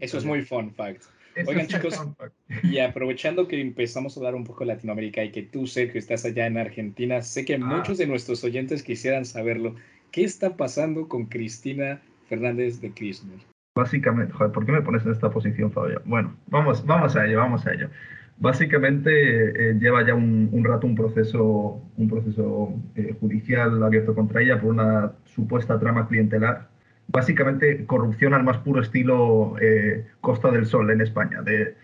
Eso 0.00 0.18
es 0.18 0.24
muy 0.24 0.42
fun 0.42 0.72
fact. 0.72 1.04
Oigan 1.46 1.66
chicos, 1.66 1.98
y 2.62 2.78
aprovechando 2.78 3.48
que 3.48 3.60
empezamos 3.60 4.16
a 4.16 4.20
hablar 4.20 4.34
un 4.34 4.44
poco 4.44 4.60
de 4.60 4.74
Latinoamérica 4.74 5.24
y 5.24 5.30
que 5.30 5.42
tú 5.42 5.66
sé 5.66 5.90
que 5.90 5.98
estás 5.98 6.24
allá 6.24 6.46
en 6.46 6.58
Argentina, 6.58 7.22
sé 7.22 7.44
que 7.44 7.54
ah. 7.54 7.58
muchos 7.58 7.98
de 7.98 8.06
nuestros 8.06 8.44
oyentes 8.44 8.82
quisieran 8.82 9.24
saberlo. 9.24 9.76
¿Qué 10.12 10.24
está 10.24 10.58
pasando 10.58 11.08
con 11.08 11.24
Cristina 11.24 12.02
Fernández 12.28 12.82
de 12.82 12.90
Kirchner? 12.90 13.38
Básicamente, 13.74 14.34
joder, 14.34 14.52
¿por 14.52 14.66
qué 14.66 14.72
me 14.72 14.82
pones 14.82 15.06
en 15.06 15.12
esta 15.12 15.30
posición, 15.30 15.72
Fabio? 15.72 16.02
Bueno, 16.04 16.36
vamos, 16.48 16.84
vamos 16.84 17.16
a 17.16 17.24
ello, 17.24 17.38
vamos 17.38 17.66
a 17.66 17.72
ello. 17.72 17.88
Básicamente 18.36 19.70
eh, 19.70 19.74
lleva 19.80 20.06
ya 20.06 20.14
un, 20.14 20.62
rato 20.64 20.86
un 20.86 20.94
proceso, 20.94 21.80
un 21.96 22.08
proceso 22.10 22.74
eh, 22.94 23.16
judicial 23.20 23.82
abierto 23.82 24.14
contra 24.14 24.42
ella 24.42 24.60
por 24.60 24.70
una 24.70 25.12
supuesta 25.24 25.80
trama 25.80 26.06
clientelar. 26.06 26.68
Básicamente 27.08 27.86
corrupción 27.86 28.34
al 28.34 28.44
más 28.44 28.58
puro 28.58 28.82
estilo 28.82 29.54
eh, 29.62 30.06
Costa 30.20 30.50
del 30.50 30.66
Sol 30.66 30.90
en 30.90 31.00
España, 31.00 31.40
de, 31.40 31.74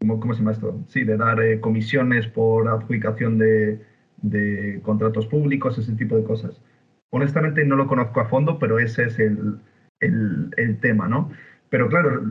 ¿cómo, 0.00 0.20
¿cómo, 0.20 0.34
se 0.34 0.40
llama 0.40 0.52
esto? 0.52 0.78
Sí, 0.88 1.04
de 1.04 1.16
dar 1.16 1.38
comisiones 1.60 2.26
por 2.26 2.68
adjudicación 2.68 3.38
de, 3.38 3.80
de 4.22 4.80
contratos 4.82 5.26
públicos, 5.26 5.78
ese 5.78 5.94
tipo 5.94 6.16
de 6.16 6.24
cosas. 6.24 6.60
Honestamente 7.10 7.64
no 7.64 7.76
lo 7.76 7.86
conozco 7.86 8.20
a 8.20 8.28
fondo, 8.28 8.58
pero 8.58 8.78
ese 8.78 9.04
es 9.04 9.18
el, 9.18 9.60
el, 10.00 10.78
tema, 10.80 11.08
¿no? 11.08 11.30
Pero 11.70 11.88
claro, 11.88 12.22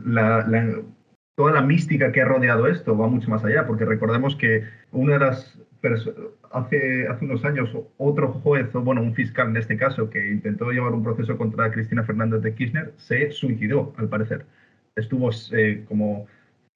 toda 1.34 1.52
la 1.52 1.62
mística 1.62 2.12
que 2.12 2.22
ha 2.22 2.24
rodeado 2.24 2.66
esto 2.66 2.96
va 2.96 3.08
mucho 3.08 3.30
más 3.30 3.44
allá, 3.44 3.66
porque 3.66 3.84
recordemos 3.84 4.36
que 4.36 4.64
una 4.92 5.14
de 5.14 5.18
las 5.20 5.58
hace, 6.52 7.06
hace 7.08 7.24
unos 7.24 7.44
años 7.44 7.70
otro 7.96 8.32
juez, 8.32 8.74
o 8.74 8.82
bueno, 8.82 9.02
un 9.02 9.14
fiscal 9.14 9.48
en 9.48 9.56
este 9.56 9.76
caso, 9.76 10.10
que 10.10 10.30
intentó 10.30 10.70
llevar 10.70 10.92
un 10.92 11.02
proceso 11.02 11.36
contra 11.36 11.70
Cristina 11.70 12.04
Fernández 12.04 12.42
de 12.42 12.54
Kirchner, 12.54 12.92
se 12.96 13.30
suicidó, 13.30 13.94
al 13.96 14.08
parecer. 14.08 14.46
Estuvo 14.96 15.30
eh, 15.52 15.84
como 15.86 16.26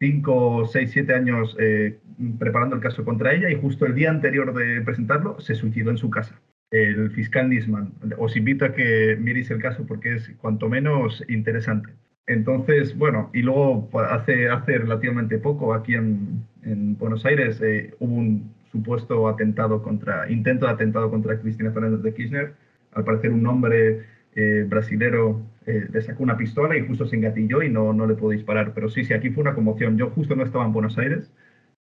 5, 0.02 0.66
6, 0.66 0.90
7 0.90 1.14
años 1.14 1.56
eh, 1.60 2.00
preparando 2.36 2.74
el 2.74 2.82
caso 2.82 3.04
contra 3.04 3.32
ella 3.34 3.48
y 3.50 3.54
justo 3.54 3.86
el 3.86 3.94
día 3.94 4.10
anterior 4.10 4.52
de 4.52 4.80
presentarlo 4.80 5.38
se 5.38 5.54
suicidó 5.54 5.92
en 5.92 5.96
su 5.96 6.10
casa. 6.10 6.40
El 6.72 7.12
fiscal 7.12 7.48
Nisman. 7.48 7.92
Os 8.18 8.36
invito 8.36 8.64
a 8.64 8.72
que 8.74 9.16
miréis 9.20 9.48
el 9.52 9.62
caso 9.62 9.86
porque 9.86 10.16
es 10.16 10.28
cuanto 10.40 10.68
menos 10.68 11.22
interesante. 11.28 11.90
Entonces, 12.26 12.98
bueno, 12.98 13.30
y 13.32 13.42
luego 13.42 13.88
pues, 13.90 14.08
hace, 14.10 14.48
hace 14.48 14.78
relativamente 14.78 15.38
poco 15.38 15.72
aquí 15.72 15.94
en, 15.94 16.46
Buenos 16.98 17.24
Aires 17.24 17.60
eh, 17.62 17.94
hubo 18.00 18.14
un 18.16 18.52
supuesto 18.72 19.28
atentado 19.28 19.82
contra, 19.82 20.28
intento 20.28 20.66
de 20.66 20.72
atentado 20.72 21.10
contra 21.10 21.38
Cristina 21.38 21.70
Fernández 21.70 22.02
de 22.02 22.12
Kirchner. 22.12 22.54
Al 22.94 23.04
parecer 23.04 23.30
un 23.30 23.46
hombre 23.46 24.02
eh, 24.34 24.64
brasilero 24.66 25.42
eh, 25.66 25.86
le 25.92 26.02
sacó 26.02 26.22
una 26.22 26.36
pistola 26.36 26.76
y 26.76 26.86
justo 26.86 27.06
se 27.06 27.16
engatilló 27.16 27.62
y 27.62 27.68
no, 27.68 27.92
no 27.92 28.06
le 28.06 28.14
pudo 28.14 28.30
disparar. 28.30 28.72
Pero 28.74 28.88
sí, 28.88 29.04
sí, 29.04 29.14
aquí 29.14 29.30
fue 29.30 29.42
una 29.42 29.54
conmoción. 29.54 29.96
Yo 29.98 30.10
justo 30.10 30.34
no 30.34 30.44
estaba 30.44 30.64
en 30.64 30.72
Buenos 30.72 30.98
Aires, 30.98 31.32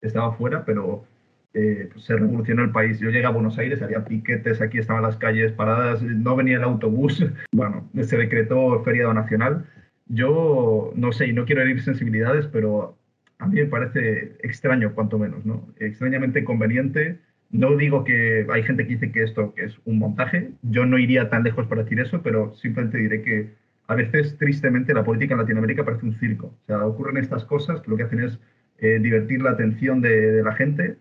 estaba 0.02 0.34
fuera, 0.34 0.66
pero 0.66 1.06
eh, 1.54 1.90
pues 1.92 2.06
se 2.06 2.16
revolucionó 2.16 2.64
el 2.64 2.72
país. 2.72 3.00
Yo 3.00 3.10
llegué 3.10 3.26
a 3.26 3.30
Buenos 3.30 3.58
Aires, 3.58 3.82
había 3.82 4.06
piquetes, 4.06 4.62
aquí 4.62 4.78
estaban 4.78 5.04
las 5.04 5.18
calles 5.18 5.52
paradas, 5.54 6.02
no 6.02 6.36
venía 6.36 6.58
el 6.58 6.64
autobús. 6.64 7.26
Bueno, 7.54 7.90
se 8.02 8.18
decretó 8.18 8.84
feriado 8.84 9.14
nacional. 9.14 9.66
Yo 10.08 10.92
no 10.96 11.12
sé, 11.12 11.28
y 11.28 11.34
no 11.34 11.46
quiero 11.46 11.62
herir 11.62 11.82
sensibilidades, 11.82 12.48
pero 12.48 12.98
a 13.40 13.48
mí 13.48 13.56
me 13.56 13.66
parece 13.66 14.36
extraño, 14.44 14.94
cuanto 14.94 15.18
menos, 15.20 15.46
¿no? 15.46 15.68
Extrañamente 15.80 16.44
conveniente 16.44 17.20
no 17.52 17.76
digo 17.76 18.04
que 18.04 18.48
hay 18.50 18.64
gente 18.64 18.84
que 18.84 18.94
dice 18.94 19.12
que 19.12 19.24
esto 19.24 19.54
que 19.54 19.66
es 19.66 19.78
un 19.86 20.00
montaje, 20.00 20.52
yo 20.62 20.86
no 20.86 20.98
iría 20.98 21.30
tan 21.30 21.44
lejos 21.44 21.68
para 21.68 21.84
decir 21.84 22.00
eso, 22.00 22.22
pero 22.22 22.56
simplemente 22.56 22.98
diré 22.98 23.22
que 23.22 23.54
a 23.88 23.96
veces, 23.96 24.38
tristemente, 24.38 24.94
la 24.94 25.04
política 25.04 25.34
en 25.34 25.42
Latinoamérica 25.42 25.84
parece 25.84 26.06
un 26.06 26.14
circo. 26.18 26.48
O 26.48 26.66
sea, 26.66 26.86
ocurren 26.86 27.18
estas 27.18 27.44
cosas 27.44 27.82
que 27.82 27.92
lo 27.92 27.98
que 27.98 28.04
hacen 28.04 28.22
es 28.24 28.40
eh, 28.78 29.00
divertir 29.02 29.42
la 29.42 29.52
atención 29.52 30.02
de, 30.02 30.42
la 30.44 30.54
gente 30.54 30.98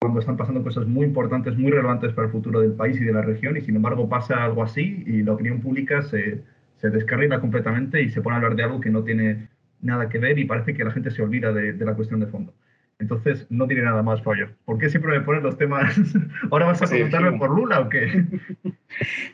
cuando 0.00 0.18
están 0.18 0.36
pasando 0.36 0.64
cosas 0.64 0.86
muy 0.88 1.06
importantes, 1.06 1.56
muy 1.56 1.70
relevantes 1.70 2.12
para 2.12 2.26
el 2.26 2.32
futuro 2.32 2.60
del 2.60 2.72
país 2.72 3.00
y 3.00 3.04
de 3.04 3.12
la 3.12 3.22
región, 3.22 3.56
y 3.56 3.60
sin 3.60 3.76
embargo 3.76 4.08
pasa 4.08 4.42
algo 4.42 4.64
así 4.64 5.04
y 5.06 5.22
la 5.22 5.34
opinión 5.34 5.60
pública 5.60 6.02
se, 6.02 6.42
se 6.78 6.90
descarrila 6.90 7.40
completamente 7.40 8.02
y 8.02 8.10
se 8.10 8.20
pone 8.20 8.34
a 8.34 8.38
hablar 8.38 8.56
de 8.56 8.64
algo 8.64 8.80
que 8.80 8.90
no 8.90 9.04
tiene 9.04 9.48
nada 9.80 10.08
que 10.08 10.18
ver 10.18 10.36
y 10.40 10.44
parece 10.44 10.74
que 10.74 10.82
la 10.82 10.90
gente 10.90 11.12
se 11.12 11.22
olvida 11.22 11.52
de 11.52 11.84
la 11.84 11.94
cuestión 11.94 12.18
de 12.18 12.26
fondo. 12.26 12.52
Entonces, 13.02 13.46
no 13.50 13.66
tiene 13.66 13.82
nada 13.82 14.00
más 14.04 14.22
fallo. 14.22 14.48
¿Por 14.64 14.78
qué 14.78 14.88
siempre 14.88 15.18
me 15.18 15.24
pones 15.24 15.42
los 15.42 15.58
temas? 15.58 15.92
¿Ahora 16.52 16.66
vas 16.66 16.82
a 16.82 16.86
preguntarme 16.86 17.36
por 17.36 17.50
Lula 17.50 17.80
o 17.80 17.88
qué? 17.88 18.24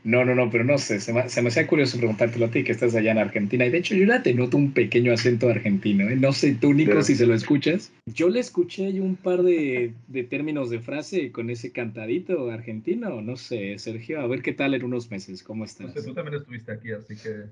No, 0.04 0.24
no, 0.24 0.36
no, 0.36 0.48
pero 0.50 0.62
no 0.62 0.78
sé. 0.78 1.00
Se 1.00 1.12
me, 1.12 1.20
hace 1.20 1.66
curioso 1.66 1.98
preguntártelo 1.98 2.46
a 2.46 2.50
ti 2.50 2.62
que 2.62 2.70
estás 2.70 2.94
allá 2.94 3.10
en 3.10 3.18
Argentina. 3.18 3.66
Y 3.66 3.70
de 3.70 3.78
hecho, 3.78 3.96
yo 3.96 4.06
ya 4.06 4.22
te 4.22 4.32
noto 4.32 4.56
un 4.56 4.72
pequeño 4.72 5.12
acento 5.12 5.48
argentino. 5.48 6.08
¿eh? 6.08 6.14
No 6.14 6.32
sé 6.32 6.54
tú, 6.54 6.72
Nico, 6.72 7.02
si 7.02 7.16
se 7.16 7.26
lo 7.26 7.34
escuchas. 7.34 7.92
Yo 8.06 8.28
le 8.28 8.38
escuché 8.38 8.86
ahí 8.86 9.00
un 9.00 9.16
par 9.16 9.42
de, 9.42 9.94
de 10.06 10.22
términos 10.22 10.70
de 10.70 10.78
frase 10.78 11.32
con 11.32 11.50
ese 11.50 11.72
cantadito 11.72 12.52
argentino. 12.52 13.20
No 13.20 13.36
sé, 13.36 13.80
Sergio, 13.80 14.20
a 14.20 14.28
ver 14.28 14.42
qué 14.42 14.52
tal 14.52 14.74
en 14.74 14.84
unos 14.84 15.10
meses. 15.10 15.42
¿Cómo 15.42 15.64
estás? 15.64 15.92
tú 15.92 16.14
también 16.14 16.36
estuviste 16.36 16.70
aquí, 16.70 16.92
así 16.92 17.16
que 17.16 17.46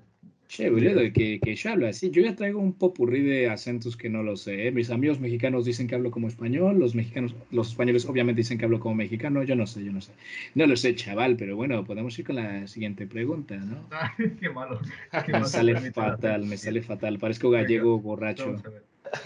Che, 0.49 0.71
boludo, 0.71 1.01
que, 1.13 1.41
que 1.41 1.57
yo 1.57 1.71
hablo 1.71 1.89
así. 1.89 2.11
Yo 2.11 2.23
ya 2.23 2.37
traigo 2.37 2.61
un 2.61 2.73
popurrí 2.73 3.23
de 3.23 3.51
acentos 3.51 3.97
que 3.97 4.09
no 4.09 4.23
lo 4.23 4.37
sé. 4.37 4.69
¿eh? 4.69 4.71
Mis 4.71 4.91
amigos 4.91 5.19
mexicanos 5.19 5.65
dicen 5.65 5.89
que 5.89 5.97
hablo 5.97 6.11
como 6.11 6.29
español, 6.29 6.79
los 6.79 6.95
mexicanos, 6.95 7.35
los 7.51 7.71
españoles 7.71 8.07
obviamente 8.07 8.41
dicen 8.41 8.57
que 8.57 8.65
hablo 8.65 8.79
como 8.79 8.95
mexicano. 8.95 9.43
Yo 9.43 9.57
no 9.57 9.67
sé, 9.67 9.85
yo 9.85 9.93
no 9.93 10.01
sé. 10.01 10.13
No 10.55 10.67
lo 10.67 10.77
sé, 10.77 10.95
chaval, 10.95 11.37
pero 11.37 11.57
bueno, 11.57 11.85
podemos 11.85 12.17
ir 12.19 12.27
con 12.27 12.37
la 12.37 12.67
siguiente 12.69 13.07
pregunta, 13.07 13.57
¿no? 13.57 13.89
qué 14.41 14.49
malo. 14.49 14.81
me 15.29 15.45
sale 15.45 15.91
fatal, 15.91 16.47
me 16.47 16.57
sale 16.57 16.81
fatal. 16.83 17.19
Parezco 17.19 17.51
gallego 17.51 17.99
borracho. 17.99 18.57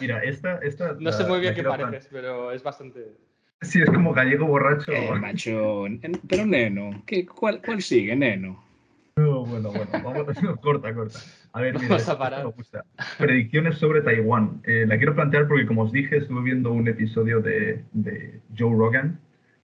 Mira, 0.00 0.22
esta, 0.22 0.58
esta. 0.58 0.96
No 0.98 1.12
sé 1.12 1.26
muy 1.26 1.40
bien 1.40 1.54
qué 1.54 1.62
pareces, 1.62 2.08
pero 2.10 2.52
es 2.52 2.62
bastante. 2.62 3.08
Sí, 3.62 3.82
es 3.82 3.90
como 3.90 4.14
gallego 4.14 4.46
borracho. 4.46 4.90
Eh, 4.90 5.10
macho, 5.20 5.84
pero 6.26 6.46
neno, 6.46 7.02
¿qué, 7.04 7.26
cuál, 7.26 7.60
¿cuál 7.62 7.82
sigue, 7.82 8.16
neno? 8.16 8.69
Bueno, 9.26 9.70
bueno, 9.70 9.90
vamos 9.92 10.28
a 10.28 10.56
corta, 10.60 10.94
corta. 10.94 11.18
A 11.52 11.60
ver, 11.60 11.78
mira, 11.78 11.96
Predicciones 13.18 13.78
sobre 13.78 14.02
Taiwán. 14.02 14.60
Eh, 14.64 14.84
la 14.86 14.96
quiero 14.96 15.14
plantear 15.14 15.48
porque, 15.48 15.66
como 15.66 15.82
os 15.82 15.92
dije, 15.92 16.18
estuve 16.18 16.42
viendo 16.42 16.72
un 16.72 16.88
episodio 16.88 17.40
de, 17.40 17.84
de 17.92 18.40
Joe 18.56 18.76
Rogan 18.76 19.18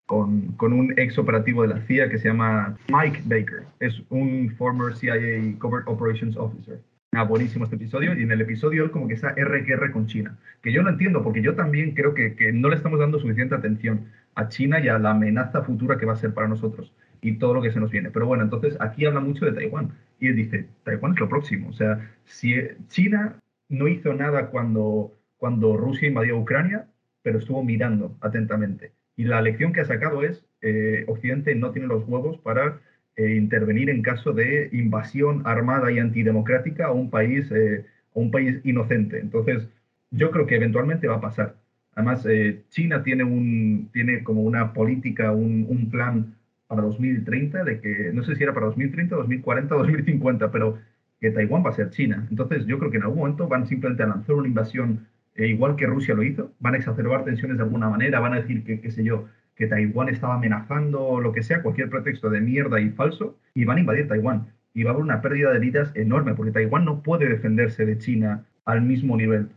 con, 0.06 0.52
con, 0.52 0.72
un 0.72 0.94
ex 0.98 1.18
operativo 1.18 1.62
de 1.62 1.68
la 1.68 1.80
CIA 1.82 2.08
que 2.08 2.18
se 2.18 2.28
llama 2.28 2.76
Mike 2.88 3.22
Baker. 3.24 3.64
Es 3.80 4.02
un 4.08 4.54
former 4.56 4.94
CIA 4.94 5.58
Covert 5.58 5.86
Operations 5.88 6.36
Officer. 6.36 6.80
Ah, 7.12 7.24
buenísimo 7.24 7.64
este 7.64 7.76
episodio. 7.76 8.14
Y 8.14 8.22
en 8.22 8.32
el 8.32 8.40
episodio 8.40 8.84
él 8.84 8.90
como 8.90 9.08
que 9.08 9.14
está 9.14 9.30
RQR 9.30 9.90
con 9.92 10.06
China. 10.06 10.38
Que 10.62 10.72
yo 10.72 10.82
no 10.82 10.90
entiendo, 10.90 11.22
porque 11.22 11.42
yo 11.42 11.54
también 11.54 11.92
creo 11.92 12.14
que, 12.14 12.34
que 12.34 12.52
no 12.52 12.68
le 12.68 12.76
estamos 12.76 12.98
dando 12.98 13.18
suficiente 13.18 13.54
atención 13.54 14.06
a 14.34 14.48
China 14.48 14.80
y 14.80 14.88
a 14.88 14.98
la 14.98 15.12
amenaza 15.12 15.62
futura 15.62 15.98
que 15.98 16.06
va 16.06 16.12
a 16.12 16.16
ser 16.16 16.34
para 16.34 16.48
nosotros 16.48 16.92
y 17.20 17.38
todo 17.38 17.54
lo 17.54 17.62
que 17.62 17.72
se 17.72 17.80
nos 17.80 17.90
viene. 17.90 18.10
Pero 18.10 18.26
bueno, 18.26 18.44
entonces 18.44 18.76
aquí 18.80 19.04
habla 19.06 19.20
mucho 19.20 19.44
de 19.44 19.52
Taiwán 19.52 19.92
y 20.20 20.28
él 20.28 20.36
dice, 20.36 20.66
Taiwán 20.84 21.12
es 21.12 21.20
lo 21.20 21.28
próximo. 21.28 21.68
O 21.68 21.72
sea, 21.72 22.10
si 22.24 22.54
China 22.88 23.40
no 23.68 23.88
hizo 23.88 24.14
nada 24.14 24.50
cuando, 24.50 25.12
cuando 25.36 25.76
Rusia 25.76 26.08
invadió 26.08 26.38
Ucrania, 26.38 26.86
pero 27.22 27.38
estuvo 27.38 27.62
mirando 27.64 28.16
atentamente. 28.20 28.92
Y 29.16 29.24
la 29.24 29.40
lección 29.40 29.72
que 29.72 29.80
ha 29.80 29.84
sacado 29.84 30.22
es, 30.22 30.44
eh, 30.60 31.04
Occidente 31.08 31.54
no 31.54 31.72
tiene 31.72 31.88
los 31.88 32.06
huevos 32.06 32.38
para 32.38 32.80
eh, 33.16 33.34
intervenir 33.34 33.90
en 33.90 34.02
caso 34.02 34.32
de 34.32 34.68
invasión 34.72 35.42
armada 35.46 35.90
y 35.90 35.98
antidemocrática 35.98 36.86
a 36.86 36.92
un 36.92 37.10
país, 37.10 37.50
eh, 37.50 37.84
a 38.14 38.18
un 38.18 38.30
país 38.30 38.60
inocente. 38.64 39.18
Entonces, 39.18 39.68
yo 40.10 40.30
creo 40.30 40.46
que 40.46 40.56
eventualmente 40.56 41.08
va 41.08 41.16
a 41.16 41.20
pasar. 41.20 41.56
Además, 41.94 42.26
China 42.68 43.02
tiene, 43.02 43.24
un, 43.24 43.88
tiene 43.90 44.22
como 44.22 44.42
una 44.42 44.74
política, 44.74 45.32
un 45.32 45.88
plan 45.90 46.36
para 46.66 46.82
2030, 46.82 47.64
de 47.64 47.80
que 47.80 48.10
no 48.12 48.22
sé 48.22 48.36
si 48.36 48.42
era 48.42 48.54
para 48.54 48.66
2030, 48.66 49.16
2040, 49.16 49.74
2050, 49.74 50.50
pero 50.50 50.78
que 51.20 51.30
Taiwán 51.30 51.64
va 51.64 51.70
a 51.70 51.74
ser 51.74 51.90
China. 51.90 52.26
Entonces 52.30 52.66
yo 52.66 52.78
creo 52.78 52.90
que 52.90 52.98
en 52.98 53.04
algún 53.04 53.18
momento 53.20 53.48
van 53.48 53.66
simplemente 53.66 54.02
a 54.02 54.06
lanzar 54.06 54.36
una 54.36 54.48
invasión, 54.48 55.06
eh, 55.34 55.46
igual 55.46 55.76
que 55.76 55.86
Rusia 55.86 56.14
lo 56.14 56.22
hizo, 56.22 56.52
van 56.60 56.74
a 56.74 56.78
exacerbar 56.78 57.24
tensiones 57.24 57.56
de 57.56 57.64
alguna 57.64 57.88
manera, 57.88 58.20
van 58.20 58.34
a 58.34 58.40
decir 58.40 58.64
que, 58.64 58.80
qué 58.80 58.90
sé 58.90 59.04
yo, 59.04 59.26
que 59.54 59.66
Taiwán 59.66 60.08
estaba 60.08 60.34
amenazando 60.34 61.20
lo 61.20 61.32
que 61.32 61.42
sea, 61.42 61.62
cualquier 61.62 61.88
pretexto 61.88 62.28
de 62.28 62.40
mierda 62.40 62.80
y 62.80 62.90
falso, 62.90 63.38
y 63.54 63.64
van 63.64 63.78
a 63.78 63.80
invadir 63.80 64.08
Taiwán. 64.08 64.48
Y 64.74 64.82
va 64.82 64.90
a 64.90 64.92
haber 64.92 65.04
una 65.04 65.22
pérdida 65.22 65.52
de 65.52 65.58
vidas 65.58 65.90
enorme, 65.94 66.34
porque 66.34 66.52
Taiwán 66.52 66.84
no 66.84 67.02
puede 67.02 67.28
defenderse 67.28 67.86
de 67.86 67.96
China 67.96 68.44
al 68.66 68.82
mismo 68.82 69.16
nivel. 69.16 69.48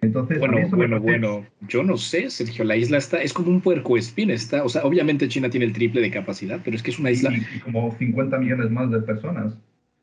Entonces, 0.00 0.38
bueno, 0.38 0.58
bueno, 0.70 1.00
bueno, 1.00 1.46
yo 1.68 1.82
no 1.82 1.96
sé, 1.96 2.30
Sergio, 2.30 2.64
la 2.64 2.76
isla 2.76 2.98
está, 2.98 3.20
es 3.20 3.32
como 3.32 3.50
un 3.50 3.60
puerco 3.60 3.96
espín, 3.96 4.30
está, 4.30 4.64
o 4.64 4.68
sea, 4.68 4.84
obviamente 4.84 5.28
China 5.28 5.50
tiene 5.50 5.66
el 5.66 5.72
triple 5.72 6.00
de 6.00 6.10
capacidad, 6.10 6.60
pero 6.64 6.76
es 6.76 6.82
que 6.82 6.90
es 6.90 6.98
una 6.98 7.10
isla... 7.10 7.32
Y, 7.34 7.60
como 7.60 7.94
50 7.98 8.38
millones 8.38 8.70
más 8.70 8.90
de 8.90 9.00
personas. 9.00 9.54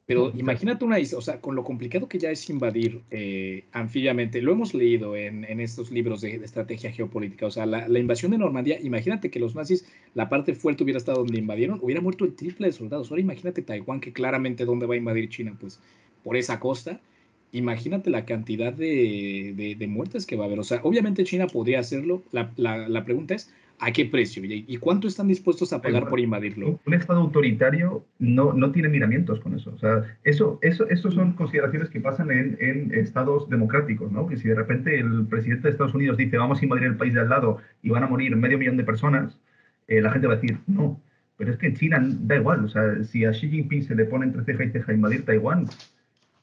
Pero 0.06 0.32
imagínate 0.38 0.86
una 0.86 1.00
isla, 1.00 1.18
o 1.18 1.22
sea, 1.22 1.42
con 1.42 1.56
lo 1.56 1.64
complicado 1.64 2.08
que 2.08 2.20
ya 2.20 2.30
es 2.30 2.48
invadir 2.50 3.02
eh, 3.10 3.64
anfibiamente, 3.72 4.42
lo 4.42 4.52
hemos 4.52 4.74
leído 4.74 5.16
en, 5.16 5.46
en 5.46 5.60
estos 5.60 5.90
libros 5.90 6.22
de, 6.22 6.36
estrategia 6.36 6.92
geopolítica, 6.92 7.48
o 7.48 7.52
sea, 7.52 7.66
la, 7.66 7.88
la, 7.88 7.98
invasión 7.98 8.32
de 8.32 8.38
Normandía, 8.38 8.80
imagínate 8.82 9.32
que 9.32 9.40
los 9.40 9.56
nazis, 9.56 9.88
la 10.14 10.30
parte 10.30 10.54
fuerte 10.54 10.84
hubiera 10.84 11.00
estado 11.00 11.20
donde 11.20 11.40
invadieron, 11.40 11.80
hubiera 11.82 12.02
muerto 12.02 12.26
el 12.26 12.36
triple 12.36 12.68
de 12.68 12.74
soldados. 12.74 13.10
Ahora 13.10 13.22
imagínate 13.22 13.64
Taiwán, 13.64 14.00
que 14.00 14.14
claramente 14.14 14.66
dónde 14.66 14.86
va 14.86 14.94
a 14.94 14.98
invadir 14.98 15.30
China, 15.30 15.56
pues 15.60 15.80
por 16.24 16.36
esa 16.36 16.60
costa. 16.60 17.00
Imagínate 17.56 18.10
la 18.10 18.26
cantidad 18.26 18.74
de, 18.74 19.54
de, 19.56 19.76
de 19.76 19.88
muertes 19.88 20.26
que 20.26 20.36
va 20.36 20.44
a 20.44 20.48
haber. 20.48 20.60
O 20.60 20.64
sea, 20.64 20.80
obviamente 20.84 21.24
China 21.24 21.48
podría 21.48 21.80
hacerlo. 21.80 22.24
La, 22.32 22.52
la, 22.58 22.88
la 22.88 23.06
pregunta 23.06 23.36
es, 23.36 23.52
¿A 23.80 23.92
qué 23.92 24.06
precio? 24.06 24.42
¿Y 24.46 24.78
cuánto 24.78 25.08
están 25.08 25.28
dispuestos 25.28 25.74
a 25.74 25.82
pagar 25.82 26.08
por 26.08 26.20
invadirlo? 26.20 26.80
Un 26.86 26.94
Estado 26.94 27.20
autoritario 27.20 28.06
no, 28.20 28.54
no 28.54 28.72
tiene 28.72 28.88
miramientos 28.88 29.42
con 29.42 29.54
eso. 29.54 29.72
O 29.76 29.78
sea, 29.78 30.04
eso, 30.24 30.60
eso, 30.62 30.88
eso 30.90 31.12
son 31.12 31.34
consideraciones 31.34 31.90
que 31.90 32.00
pasan 32.00 32.32
en, 32.32 32.58
en, 32.62 32.94
Estados 32.94 33.50
democráticos, 33.50 34.12
¿no? 34.12 34.28
Que 34.28 34.38
si 34.38 34.48
de 34.48 34.56
repente 34.56 34.98
el 34.98 35.28
presidente 35.28 35.64
de 35.64 35.72
Estados 35.72 35.94
Unidos 35.94 36.16
dice 36.16 36.38
vamos 36.38 36.62
a 36.62 36.64
invadir 36.64 36.86
el 36.86 36.96
país 36.96 37.14
de 37.14 37.20
al 37.20 37.30
lado 37.30 37.58
y 37.82 37.90
van 37.90 38.04
a 38.04 38.08
morir 38.08 38.34
medio 38.38 38.58
millón 38.58 38.78
de 38.78 38.86
personas, 38.86 39.38
eh, 39.88 40.00
la 40.00 40.12
gente 40.12 40.28
va 40.28 40.34
a 40.34 40.38
decir 40.38 40.60
no. 40.68 41.02
Pero 41.38 41.52
es 41.52 41.58
que 41.58 41.68
en 41.68 41.76
China 41.76 42.02
da 42.22 42.38
igual. 42.38 42.64
O 42.64 42.70
sea, 42.70 43.04
si 43.04 43.26
a 43.26 43.32
Xi 43.32 43.50
Jinping 43.50 43.84
se 43.84 43.96
le 43.96 44.06
pone 44.06 44.28
entre 44.28 44.46
ceja 44.46 44.64
y 44.64 44.70
ceja 44.72 44.94
invadir 44.94 45.26
Taiwán, 45.26 45.68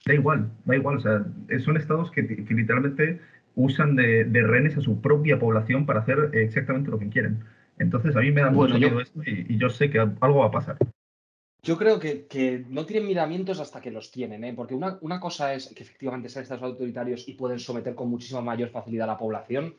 da 0.05 0.15
igual, 0.15 0.51
da 0.65 0.77
igual. 0.77 0.97
O 0.97 1.01
sea, 1.01 1.25
son 1.65 1.77
estados 1.77 2.11
que, 2.11 2.27
que 2.27 2.55
literalmente 2.55 3.21
usan 3.55 3.97
de, 3.97 4.25
de, 4.25 4.43
rehenes 4.43 4.77
a 4.77 4.81
su 4.81 5.01
propia 5.01 5.39
población 5.39 5.87
para 5.87 6.01
hacer 6.01 6.31
exactamente 6.33 6.91
lo 6.91 6.99
que 6.99 7.09
quieren. 7.09 7.45
Entonces 7.79 8.17
a 8.17 8.21
mí 8.21 8.31
me 8.31 8.41
da 8.41 8.51
bueno, 8.51 8.75
mucho 8.75 8.79
miedo 8.79 9.01
esto 9.01 9.21
y, 9.25 9.47
y, 9.49 9.59
yo 9.59 9.69
sé 9.69 9.91
que 9.91 9.99
algo 9.99 10.41
va 10.41 10.47
a 10.47 10.51
pasar. 10.51 10.79
Yo 11.65 11.79
creo 11.79 12.01
que, 12.01 12.27
que 12.27 12.65
no 12.69 12.87
tienen 12.87 13.07
miramientos 13.07 13.61
hasta 13.61 13.81
que 13.81 13.93
los 13.93 14.11
tienen, 14.11 14.43
¿eh? 14.43 14.53
porque 14.53 14.75
una, 14.75 14.99
una, 15.01 15.21
cosa 15.21 15.55
es 15.55 15.69
que 15.69 15.85
efectivamente 15.85 16.29
sean 16.29 16.43
estados 16.43 16.65
autoritarios 16.65 17.29
y 17.29 17.35
pueden 17.35 17.61
someter 17.61 17.95
con 17.95 18.09
muchísima 18.09 18.41
mayor 18.41 18.71
facilidad 18.71 19.09
a 19.09 19.13
la 19.13 19.19
población, 19.19 19.77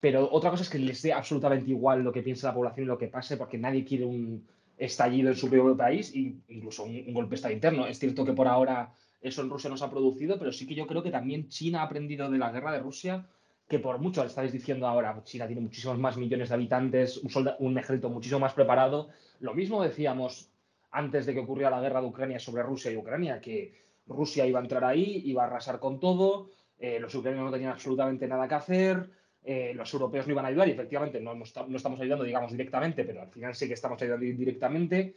pero 0.00 0.30
otra 0.32 0.48
cosa 0.48 0.62
es 0.62 0.70
que 0.70 0.78
les 0.78 1.02
dé 1.02 1.12
absolutamente 1.12 1.70
igual 1.70 2.02
lo 2.02 2.10
que 2.10 2.22
piense 2.22 2.46
la 2.46 2.54
población 2.54 2.84
y 2.84 2.88
lo 2.88 2.96
que 2.96 3.08
pase, 3.08 3.36
porque 3.36 3.58
nadie 3.58 3.84
quiere 3.84 4.06
un 4.06 4.46
estallido 4.78 5.28
en 5.28 5.36
su 5.36 5.50
propio 5.50 5.76
país 5.76 6.10
e 6.14 6.36
incluso 6.48 6.84
un, 6.84 6.96
un 7.06 7.12
golpe 7.12 7.30
de 7.30 7.34
estado 7.36 7.52
interno. 7.52 7.86
Es 7.86 7.98
cierto 7.98 8.24
que 8.24 8.32
por 8.32 8.48
ahora 8.48 8.94
eso 9.20 9.42
en 9.42 9.50
Rusia 9.50 9.68
no 9.68 9.76
se 9.76 9.84
ha 9.84 9.90
producido, 9.90 10.38
pero 10.38 10.52
sí 10.52 10.66
que 10.66 10.74
yo 10.74 10.86
creo 10.86 11.02
que 11.02 11.10
también 11.10 11.48
China 11.48 11.80
ha 11.80 11.84
aprendido 11.84 12.30
de 12.30 12.38
la 12.38 12.50
guerra 12.50 12.72
de 12.72 12.80
Rusia, 12.80 13.26
que 13.68 13.78
por 13.78 13.98
mucho, 13.98 14.24
estáis 14.24 14.52
diciendo 14.52 14.86
ahora, 14.86 15.22
China 15.24 15.46
tiene 15.46 15.62
muchísimos 15.62 15.98
más 15.98 16.16
millones 16.16 16.48
de 16.48 16.54
habitantes, 16.54 17.20
un, 17.58 17.78
ejército 17.78 18.08
muchísimo 18.08 18.40
más 18.40 18.54
preparado. 18.54 19.10
Lo 19.38 19.54
mismo 19.54 19.82
decíamos 19.82 20.50
antes 20.90 21.26
de 21.26 21.34
que 21.34 21.40
ocurriera 21.40 21.70
la 21.70 21.80
guerra 21.80 22.00
de 22.00 22.08
Ucrania 22.08 22.40
sobre 22.40 22.62
Rusia 22.62 22.90
y 22.90 22.96
Ucrania, 22.96 23.40
que 23.40 23.74
Rusia 24.06 24.44
iba 24.46 24.58
a 24.58 24.62
entrar 24.62 24.84
ahí, 24.84 25.22
iba 25.24 25.44
a 25.44 25.46
arrasar 25.46 25.78
con 25.78 26.00
todo, 26.00 26.50
eh, 26.78 26.98
los 26.98 27.14
ucranianos 27.14 27.50
no 27.50 27.52
tenían 27.52 27.72
absolutamente 27.72 28.26
nada 28.26 28.48
que 28.48 28.54
hacer, 28.54 29.08
eh, 29.44 29.72
los 29.74 29.92
europeos 29.94 30.26
no 30.26 30.32
iban 30.32 30.46
a 30.46 30.48
ayudar 30.48 30.66
y 30.66 30.72
efectivamente 30.72 31.20
no 31.20 31.32
estamos 31.42 32.00
ayudando, 32.00 32.24
digamos, 32.24 32.50
directamente, 32.50 33.04
pero 33.04 33.22
al 33.22 33.30
final 33.30 33.54
sí 33.54 33.68
que 33.68 33.74
estamos 33.74 34.02
ayudando 34.02 34.26
indirectamente. 34.26 35.14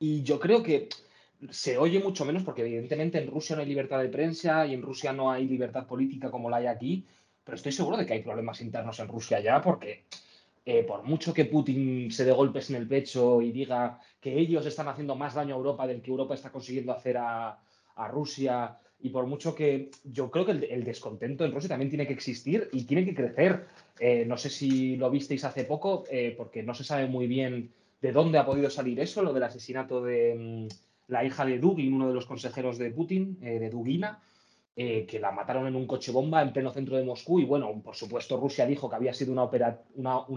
Y 0.00 0.24
yo 0.24 0.40
creo 0.40 0.60
que 0.60 0.88
se 1.50 1.78
oye 1.78 1.98
mucho 2.00 2.24
menos 2.24 2.42
porque 2.42 2.62
evidentemente 2.62 3.18
en 3.18 3.28
Rusia 3.28 3.56
no 3.56 3.62
hay 3.62 3.68
libertad 3.68 4.00
de 4.00 4.08
prensa 4.08 4.66
y 4.66 4.74
en 4.74 4.82
Rusia 4.82 5.12
no 5.12 5.30
hay 5.30 5.46
libertad 5.46 5.86
política 5.86 6.30
como 6.30 6.50
la 6.50 6.58
hay 6.58 6.66
aquí, 6.66 7.06
pero 7.44 7.56
estoy 7.56 7.72
seguro 7.72 7.96
de 7.96 8.06
que 8.06 8.14
hay 8.14 8.22
problemas 8.22 8.60
internos 8.60 8.98
en 9.00 9.08
Rusia 9.08 9.40
ya 9.40 9.60
porque 9.60 10.04
eh, 10.64 10.84
por 10.84 11.02
mucho 11.02 11.34
que 11.34 11.46
Putin 11.46 12.10
se 12.10 12.24
dé 12.24 12.32
golpes 12.32 12.70
en 12.70 12.76
el 12.76 12.86
pecho 12.86 13.42
y 13.42 13.50
diga 13.50 13.98
que 14.20 14.38
ellos 14.38 14.64
están 14.66 14.88
haciendo 14.88 15.16
más 15.16 15.34
daño 15.34 15.54
a 15.54 15.58
Europa 15.58 15.86
del 15.86 16.00
que 16.00 16.10
Europa 16.10 16.34
está 16.34 16.52
consiguiendo 16.52 16.92
hacer 16.92 17.16
a, 17.16 17.58
a 17.96 18.08
Rusia 18.08 18.78
y 19.00 19.10
por 19.10 19.26
mucho 19.26 19.54
que 19.54 19.90
yo 20.04 20.30
creo 20.30 20.46
que 20.46 20.52
el, 20.52 20.84
descontento 20.84 21.44
en 21.44 21.52
Rusia 21.52 21.68
también 21.68 21.90
tiene 21.90 22.06
que 22.06 22.12
existir 22.12 22.68
y 22.72 22.84
tiene 22.84 23.04
que 23.04 23.14
crecer. 23.14 23.66
Eh, 23.98 24.24
no 24.24 24.36
sé 24.36 24.48
si 24.48 24.96
lo 24.96 25.10
visteis 25.10 25.44
hace 25.44 25.64
poco 25.64 26.04
eh, 26.08 26.34
porque 26.36 26.62
no 26.62 26.72
se 26.72 26.84
sabe 26.84 27.08
muy 27.08 27.26
bien 27.26 27.72
de 28.00 28.12
dónde 28.12 28.38
ha 28.38 28.46
podido 28.46 28.70
salir 28.70 29.00
eso, 29.00 29.22
lo 29.22 29.32
del 29.32 29.42
asesinato 29.42 30.02
de 30.02 30.68
la 31.12 31.24
hija 31.24 31.44
de 31.44 31.58
Dugin, 31.58 31.92
uno 31.92 32.08
de 32.08 32.14
los 32.14 32.24
consejeros 32.24 32.78
de 32.78 32.90
Putin, 32.90 33.38
eh, 33.42 33.58
de 33.58 33.68
Dugina, 33.68 34.22
eh, 34.74 35.04
que 35.04 35.20
la 35.20 35.30
mataron 35.30 35.66
en 35.66 35.76
un 35.76 35.86
coche 35.86 36.10
bomba 36.10 36.40
en 36.40 36.54
pleno 36.54 36.70
centro 36.70 36.96
de 36.96 37.04
Moscú. 37.04 37.38
Y 37.38 37.44
bueno, 37.44 37.82
por 37.84 37.94
supuesto, 37.94 38.38
Rusia 38.38 38.64
dijo 38.64 38.88
que 38.88 38.96
había 38.96 39.12
sido 39.12 39.32
un 39.32 39.38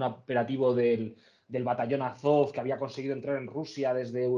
operativo 0.04 0.76
del, 0.76 1.16
batallón 1.48 2.02
Azov, 2.02 2.52
que 2.52 2.60
había 2.60 2.78
conseguido 2.78 3.14
entrar 3.14 3.38
en 3.38 3.48
Rusia 3.48 3.94
desde 3.94 4.30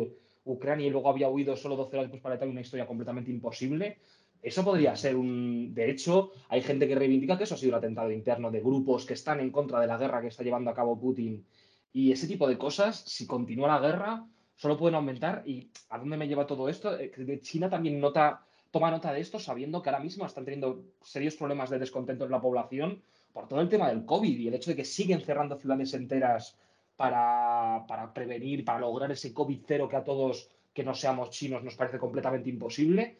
Ucrania 0.46 0.86
y 0.86 0.92
luego 0.92 1.10
había 1.10 1.28
huido 1.28 1.56
solo 1.56 1.76
12 1.76 1.98
horas 1.98 2.06
después 2.06 2.22
para 2.22 2.36
Italia, 2.36 2.52
una 2.52 2.62
historia 2.62 2.86
completamente 2.86 3.32
imposible. 3.32 3.98
Eso 4.40 4.64
podría 4.64 4.96
ser 4.96 5.16
un. 5.16 5.74
De 5.74 5.90
hecho, 5.90 6.34
hay 6.50 6.62
gente 6.62 6.88
que 6.88 6.94
reivindica 6.94 7.36
que 7.36 7.46
eso 7.46 7.56
ha 7.56 7.58
sido 7.58 7.72
un 7.72 7.80
atentado 7.80 8.12
interno 8.12 8.52
de 8.52 8.60
grupos 8.60 9.08
que 9.08 9.16
están 9.16 9.40
en 9.40 9.50
contra 9.50 9.80
de 9.80 9.88
la 9.88 9.98
guerra 9.98 10.22
que 10.22 10.28
está 10.28 10.44
llevando 10.44 10.70
a 10.70 10.76
cabo 10.76 11.00
Putin. 11.00 11.44
Y 11.92 12.12
ese 12.12 12.28
tipo 12.28 12.48
de 12.48 12.60
cosas, 12.60 13.00
si 13.08 13.26
continúa 13.26 13.70
la 13.70 13.80
guerra, 13.80 14.28
solo 14.58 14.78
pueden 14.78 14.96
aumentar. 14.96 15.44
¿Y 15.46 15.70
a 15.90 15.98
dónde 15.98 16.18
me 16.18 16.28
lleva 16.28 16.46
todo 16.46 16.68
esto? 16.68 17.00
Eh, 17.00 17.40
China 17.42 17.70
también 17.70 18.00
nota, 18.00 18.42
toma 18.72 18.92
nota 18.92 19.14
de 19.14 19.22
esto, 19.22 19.40
sabiendo 19.40 19.82
que 19.82 19.90
ahora 19.90 20.04
mismo 20.04 20.26
están 20.26 20.44
teniendo 20.44 20.84
serios 21.02 21.36
problemas 21.36 21.70
de 21.70 21.80
descontento 21.80 22.26
en 22.26 22.32
la 22.32 22.42
población 22.42 23.02
por 23.32 23.48
todo 23.48 23.62
el 23.62 23.70
tema 23.70 23.88
del 23.90 24.04
COVID 24.04 24.38
y 24.38 24.48
el 24.48 24.56
hecho 24.56 24.72
de 24.72 24.76
que 24.76 24.84
siguen 24.84 25.22
cerrando 25.22 25.58
ciudades 25.58 25.94
enteras 25.94 26.58
para, 26.96 27.86
para 27.88 28.12
prevenir, 28.14 28.66
para 28.66 28.80
lograr 28.80 29.12
ese 29.12 29.34
COVID 29.34 29.60
cero 29.66 29.88
que 29.88 29.96
a 29.96 30.04
todos 30.04 30.50
que 30.74 30.84
no 30.84 30.94
seamos 30.94 31.30
chinos 31.30 31.64
nos 31.64 31.76
parece 31.76 32.00
completamente 32.00 32.50
imposible. 32.50 33.18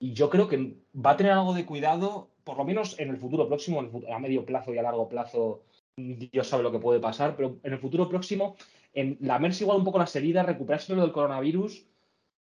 Y 0.00 0.12
yo 0.12 0.30
creo 0.30 0.48
que 0.48 0.74
va 0.94 1.12
a 1.12 1.16
tener 1.16 1.32
algo 1.32 1.54
de 1.54 1.66
cuidado, 1.66 2.28
por 2.44 2.56
lo 2.56 2.64
menos 2.64 2.98
en 2.98 3.10
el 3.10 3.18
futuro 3.18 3.48
próximo, 3.48 3.82
a 4.10 4.18
medio 4.18 4.44
plazo 4.44 4.72
y 4.72 4.78
a 4.78 4.82
largo 4.82 5.08
plazo, 5.08 5.62
Dios 5.96 6.46
sabe 6.46 6.62
lo 6.62 6.70
que 6.70 6.78
puede 6.78 7.00
pasar, 7.00 7.34
pero 7.34 7.56
en 7.62 7.72
el 7.72 7.78
futuro 7.78 8.08
próximo 8.08 8.56
en 8.92 9.16
lamerse 9.20 9.64
igual 9.64 9.78
un 9.78 9.84
poco 9.84 9.98
las 9.98 10.14
heridas, 10.16 10.46
recuperarse 10.46 10.94
lo 10.94 11.02
del 11.02 11.12
coronavirus 11.12 11.86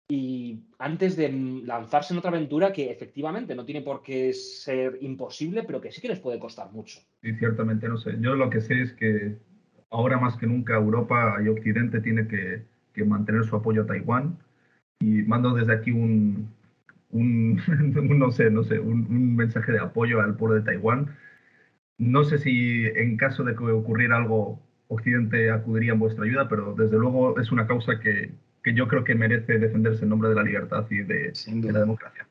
y 0.08 0.64
antes 0.78 1.16
de 1.16 1.32
lanzarse 1.64 2.12
en 2.12 2.18
otra 2.18 2.30
aventura 2.30 2.72
que 2.72 2.90
efectivamente 2.90 3.54
no 3.54 3.64
tiene 3.64 3.80
por 3.80 4.02
qué 4.02 4.32
ser 4.34 4.98
imposible, 5.00 5.62
pero 5.62 5.80
que 5.80 5.90
sí 5.90 6.02
que 6.02 6.08
les 6.08 6.20
puede 6.20 6.38
costar 6.38 6.70
mucho. 6.72 7.00
Sí, 7.22 7.32
ciertamente, 7.34 7.88
no 7.88 7.96
sé. 7.96 8.16
Yo 8.20 8.34
lo 8.34 8.50
que 8.50 8.60
sé 8.60 8.82
es 8.82 8.92
que 8.92 9.36
ahora 9.90 10.18
más 10.18 10.36
que 10.36 10.46
nunca 10.46 10.76
Europa 10.76 11.38
y 11.42 11.48
Occidente 11.48 12.00
tiene 12.00 12.28
que, 12.28 12.62
que 12.92 13.04
mantener 13.04 13.44
su 13.44 13.56
apoyo 13.56 13.82
a 13.82 13.86
Taiwán 13.86 14.38
y 15.00 15.22
mando 15.22 15.54
desde 15.54 15.72
aquí 15.72 15.90
un, 15.90 16.50
un, 17.10 17.56
no 18.18 18.30
sé, 18.30 18.50
no 18.50 18.62
sé, 18.62 18.78
un, 18.78 19.06
un 19.06 19.36
mensaje 19.36 19.72
de 19.72 19.80
apoyo 19.80 20.20
al 20.20 20.36
pueblo 20.36 20.56
de 20.56 20.62
Taiwán. 20.62 21.16
No 21.96 22.24
sé 22.24 22.38
si 22.38 22.84
en 22.84 23.16
caso 23.16 23.44
de 23.44 23.54
que 23.54 23.64
ocurriera 23.64 24.16
algo 24.16 24.60
Occidente 24.94 25.50
acudiría 25.50 25.92
en 25.92 25.98
vuestra 25.98 26.24
ayuda, 26.24 26.48
pero 26.48 26.74
desde 26.74 26.98
luego 26.98 27.38
es 27.38 27.52
una 27.52 27.66
causa 27.66 28.00
que, 28.00 28.32
que 28.62 28.74
yo 28.74 28.88
creo 28.88 29.04
que 29.04 29.14
merece 29.14 29.58
defenderse 29.58 30.04
en 30.04 30.10
nombre 30.10 30.30
de 30.30 30.34
la 30.36 30.42
libertad 30.42 30.86
y 30.90 30.98
de, 30.98 31.32
de 31.46 31.72
la 31.72 31.80
democracia. 31.80 32.26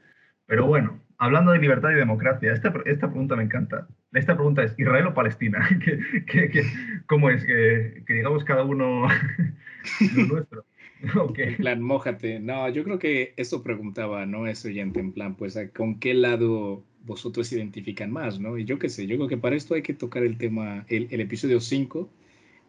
Pero 0.45 0.65
bueno, 0.65 0.99
hablando 1.17 1.51
de 1.51 1.59
libertad 1.59 1.91
y 1.91 1.95
democracia, 1.95 2.51
esta, 2.51 2.73
esta 2.85 3.09
pregunta 3.09 3.35
me 3.35 3.43
encanta. 3.43 3.87
Esta 4.13 4.35
pregunta 4.35 4.63
es, 4.63 4.73
¿Israel 4.77 5.07
o 5.07 5.13
Palestina? 5.13 5.67
¿Qué, 5.83 5.99
qué, 6.25 6.49
qué, 6.49 6.63
cómo 7.07 7.29
es? 7.29 7.45
Que, 7.45 8.03
que, 8.05 8.13
digamos 8.13 8.43
cada 8.43 8.63
uno 8.63 9.07
lo 10.15 10.25
nuestro. 10.25 10.65
Okay. 11.15 11.49
En 11.49 11.57
plan, 11.57 11.81
mójate. 11.81 12.39
No, 12.39 12.69
yo 12.69 12.85
creo 12.85 12.97
que 12.97 13.33
eso 13.35 13.61
preguntaba, 13.61 14.25
¿no? 14.25 14.47
Ese 14.47 14.69
oyente, 14.69 15.01
en 15.01 15.11
plan, 15.11 15.35
pues, 15.35 15.59
¿con 15.75 15.99
qué 15.99 16.13
lado 16.13 16.85
vosotros 17.03 17.51
identifican 17.51 18.11
más, 18.11 18.39
¿no? 18.39 18.57
Y 18.57 18.63
yo 18.63 18.79
qué 18.79 18.87
sé, 18.87 19.05
yo 19.05 19.17
creo 19.17 19.27
que 19.27 19.37
para 19.37 19.55
esto 19.55 19.75
hay 19.75 19.81
que 19.81 19.93
tocar 19.93 20.23
el 20.23 20.37
tema, 20.37 20.85
el, 20.87 21.07
el 21.11 21.19
episodio 21.19 21.59
5, 21.59 22.09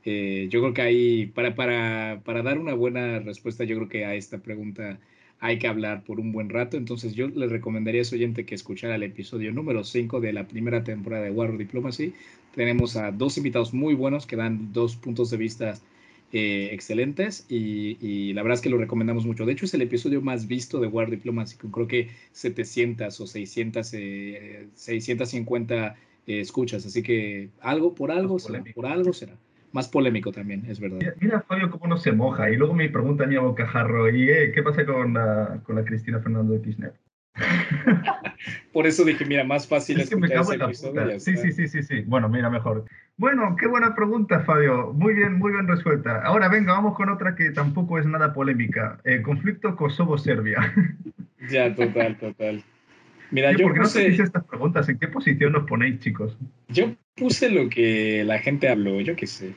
eh, 0.04 0.48
yo 0.50 0.60
creo 0.60 0.74
que 0.74 0.82
ahí, 0.82 1.26
para, 1.26 1.54
para, 1.54 2.20
para, 2.24 2.42
dar 2.42 2.58
una 2.58 2.74
buena 2.74 3.20
respuesta, 3.20 3.64
yo 3.64 3.76
creo 3.76 3.88
que 3.88 4.04
a 4.04 4.14
esta 4.14 4.38
pregunta 4.38 4.98
hay 5.40 5.58
que 5.58 5.66
hablar 5.66 6.04
por 6.04 6.20
un 6.20 6.32
buen 6.32 6.48
rato. 6.50 6.76
Entonces, 6.76 7.14
yo 7.14 7.28
le 7.28 7.46
recomendaría 7.46 8.00
a 8.00 8.02
ese 8.02 8.16
oyente 8.16 8.44
que 8.44 8.54
escuchara 8.54 8.96
el 8.96 9.02
episodio 9.02 9.52
número 9.52 9.84
5 9.84 10.20
de 10.20 10.32
la 10.32 10.46
primera 10.46 10.84
temporada 10.84 11.24
de 11.24 11.30
War 11.30 11.56
Diplomacy. 11.56 12.14
Tenemos 12.54 12.96
a 12.96 13.10
dos 13.12 13.36
invitados 13.36 13.74
muy 13.74 13.94
buenos 13.94 14.26
que 14.26 14.36
dan 14.36 14.72
dos 14.72 14.96
puntos 14.96 15.30
de 15.30 15.36
vista 15.36 15.74
eh, 16.32 16.70
excelentes 16.72 17.46
y, 17.48 17.96
y, 18.00 18.32
la 18.32 18.42
verdad 18.42 18.56
es 18.56 18.60
que 18.60 18.68
lo 18.68 18.76
recomendamos 18.78 19.24
mucho. 19.24 19.46
De 19.46 19.52
hecho, 19.52 19.66
es 19.66 19.74
el 19.74 19.82
episodio 19.82 20.20
más 20.20 20.48
visto 20.48 20.80
de 20.80 20.88
War 20.88 21.08
Diplomacy, 21.08 21.56
con 21.56 21.70
creo 21.70 21.86
que 21.86 22.08
700 22.32 23.20
o 23.20 23.26
600, 23.26 23.94
eh, 23.94 24.66
650 24.74 25.96
eh, 26.26 26.40
escuchas. 26.40 26.84
Así 26.86 27.02
que 27.02 27.50
algo 27.60 27.94
por 27.94 28.10
algo 28.10 28.38
será, 28.38 28.64
por 28.74 28.86
algo 28.86 29.12
será. 29.12 29.36
Más 29.74 29.88
polémico 29.88 30.30
también, 30.30 30.64
es 30.68 30.78
verdad. 30.78 31.00
Mira, 31.20 31.40
Fabio 31.42 31.68
cómo 31.68 31.88
no 31.88 31.96
se 31.96 32.12
moja. 32.12 32.48
Y 32.48 32.56
luego 32.56 32.74
me 32.74 32.88
pregunta 32.88 33.26
mi 33.26 33.36
bocajarro, 33.36 34.08
¿y 34.08 34.30
eh, 34.30 34.52
qué 34.54 34.62
pasa 34.62 34.86
con 34.86 35.14
la, 35.14 35.60
con 35.64 35.74
la 35.74 35.84
Cristina 35.84 36.20
Fernández 36.20 36.60
de 36.60 36.64
Kirchner? 36.64 36.94
Por 38.72 38.86
eso 38.86 39.04
dije, 39.04 39.24
mira, 39.24 39.44
más 39.44 39.66
fácil 39.66 40.00
es 40.00 40.08
que 40.08 40.16
me 40.16 40.28
cago 40.28 40.52
en 40.52 40.58
la 40.60 40.68
puta. 40.68 41.18
Sí, 41.18 41.36
sí, 41.36 41.52
sí, 41.52 41.68
sí, 41.68 41.82
sí. 41.82 42.02
Bueno, 42.06 42.28
mira, 42.28 42.50
mejor. 42.50 42.84
Bueno, 43.16 43.56
qué 43.58 43.66
buena 43.66 43.94
pregunta, 43.94 44.40
Fabio. 44.40 44.92
Muy 44.92 45.14
bien, 45.14 45.38
muy 45.38 45.52
bien 45.52 45.66
resuelta. 45.66 46.22
Ahora 46.22 46.48
venga, 46.48 46.72
vamos 46.72 46.96
con 46.96 47.08
otra 47.08 47.34
que 47.34 47.50
tampoco 47.50 47.98
es 47.98 48.06
nada 48.06 48.32
polémica. 48.32 49.00
El 49.04 49.22
conflicto 49.22 49.76
Kosovo-Serbia. 49.76 50.72
Ya, 51.50 51.74
total, 51.74 52.16
total. 52.16 52.64
Mira, 53.30 53.52
yo, 53.52 53.64
¿Por 53.66 53.74
qué 53.74 53.80
puse... 53.80 54.16
no 54.16 54.24
estas 54.24 54.44
preguntas? 54.44 54.88
¿En 54.88 54.98
qué 54.98 55.08
posición 55.08 55.52
nos 55.52 55.68
ponéis, 55.68 55.98
chicos? 55.98 56.38
Yo 56.68 56.94
puse 57.14 57.50
lo 57.50 57.68
que 57.68 58.24
la 58.24 58.38
gente 58.38 58.66
habló, 58.66 58.98
yo 59.02 59.14
qué 59.14 59.26
sé. 59.26 59.52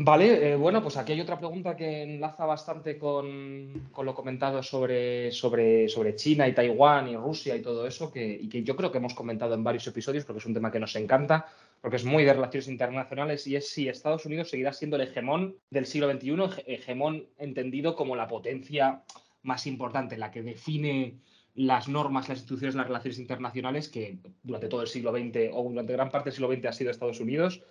Vale, 0.00 0.52
eh, 0.52 0.54
bueno, 0.54 0.80
pues 0.80 0.96
aquí 0.96 1.10
hay 1.10 1.20
otra 1.20 1.40
pregunta 1.40 1.74
que 1.74 2.04
enlaza 2.04 2.46
bastante 2.46 2.96
con, 2.96 3.90
lo 4.00 4.14
comentado 4.14 4.62
sobre, 4.62 5.32
sobre, 5.32 5.88
sobre, 5.88 6.14
China 6.14 6.46
y 6.46 6.54
Taiwán 6.54 7.08
y 7.08 7.16
Rusia 7.16 7.56
y 7.56 7.62
todo 7.62 7.84
eso, 7.84 8.12
que, 8.12 8.38
y 8.40 8.48
que 8.48 8.62
yo 8.62 8.76
creo 8.76 8.92
que 8.92 8.98
hemos 8.98 9.14
comentado 9.14 9.54
en 9.54 9.64
varios 9.64 9.88
episodios 9.88 10.24
porque 10.24 10.38
es 10.38 10.46
un 10.46 10.54
tema 10.54 10.70
que 10.70 10.78
nos 10.78 10.94
encanta, 10.94 11.46
porque 11.80 11.96
es 11.96 12.04
muy 12.04 12.22
de 12.22 12.32
relaciones 12.32 12.68
internacionales 12.68 13.44
y 13.48 13.56
es 13.56 13.70
si 13.70 13.88
Estados 13.88 14.24
Unidos 14.24 14.50
seguirá 14.50 14.72
siendo 14.72 14.94
el 14.94 15.02
hegemón 15.02 15.56
del 15.68 15.84
siglo 15.84 16.08
XXI, 16.08 16.62
hegemón 16.68 17.26
entendido 17.36 17.96
como 17.96 18.14
la 18.14 18.28
potencia 18.28 19.02
más 19.42 19.66
importante, 19.66 20.16
la 20.16 20.30
que 20.30 20.42
define 20.42 21.18
las 21.56 21.88
normas, 21.88 22.28
las 22.28 22.38
instituciones, 22.38 22.76
las 22.76 22.86
relaciones 22.86 23.18
internacionales 23.18 23.88
que 23.88 24.18
durante 24.44 24.68
todo 24.68 24.82
el 24.82 24.86
siglo 24.86 25.10
XX 25.10 25.50
o 25.52 25.68
durante 25.68 25.92
gran 25.92 26.08
parte 26.08 26.30
del 26.30 26.34
siglo 26.34 26.54
XX 26.54 26.66
ha 26.66 26.72
sido 26.72 26.92
Estados 26.92 27.18
Unidos 27.18 27.62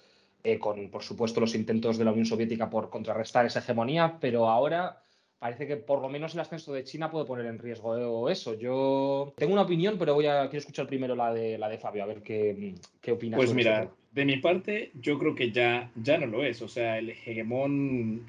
eh, 0.47 0.59
con, 0.59 0.89
por 0.89 1.03
supuesto, 1.03 1.41
los 1.41 1.55
intentos 1.55 1.97
de 1.97 2.05
la 2.05 2.11
Unión 2.11 2.25
Soviética 2.25 2.69
por 2.69 2.89
contrarrestar 2.89 3.45
esa 3.45 3.59
hegemonía, 3.59 4.17
pero 4.21 4.47
ahora 4.47 5.03
parece 5.39 5.67
que 5.67 5.75
por 5.75 6.01
lo 6.01 6.07
menos 6.07 6.33
el 6.35 6.39
ascenso 6.39 6.71
de 6.71 6.85
China 6.85 7.11
puede 7.11 7.25
poner 7.25 7.47
en 7.47 7.59
riesgo 7.59 8.29
eso. 8.29 8.53
Yo 8.57 9.33
tengo 9.35 9.51
una 9.51 9.63
opinión, 9.63 9.97
pero 9.99 10.13
voy 10.13 10.25
a 10.27 10.43
quiero 10.43 10.59
escuchar 10.59 10.87
primero 10.87 11.17
la 11.17 11.33
de 11.33 11.57
la 11.57 11.67
de 11.67 11.77
Fabio, 11.77 12.01
a 12.01 12.05
ver 12.05 12.21
qué, 12.21 12.75
qué 13.01 13.11
opinas. 13.11 13.35
Pues 13.35 13.53
mira, 13.53 13.91
de 14.13 14.23
mi 14.23 14.37
parte, 14.37 14.91
yo 15.01 15.19
creo 15.19 15.35
que 15.35 15.51
ya, 15.51 15.91
ya 16.01 16.17
no 16.17 16.27
lo 16.27 16.45
es. 16.45 16.61
O 16.61 16.69
sea, 16.69 16.97
el 16.97 17.09
hegemón 17.09 18.21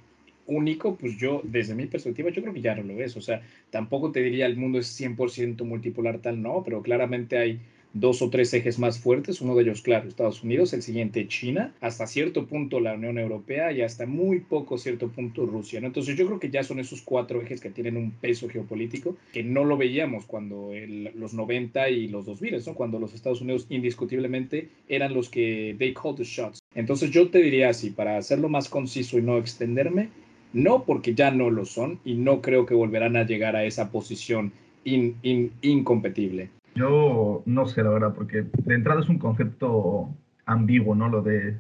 único, 0.47 0.97
pues 0.97 1.16
yo, 1.16 1.41
desde 1.45 1.77
mi 1.77 1.87
perspectiva, 1.87 2.31
yo 2.31 2.43
creo 2.43 2.53
que 2.53 2.62
ya 2.62 2.75
no 2.75 2.83
lo 2.83 3.01
es. 3.01 3.16
O 3.16 3.21
sea, 3.21 3.43
tampoco 3.71 4.11
te 4.11 4.23
diría 4.23 4.47
el 4.47 4.57
mundo 4.57 4.81
es 4.81 5.01
100% 5.01 5.64
multipolar 5.64 6.19
tal, 6.19 6.43
no, 6.43 6.64
pero 6.64 6.83
claramente 6.83 7.39
hay 7.39 7.61
dos 8.01 8.22
o 8.22 8.30
tres 8.30 8.53
ejes 8.55 8.78
más 8.78 8.99
fuertes, 8.99 9.40
uno 9.40 9.55
de 9.55 9.62
ellos, 9.62 9.82
claro, 9.82 10.09
Estados 10.09 10.42
Unidos, 10.42 10.72
el 10.72 10.82
siguiente 10.82 11.26
China, 11.28 11.74
hasta 11.80 12.07
cierto 12.07 12.46
punto 12.46 12.80
la 12.80 12.94
Unión 12.94 13.18
Europea 13.18 13.72
y 13.72 13.82
hasta 13.82 14.07
muy 14.07 14.40
poco 14.40 14.78
cierto 14.78 15.09
punto 15.09 15.46
Rusia. 15.46 15.80
¿no? 15.80 15.86
Entonces 15.88 16.16
yo 16.16 16.26
creo 16.26 16.40
que 16.40 16.51
ya 16.51 16.62
son 16.62 16.78
esos 16.78 17.03
cuatro 17.03 17.40
ejes 17.42 17.61
que 17.61 17.70
tienen 17.70 17.96
un 17.96 18.11
peso 18.11 18.49
geopolítico 18.49 19.16
que 19.32 19.42
no 19.42 19.64
lo 19.64 19.76
veíamos 19.76 20.26
cuando 20.26 20.70
los 21.14 21.34
90 21.34 21.90
y 21.90 22.09
los 22.09 22.26
2000, 22.26 22.62
¿no? 22.66 22.74
cuando 22.74 22.99
los 22.99 23.14
Estados 23.14 23.40
Unidos 23.40 23.66
indiscutiblemente 23.68 24.68
eran 24.88 25.14
los 25.14 25.28
que 25.28 25.76
they 25.78 25.94
call 25.94 26.14
the 26.14 26.24
shots. 26.24 26.61
Entonces 26.74 27.11
yo 27.11 27.28
te 27.30 27.38
diría 27.38 27.70
así, 27.70 27.90
para 27.90 28.16
hacerlo 28.16 28.49
más 28.49 28.68
conciso 28.68 29.18
y 29.18 29.22
no 29.22 29.38
extenderme, 29.38 30.09
no 30.53 30.84
porque 30.84 31.14
ya 31.14 31.30
no 31.30 31.51
lo 31.51 31.64
son 31.64 32.01
y 32.05 32.14
no 32.14 32.40
creo 32.40 32.66
que 32.66 32.74
volverán 32.74 33.16
a 33.16 33.26
llegar 33.26 33.57
a 33.57 33.64
esa 33.64 33.90
posición 33.90 34.53
incompetible. 34.84 36.51
Yo 36.79 37.43
no 37.45 37.66
sé, 37.66 37.83
la 37.83 37.91
verdad, 37.91 38.14
porque 38.14 38.45
de 38.64 38.74
entrada 38.74 39.01
es 39.01 39.09
un 39.09 39.18
concepto 39.18 40.14
ambiguo, 40.47 40.95
¿no? 40.95 41.09
Lo 41.09 41.22
de 41.22 41.59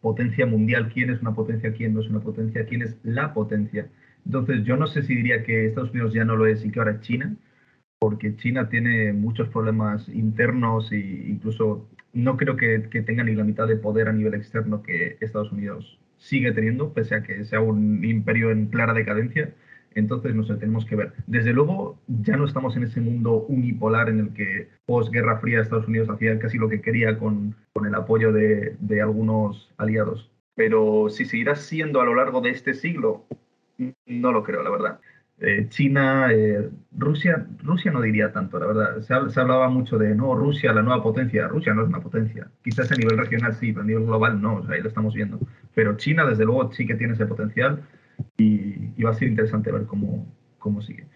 potencia 0.00 0.46
mundial, 0.46 0.90
quién 0.92 1.10
es 1.10 1.20
una 1.20 1.34
potencia, 1.34 1.74
quién 1.74 1.92
no 1.92 2.00
es 2.00 2.08
una 2.08 2.20
potencia, 2.20 2.64
quién 2.64 2.80
es 2.82 2.96
la 3.02 3.34
potencia. 3.34 3.90
Entonces, 4.24 4.64
yo 4.64 4.76
no 4.76 4.86
sé 4.86 5.02
si 5.02 5.14
diría 5.14 5.42
que 5.44 5.66
Estados 5.66 5.90
Unidos 5.90 6.14
ya 6.14 6.24
no 6.24 6.36
lo 6.36 6.46
es 6.46 6.64
y 6.64 6.70
que 6.70 6.78
ahora 6.78 6.92
es 6.92 7.00
China, 7.00 7.36
porque 7.98 8.34
China 8.36 8.70
tiene 8.70 9.12
muchos 9.12 9.48
problemas 9.50 10.08
internos 10.08 10.90
e 10.92 10.98
incluso 10.98 11.86
no 12.14 12.38
creo 12.38 12.56
que, 12.56 12.88
que 12.90 13.02
tenga 13.02 13.22
ni 13.24 13.34
la 13.34 13.44
mitad 13.44 13.68
de 13.68 13.76
poder 13.76 14.08
a 14.08 14.12
nivel 14.12 14.34
externo 14.34 14.82
que 14.82 15.18
Estados 15.20 15.52
Unidos 15.52 15.98
sigue 16.16 16.52
teniendo, 16.52 16.94
pese 16.94 17.14
a 17.14 17.22
que 17.22 17.44
sea 17.44 17.60
un 17.60 18.02
imperio 18.04 18.50
en 18.50 18.68
clara 18.68 18.94
decadencia. 18.94 19.54
Entonces, 19.94 20.34
no 20.34 20.44
sé, 20.44 20.54
tenemos 20.54 20.84
que 20.84 20.96
ver. 20.96 21.12
Desde 21.26 21.52
luego, 21.52 21.98
ya 22.06 22.36
no 22.36 22.44
estamos 22.44 22.76
en 22.76 22.84
ese 22.84 23.00
mundo 23.00 23.44
unipolar 23.48 24.08
en 24.08 24.20
el 24.20 24.32
que 24.32 24.68
post-Guerra 24.86 25.38
Fría 25.40 25.60
Estados 25.60 25.88
Unidos 25.88 26.08
hacía 26.10 26.38
casi 26.38 26.58
lo 26.58 26.68
que 26.68 26.80
quería 26.80 27.18
con, 27.18 27.56
con 27.72 27.86
el 27.86 27.94
apoyo 27.94 28.32
de, 28.32 28.76
de, 28.78 29.02
algunos 29.02 29.72
aliados. 29.78 30.30
Pero 30.54 31.08
si 31.10 31.24
seguirá 31.24 31.56
siendo 31.56 32.00
a 32.00 32.04
lo 32.04 32.14
largo 32.14 32.40
de 32.40 32.50
este 32.50 32.74
siglo, 32.74 33.24
no 34.06 34.32
lo 34.32 34.44
creo, 34.44 34.62
la 34.62 34.70
verdad. 34.70 35.00
Eh, 35.42 35.68
China, 35.70 36.28
eh, 36.30 36.68
Rusia, 36.92 37.46
Rusia 37.62 37.90
no 37.90 38.02
diría 38.02 38.30
tanto, 38.30 38.58
la 38.58 38.66
verdad. 38.66 39.00
Se, 39.00 39.40
hablaba 39.40 39.70
mucho 39.70 39.96
de, 39.96 40.14
no, 40.14 40.34
Rusia, 40.34 40.72
la 40.72 40.82
nueva 40.82 41.02
potencia. 41.02 41.48
Rusia 41.48 41.72
no 41.72 41.82
es 41.82 41.88
una 41.88 42.02
potencia. 42.02 42.50
Quizás 42.62 42.92
a 42.92 42.96
nivel 42.96 43.16
regional 43.16 43.54
sí, 43.54 43.72
pero 43.72 43.82
a 43.82 43.86
nivel 43.86 44.04
global 44.04 44.40
no, 44.40 44.62
ahí 44.68 44.82
lo 44.82 44.88
estamos 44.88 45.14
viendo. 45.14 45.40
Pero 45.74 45.96
China, 45.96 46.26
desde 46.26 46.44
luego, 46.44 46.70
sí 46.72 46.86
que 46.86 46.94
tiene 46.94 47.14
ese 47.14 47.24
potencial 47.24 47.82
y, 48.36 49.02
va 49.02 49.10
a 49.10 49.14
ser 49.14 49.28
interesante 49.28 49.72
ver 49.72 49.86
cómo, 49.86 50.26
cómo 50.58 50.80
sigue. 50.82 51.06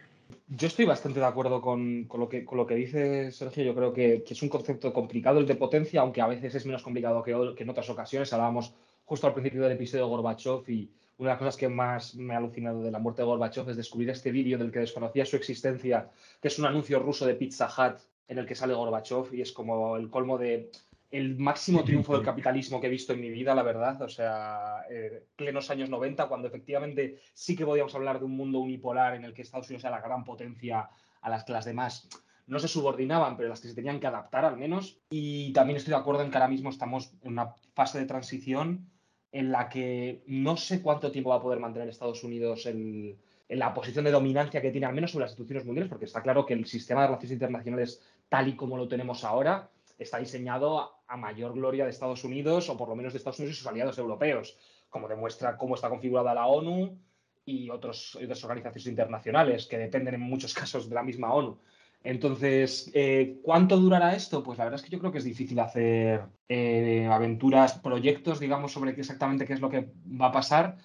Yo 0.49 0.67
estoy 0.67 0.85
bastante 0.85 1.21
de 1.21 1.27
acuerdo 1.27 1.61
con, 1.61 2.05
con, 2.05 2.21
lo, 2.21 2.29
que, 2.29 2.45
con 2.45 2.59
lo 2.59 2.67
que 2.67 2.75
dice 2.75 3.31
Sergio. 3.33 3.65
Yo 3.65 3.75
creo 3.75 3.93
que, 3.93 4.23
que, 4.23 4.35
es 4.35 4.43
un 4.43 4.49
concepto 4.49 4.93
complicado 4.93 5.39
el 5.39 5.47
de 5.47 5.55
potencia, 5.55 6.01
aunque 6.01 6.21
a 6.21 6.27
veces 6.27 6.55
es 6.55 6.67
menos 6.67 6.83
complicado 6.83 7.23
que, 7.23 7.55
que, 7.57 7.63
en 7.63 7.71
otras 7.71 7.89
ocasiones. 7.91 8.33
Hablábamos 8.33 8.75
justo 9.05 9.27
al 9.27 9.33
principio 9.33 9.63
del 9.63 9.73
episodio 9.73 10.05
de 10.05 10.11
Gorbachev 10.11 10.69
y 10.69 10.91
una 11.19 11.31
de 11.31 11.35
las 11.35 11.39
cosas 11.39 11.57
que 11.57 11.69
más 11.69 12.15
me 12.15 12.35
ha 12.35 12.39
alucinado 12.39 12.83
de 12.83 12.91
la 12.91 12.99
muerte 12.99 13.23
de 13.23 13.27
Gorbachev 13.27 13.71
es 13.71 13.77
descubrir 13.77 14.11
este 14.11 14.33
vídeo 14.33 14.59
del 14.59 14.73
que 14.73 14.81
desconocía 14.81 15.25
su 15.25 15.37
existencia, 15.37 16.11
que 16.41 16.49
es 16.49 16.59
un 16.59 16.67
anuncio 16.67 16.99
ruso 16.99 17.27
de 17.27 17.35
Pizza 17.35 17.69
Hut 17.69 18.01
en 18.29 18.39
el 18.39 18.47
que 18.47 18.55
sale 18.55 18.75
Gorbachev 18.75 19.33
y 19.33 19.41
es 19.41 19.53
como 19.53 19.97
el 19.97 20.11
colmo 20.11 20.39
de 20.39 20.71
el 21.15 21.39
máximo 21.39 21.85
triunfo 21.85 22.15
del 22.15 22.25
capitalismo 22.25 22.81
que 22.81 22.89
he 22.89 22.91
visto 22.91 23.12
en 23.12 23.21
mi 23.21 23.31
vida, 23.31 23.55
la 23.55 23.62
verdad. 23.62 24.03
O 24.03 24.09
sea, 24.09 24.83
eh, 24.91 25.27
plenos 25.37 25.71
años 25.71 25.89
90, 25.89 26.27
cuando 26.27 26.49
efectivamente 26.49 27.21
sí 27.33 27.55
que 27.55 27.65
podíamos 27.65 27.95
hablar 27.95 28.19
de 28.19 28.25
un 28.25 28.37
mundo 28.37 28.59
unipolar 28.59 29.15
en 29.15 29.25
el 29.25 29.33
que 29.33 29.43
Estados 29.43 29.69
Unidos 29.69 29.85
era 29.85 29.97
la 29.97 30.03
gran 30.03 30.25
potencia 30.25 30.89
a 31.21 31.31
las 31.31 31.45
que 31.45 31.53
las 31.53 31.67
demás 31.67 32.09
no 32.49 32.59
se 32.59 32.67
subordinaban, 32.67 33.37
pero 33.37 33.49
las 33.49 33.61
que 33.61 33.69
se 33.69 33.77
tenían 33.77 34.01
que 34.01 34.09
adaptar 34.09 34.45
al 34.45 34.57
menos. 34.57 34.99
Y 35.09 35.53
también 35.53 35.77
estoy 35.77 35.93
de 35.93 36.01
acuerdo 36.01 36.23
en 36.23 36.33
que 36.33 36.37
ahora 36.37 36.49
mismo 36.49 36.69
estamos 36.69 37.12
en 37.23 37.33
una 37.33 37.55
fase 37.75 38.01
de 38.01 38.07
transición 38.07 38.91
en 39.31 39.53
la 39.53 39.69
que 39.69 40.25
no 40.27 40.57
sé 40.57 40.83
cuánto 40.83 41.12
tiempo 41.12 41.31
va 41.31 41.37
a 41.37 41.43
poder 41.43 41.61
mantener 41.61 41.89
Estados 41.89 42.25
Unidos 42.25 42.67
en 42.67 43.21
la 43.49 43.73
posición 43.73 44.05
de 44.05 44.11
dominancia 44.11 44.61
que 44.61 44.73
tiene, 44.73 44.89
al 44.89 44.95
menos 44.95 45.12
sobre 45.12 45.27
las 45.27 45.31
instituciones 45.31 45.65
mundiales, 45.65 45.91
porque 45.91 46.07
está 46.07 46.23
claro 46.23 46.45
que 46.45 46.55
el 46.55 46.67
sistema 46.67 47.03
de 47.03 47.07
relaciones 47.07 47.35
internacionales, 47.35 48.03
tal 48.29 48.49
y 48.49 48.57
como 48.57 48.77
lo 48.77 48.89
tenemos 48.89 49.23
ahora, 49.23 49.71
está 49.99 50.18
diseñado 50.18 50.90
a 51.07 51.16
mayor 51.16 51.55
gloria 51.55 51.84
de 51.84 51.90
Estados 51.90 52.24
Unidos, 52.24 52.68
o 52.68 52.76
por 52.76 52.88
lo 52.88 52.97
menos 52.97 53.12
de 53.12 53.18
Estados 53.18 53.38
Unidos 53.38 53.57
y 53.57 53.59
sus 53.59 53.66
aliados 53.66 53.99
europeos, 53.99 54.57
como 54.90 55.09
demuestra 55.09 55.57
cómo 55.57 55.74
está 55.74 55.88
configurada 55.88 56.34
la 56.34 56.47
ONU 56.47 56.99
y 57.45 57.70
otros, 57.70 58.16
otras 58.16 58.42
organizaciones 58.45 58.86
internacionales 58.86 59.66
que 59.66 59.78
dependen 59.78 60.14
en 60.14 60.20
muchos 60.20 60.55
casos 60.61 60.88
de 60.88 60.95
la 60.95 61.03
misma 61.03 61.32
ONU. 61.32 61.59
Entonces, 62.03 62.90
eh, 62.92 63.38
¿cuánto 63.42 63.78
durará 63.78 64.14
esto? 64.14 64.42
Pues 64.42 64.59
la 64.59 64.64
verdad 64.64 64.78
es 64.78 64.84
que 64.84 64.90
yo 64.90 64.99
creo 64.99 65.11
que 65.11 65.18
es 65.18 65.24
difícil 65.24 65.59
hacer 65.59 66.20
eh, 66.49 67.09
aventuras, 67.11 67.78
proyectos, 67.78 68.40
digamos, 68.40 68.72
sobre 68.72 68.90
exactamente 68.90 69.47
qué 69.47 69.55
es 69.55 69.61
lo 69.61 69.70
que 69.70 69.88
va 70.20 70.26
a 70.26 70.32
pasar, 70.32 70.76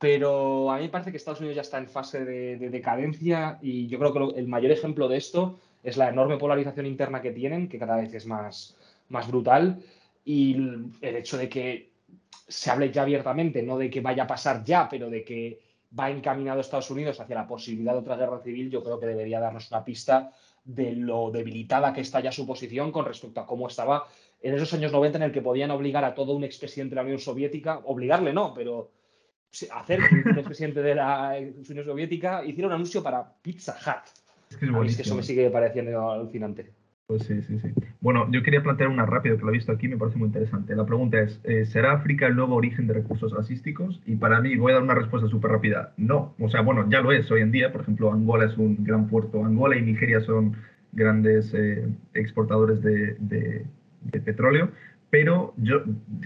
pero 0.00 0.72
a 0.72 0.78
mí 0.78 0.82
me 0.82 0.88
parece 0.88 1.12
que 1.12 1.16
Estados 1.16 1.38
Unidos 1.38 1.54
ya 1.54 1.62
está 1.62 1.78
en 1.78 1.88
fase 1.88 2.24
de, 2.24 2.56
de 2.56 2.70
decadencia 2.70 3.58
y 3.62 3.86
yo 3.86 4.00
creo 4.00 4.12
que 4.12 4.40
el 4.40 4.48
mayor 4.48 4.72
ejemplo 4.72 5.06
de 5.06 5.16
esto 5.16 5.60
es 5.84 5.96
la 5.96 6.08
enorme 6.08 6.38
polarización 6.38 6.86
interna 6.86 7.22
que 7.22 7.30
tienen, 7.30 7.68
que 7.68 7.78
cada 7.78 7.96
vez 7.96 8.12
es 8.14 8.26
más, 8.26 8.76
más 9.10 9.28
brutal, 9.28 9.80
y 10.24 10.54
el 11.00 11.16
hecho 11.16 11.36
de 11.36 11.48
que 11.48 11.92
se 12.48 12.70
hable 12.70 12.90
ya 12.90 13.02
abiertamente, 13.02 13.62
no 13.62 13.78
de 13.78 13.90
que 13.90 14.00
vaya 14.00 14.24
a 14.24 14.26
pasar 14.26 14.64
ya, 14.64 14.88
pero 14.88 15.10
de 15.10 15.22
que 15.22 15.60
va 15.98 16.10
encaminado 16.10 16.60
Estados 16.60 16.90
Unidos 16.90 17.20
hacia 17.20 17.36
la 17.36 17.46
posibilidad 17.46 17.92
de 17.92 17.98
otra 17.98 18.16
guerra 18.16 18.40
civil, 18.40 18.70
yo 18.70 18.82
creo 18.82 18.98
que 18.98 19.06
debería 19.06 19.40
darnos 19.40 19.70
una 19.70 19.84
pista 19.84 20.32
de 20.64 20.92
lo 20.92 21.30
debilitada 21.30 21.92
que 21.92 22.00
está 22.00 22.20
ya 22.20 22.32
su 22.32 22.46
posición 22.46 22.90
con 22.90 23.04
respecto 23.04 23.40
a 23.40 23.46
cómo 23.46 23.68
estaba 23.68 24.06
en 24.42 24.54
esos 24.54 24.72
años 24.74 24.92
90 24.92 25.18
en 25.18 25.22
el 25.24 25.32
que 25.32 25.42
podían 25.42 25.70
obligar 25.70 26.04
a 26.04 26.14
todo 26.14 26.34
un 26.34 26.44
expresidente 26.44 26.94
de 26.94 26.96
la 26.96 27.02
Unión 27.02 27.18
Soviética, 27.18 27.80
obligarle 27.84 28.32
no, 28.32 28.52
pero 28.54 28.90
hacer 29.72 30.00
que 30.08 30.30
un 30.30 30.38
expresidente 30.38 30.82
de 30.82 30.94
la 30.94 31.36
Unión 31.38 31.84
Soviética 31.84 32.44
hiciera 32.44 32.68
un 32.68 32.74
anuncio 32.74 33.02
para 33.02 33.32
Pizza 33.42 33.76
Hut. 33.86 34.23
Es 34.54 34.96
que, 34.96 35.02
eso 35.02 35.14
me 35.14 35.22
sigue 35.22 35.50
pareciendo 35.50 36.10
alucinante. 36.10 36.70
Pues 37.06 37.24
sí, 37.24 37.42
sí, 37.42 37.58
sí. 37.58 37.68
Bueno, 38.00 38.30
yo 38.30 38.42
quería 38.42 38.62
plantear 38.62 38.88
una 38.88 39.04
rápida 39.04 39.36
que 39.36 39.42
lo 39.42 39.50
he 39.50 39.52
visto 39.52 39.72
aquí, 39.72 39.88
me 39.88 39.98
parece 39.98 40.16
muy 40.16 40.28
interesante. 40.28 40.74
La 40.74 40.86
pregunta 40.86 41.20
es, 41.20 41.38
eh, 41.44 41.66
¿será 41.66 41.92
África 41.92 42.26
el 42.26 42.36
nuevo 42.36 42.54
origen 42.54 42.86
de 42.86 42.94
recursos 42.94 43.34
gasísticos? 43.34 44.00
Y 44.06 44.16
para 44.16 44.40
mí, 44.40 44.56
voy 44.56 44.72
a 44.72 44.76
dar 44.76 44.82
una 44.82 44.94
respuesta 44.94 45.28
súper 45.28 45.50
rápida. 45.50 45.92
No, 45.98 46.34
o 46.38 46.48
sea, 46.48 46.62
bueno, 46.62 46.88
ya 46.88 47.02
lo 47.02 47.12
es 47.12 47.30
hoy 47.30 47.42
en 47.42 47.50
día. 47.50 47.72
Por 47.72 47.82
ejemplo, 47.82 48.10
Angola 48.10 48.46
es 48.46 48.56
un 48.56 48.82
gran 48.84 49.08
puerto. 49.08 49.44
Angola 49.44 49.76
y 49.76 49.82
Nigeria 49.82 50.20
son 50.20 50.56
grandes 50.94 51.52
eh, 51.54 51.86
exportadores 52.14 52.80
de, 52.82 53.16
de, 53.18 53.66
petróleo, 54.20 54.70
pero 55.10 55.54
yo 55.56 55.82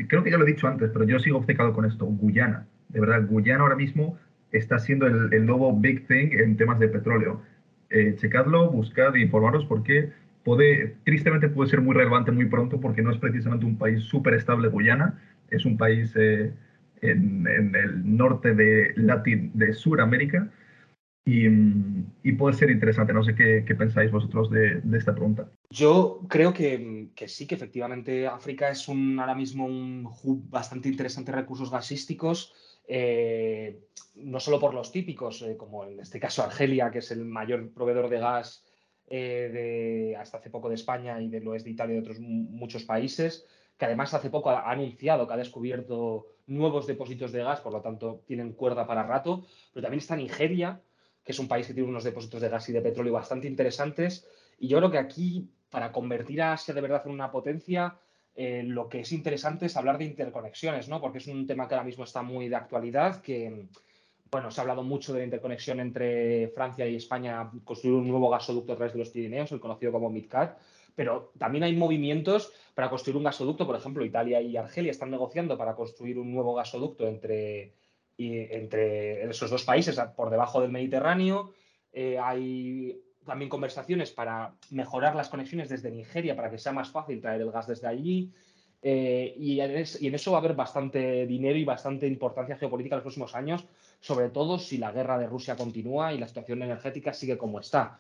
creo 0.09 0.22
que 0.22 0.31
ya 0.31 0.37
lo 0.37 0.45
he 0.45 0.53
dicho 0.53 0.68
antes, 0.68 0.91
pero 0.93 1.05
yo 1.05 1.18
sigo 1.18 1.39
obcecado 1.39 1.72
con 1.72 1.85
esto, 1.85 2.05
Guyana. 2.05 2.66
De 2.89 3.01
verdad, 3.01 3.26
Guyana 3.26 3.62
ahora 3.62 3.76
mismo 3.76 4.18
está 4.53 4.79
siendo 4.79 5.07
el, 5.07 5.47
nuevo 5.47 5.74
big 5.79 6.07
thing 6.07 6.31
en 6.33 6.57
temas 6.57 6.79
de 6.79 6.89
petróleo. 6.89 7.43
Eh, 7.91 8.14
checadlo, 8.16 8.70
buscad 8.70 9.16
e 9.16 9.20
informaros 9.20 9.64
porque 9.64 10.11
puede, 10.45 10.97
tristemente 11.05 11.49
puede 11.49 11.70
ser 11.70 11.80
muy 11.80 11.95
relevante 11.95 12.30
muy 12.30 12.47
pronto 12.47 12.80
porque 12.80 13.03
no 13.03 13.11
es 13.11 13.18
precisamente 13.18 13.64
un 13.64 13.78
país 13.78 14.03
súper 14.03 14.34
estable 14.34 14.68
Guyana, 14.68 15.18
es 15.51 15.64
un 15.64 15.78
país 15.78 16.12
eh, 16.16 16.53
en, 17.01 17.47
el 17.47 18.16
norte 18.16 18.55
de, 18.55 18.93
Latin, 18.97 19.53
de 19.55 19.72
Sudamérica 19.72 20.51
y, 21.24 22.32
puede 22.32 22.57
ser 22.57 22.70
interesante. 22.70 23.12
No 23.12 23.22
sé 23.22 23.34
qué, 23.34 23.74
pensáis 23.74 24.11
vosotros 24.11 24.51
de, 24.51 24.80
esta 24.97 25.14
pregunta. 25.14 25.51
Yo 25.70 26.20
creo 26.28 26.55
que, 26.55 27.11
sí, 27.26 27.47
que 27.47 27.55
efectivamente 27.55 28.26
África 28.26 28.70
es 28.70 28.89
ahora 28.89 29.34
mismo 29.34 29.66
un 29.66 30.09
hub 30.22 30.49
bastante 30.49 30.89
interesante 30.89 31.30
de 31.30 31.39
recursos 31.39 31.70
gasísticos. 31.70 32.55
Eh, 32.91 33.82
no 34.14 34.41
solo 34.41 34.59
por 34.59 34.72
los 34.72 34.91
típicos, 34.91 35.43
eh, 35.43 35.57
como 35.59 35.84
en 35.84 36.01
este 36.01 36.18
caso 36.18 36.43
Argelia, 36.43 36.91
que 36.91 37.01
es 37.01 37.11
el 37.11 37.24
mayor 37.26 37.70
proveedor 37.72 38.09
de 38.09 38.18
gas 38.18 38.64
eh, 39.07 39.51
de, 39.53 40.16
hasta 40.16 40.39
hace 40.39 40.49
poco 40.49 40.70
de 40.70 40.76
España 40.76 41.20
y 41.20 41.28
del 41.28 41.47
oeste 41.47 41.68
de 41.68 41.74
Italia 41.74 41.93
y 41.93 41.97
de 41.97 42.03
otros 42.03 42.18
muchos 42.18 42.84
países, 42.84 43.47
que 43.76 43.84
además 43.84 44.14
hace 44.14 44.30
poco 44.30 44.51
ha 44.51 44.70
anunciado 44.70 45.28
que 45.28 45.34
ha 45.34 45.36
descubierto 45.36 46.26
nuevos 46.47 46.86
depósitos 46.86 47.30
de 47.30 47.43
gas, 47.43 47.61
por 47.61 47.74
lo 47.74 47.82
tanto 47.82 48.22
tienen 48.26 48.55
cuerda 48.55 48.86
para 48.86 49.03
rato, 49.03 49.47
pero 49.72 49.82
también 49.82 49.99
está 49.99 50.16
Nigeria, 50.16 50.80
que 51.22 51.32
es 51.32 51.39
un 51.39 51.47
país 51.47 51.66
que 51.66 51.74
tiene 51.74 51.91
unos 51.91 52.05
depósitos 52.05 52.41
de 52.41 52.49
gas 52.49 52.68
y 52.70 52.72
de 52.72 52.80
petróleo 52.80 53.12
bastante 53.12 53.47
interesantes. 53.47 54.26
Y 54.59 54.68
yo 54.68 54.78
creo 54.78 54.91
que 54.91 54.99
aquí, 54.99 55.51
para 55.68 55.93
convertir 55.93 56.41
a 56.41 56.55
Asia 56.55 56.72
de 56.72 56.80
verdad 56.80 57.03
en 57.05 57.12
una 57.12 57.30
potencia, 57.30 57.99
eh, 58.41 58.62
lo 58.62 58.89
que 58.89 59.01
es 59.01 59.11
interesante 59.11 59.66
es 59.66 59.76
hablar 59.76 59.99
de 59.99 60.05
interconexiones, 60.05 60.89
¿no? 60.89 61.01
Porque 61.01 61.18
es 61.18 61.26
un 61.26 61.45
tema 61.45 61.66
que 61.66 61.74
ahora 61.74 61.84
mismo 61.84 62.05
está 62.05 62.22
muy 62.22 62.49
de 62.49 62.55
actualidad, 62.55 63.20
que, 63.20 63.66
bueno, 64.30 64.53
se 64.53 64.61
ha 64.61 64.62
hablado 64.62 64.84
mucho 64.84 65.12
de 65.12 65.18
la 65.18 65.24
interconexión 65.24 65.80
entre 65.80 66.47
Francia 66.55 66.86
y 66.86 66.95
España, 66.95 67.51
construir 67.64 67.97
un 67.97 68.07
nuevo 68.07 68.30
gasoducto 68.30 68.72
a 68.72 68.76
través 68.76 68.93
de 68.93 69.01
los 69.01 69.09
Pirineos, 69.09 69.51
el 69.51 69.59
conocido 69.59 69.91
como 69.91 70.09
MidCat, 70.09 70.57
pero 70.95 71.32
también 71.36 71.64
hay 71.64 71.74
movimientos 71.74 72.53
para 72.76 72.89
construir 72.89 73.16
un 73.16 73.24
gasoducto, 73.24 73.66
por 73.66 73.74
ejemplo, 73.74 74.05
Italia 74.05 74.41
y 74.41 74.57
Argelia 74.57 74.93
están 74.93 75.11
negociando 75.11 75.59
para 75.59 75.74
construir 75.74 76.16
un 76.16 76.32
nuevo 76.32 76.55
gasoducto 76.55 77.09
entre 77.09 77.72
entre 78.20 79.28
esos 79.30 79.51
dos 79.51 79.64
países 79.64 80.01
por 80.16 80.30
debajo 80.30 80.61
del 80.61 80.72
Mediterráneo. 80.72 81.53
Eh, 81.93 82.18
hay 82.18 83.01
también 83.29 83.49
conversaciones 83.49 84.11
para 84.11 84.55
mejorar 84.70 85.14
las 85.14 85.29
conexiones 85.29 85.68
desde 85.68 85.93
Nigeria 85.93 86.35
para 86.35 86.51
que 86.51 86.59
sea 86.59 86.72
más 86.72 86.91
fácil 86.91 87.20
traer 87.20 87.43
el 87.43 87.53
gas 87.53 87.68
desde 87.68 87.87
allí. 87.87 88.33
Eh, 88.83 89.35
y, 89.39 89.61
en 89.61 90.14
eso 90.14 90.33
va 90.33 90.39
a 90.39 90.41
haber 90.41 90.55
bastante 90.55 91.26
dinero 91.26 91.59
y 91.59 91.64
bastante 91.64 92.07
importancia 92.07 92.57
geopolítica 92.57 92.95
en 92.95 92.99
los 92.99 93.05
próximos 93.05 93.35
años, 93.35 93.64
sobre 94.01 94.31
todo 94.31 94.59
si 94.59 94.79
la 94.79 94.93
guerra 94.93 95.18
de 95.18 95.26
Rusia 95.26 95.57
continúa 95.57 96.12
y 96.12 96.18
la 96.18 96.29
situación 96.29 96.62
energética 96.62 97.12
sigue 97.12 97.39
como 97.39 97.61
está. 97.61 97.99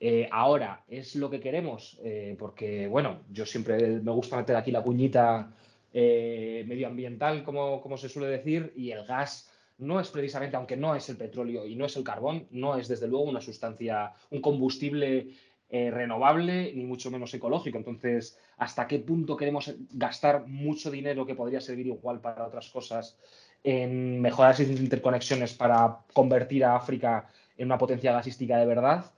Eh, 0.00 0.28
ahora, 0.32 0.82
¿es 0.88 1.14
lo 1.14 1.30
que 1.30 1.40
queremos? 1.40 1.98
porque, 2.38 2.88
bueno, 2.88 3.20
yo 3.30 3.44
siempre 3.44 4.00
me 4.00 4.12
gusta 4.12 4.36
meter 4.36 4.56
aquí 4.56 4.70
la 4.70 4.82
puñita 4.82 5.52
medioambiental, 5.92 7.42
como, 7.44 7.80
como 7.80 7.96
se 7.96 8.08
suele 8.08 8.28
decir, 8.28 8.72
y 8.76 8.92
el 8.92 9.04
gas 9.04 9.49
no 9.80 9.98
es 9.98 10.08
precisamente, 10.08 10.56
aunque 10.56 10.76
no 10.76 10.94
es 10.94 11.08
el 11.08 11.16
petróleo 11.16 11.66
y 11.66 11.74
no 11.74 11.86
es 11.86 11.96
el 11.96 12.04
carbón, 12.04 12.46
no 12.50 12.76
es 12.76 12.88
desde 12.88 13.08
luego 13.08 13.24
una 13.24 13.40
sustancia, 13.40 14.12
un 14.30 14.40
combustible 14.40 15.28
eh, 15.68 15.90
renovable 15.90 16.72
ni 16.74 16.84
mucho 16.84 17.10
menos 17.10 17.32
ecológico. 17.32 17.78
Entonces, 17.78 18.38
¿hasta 18.58 18.86
qué 18.86 18.98
punto 18.98 19.36
queremos 19.36 19.74
gastar 19.92 20.46
mucho 20.46 20.90
dinero 20.90 21.24
que 21.24 21.34
podría 21.34 21.60
servir 21.60 21.86
igual 21.86 22.20
para 22.20 22.46
otras 22.46 22.68
cosas 22.70 23.18
en 23.62 24.20
mejorar 24.20 24.52
esas 24.52 24.68
interconexiones 24.68 25.54
para 25.54 25.98
convertir 26.12 26.64
a 26.64 26.76
África 26.76 27.28
en 27.56 27.66
una 27.66 27.78
potencia 27.78 28.12
gasística 28.12 28.58
de 28.58 28.66
verdad? 28.66 29.12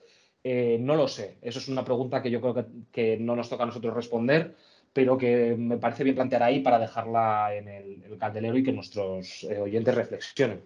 Eh, 0.45 0.79
no 0.81 0.95
lo 0.95 1.09
sé. 1.09 1.39
Eso 1.43 1.59
es 1.59 1.69
una 1.69 1.85
pregunta 1.85 2.23
que 2.23 2.31
yo 2.31 2.41
creo 2.41 2.67
que 2.91 3.17
no 3.19 3.35
nos 3.35 3.49
toca 3.49 3.63
a 3.63 3.67
nosotros 3.67 3.95
responder 3.95 4.55
pero 4.93 5.17
que 5.17 5.57
me 5.59 5.79
parece 5.79 6.05
bien 6.05 6.17
plantear 6.17 6.43
ahí 6.43 6.61
para 6.61 6.79
dejarla 6.79 7.55
en 7.55 7.69
el, 7.69 8.19
candelero 8.19 8.57
y 8.57 8.63
que 8.63 8.73
nuestros 8.73 9.45
eh, 9.45 9.59
oyentes 9.59 9.95
reflexionen. 9.95 10.61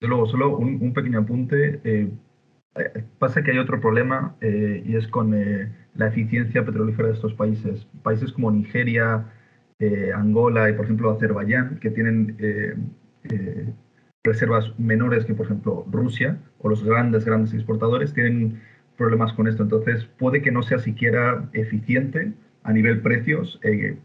Luego, 0.00 0.26
solo 0.26 0.58
un, 0.58 0.92
pequeño 0.92 1.20
apunte. 1.20 1.80
Eh, 1.84 2.08
eh, 2.74 3.04
pasa 3.18 3.42
que 3.42 3.52
hay 3.52 3.58
otro 3.58 3.80
problema 3.80 4.36
y 4.42 4.96
es 4.96 5.06
con 5.08 5.30
la 5.94 6.08
eficiencia 6.08 6.64
petrolífera 6.64 7.08
de 7.08 7.14
estos 7.14 7.32
países. 7.34 7.86
Países 8.02 8.32
como 8.32 8.50
Nigeria, 8.50 9.32
Angola 10.14 10.68
y, 10.68 10.74
por 10.74 10.84
ejemplo, 10.84 11.10
Azerbaiyán, 11.10 11.78
que 11.78 11.90
tienen 11.90 12.92
reservas 14.24 14.78
menores 14.78 15.24
que, 15.24 15.34
por 15.34 15.46
ejemplo, 15.46 15.86
Rusia 15.90 16.38
o 16.58 16.68
los 16.68 16.84
grandes, 16.84 17.24
grandes 17.24 17.54
exportadores, 17.54 18.12
tienen 18.12 18.60
problemas 18.98 19.32
con 19.32 19.46
esto. 19.46 19.62
Entonces, 19.62 20.04
puede 20.18 20.42
que 20.42 20.50
no 20.50 20.62
sea 20.62 20.80
siquiera 20.80 21.48
eficiente 21.54 22.34
a 22.64 22.72
nivel 22.72 23.00
precios 23.00 23.60
eh, 23.62 23.96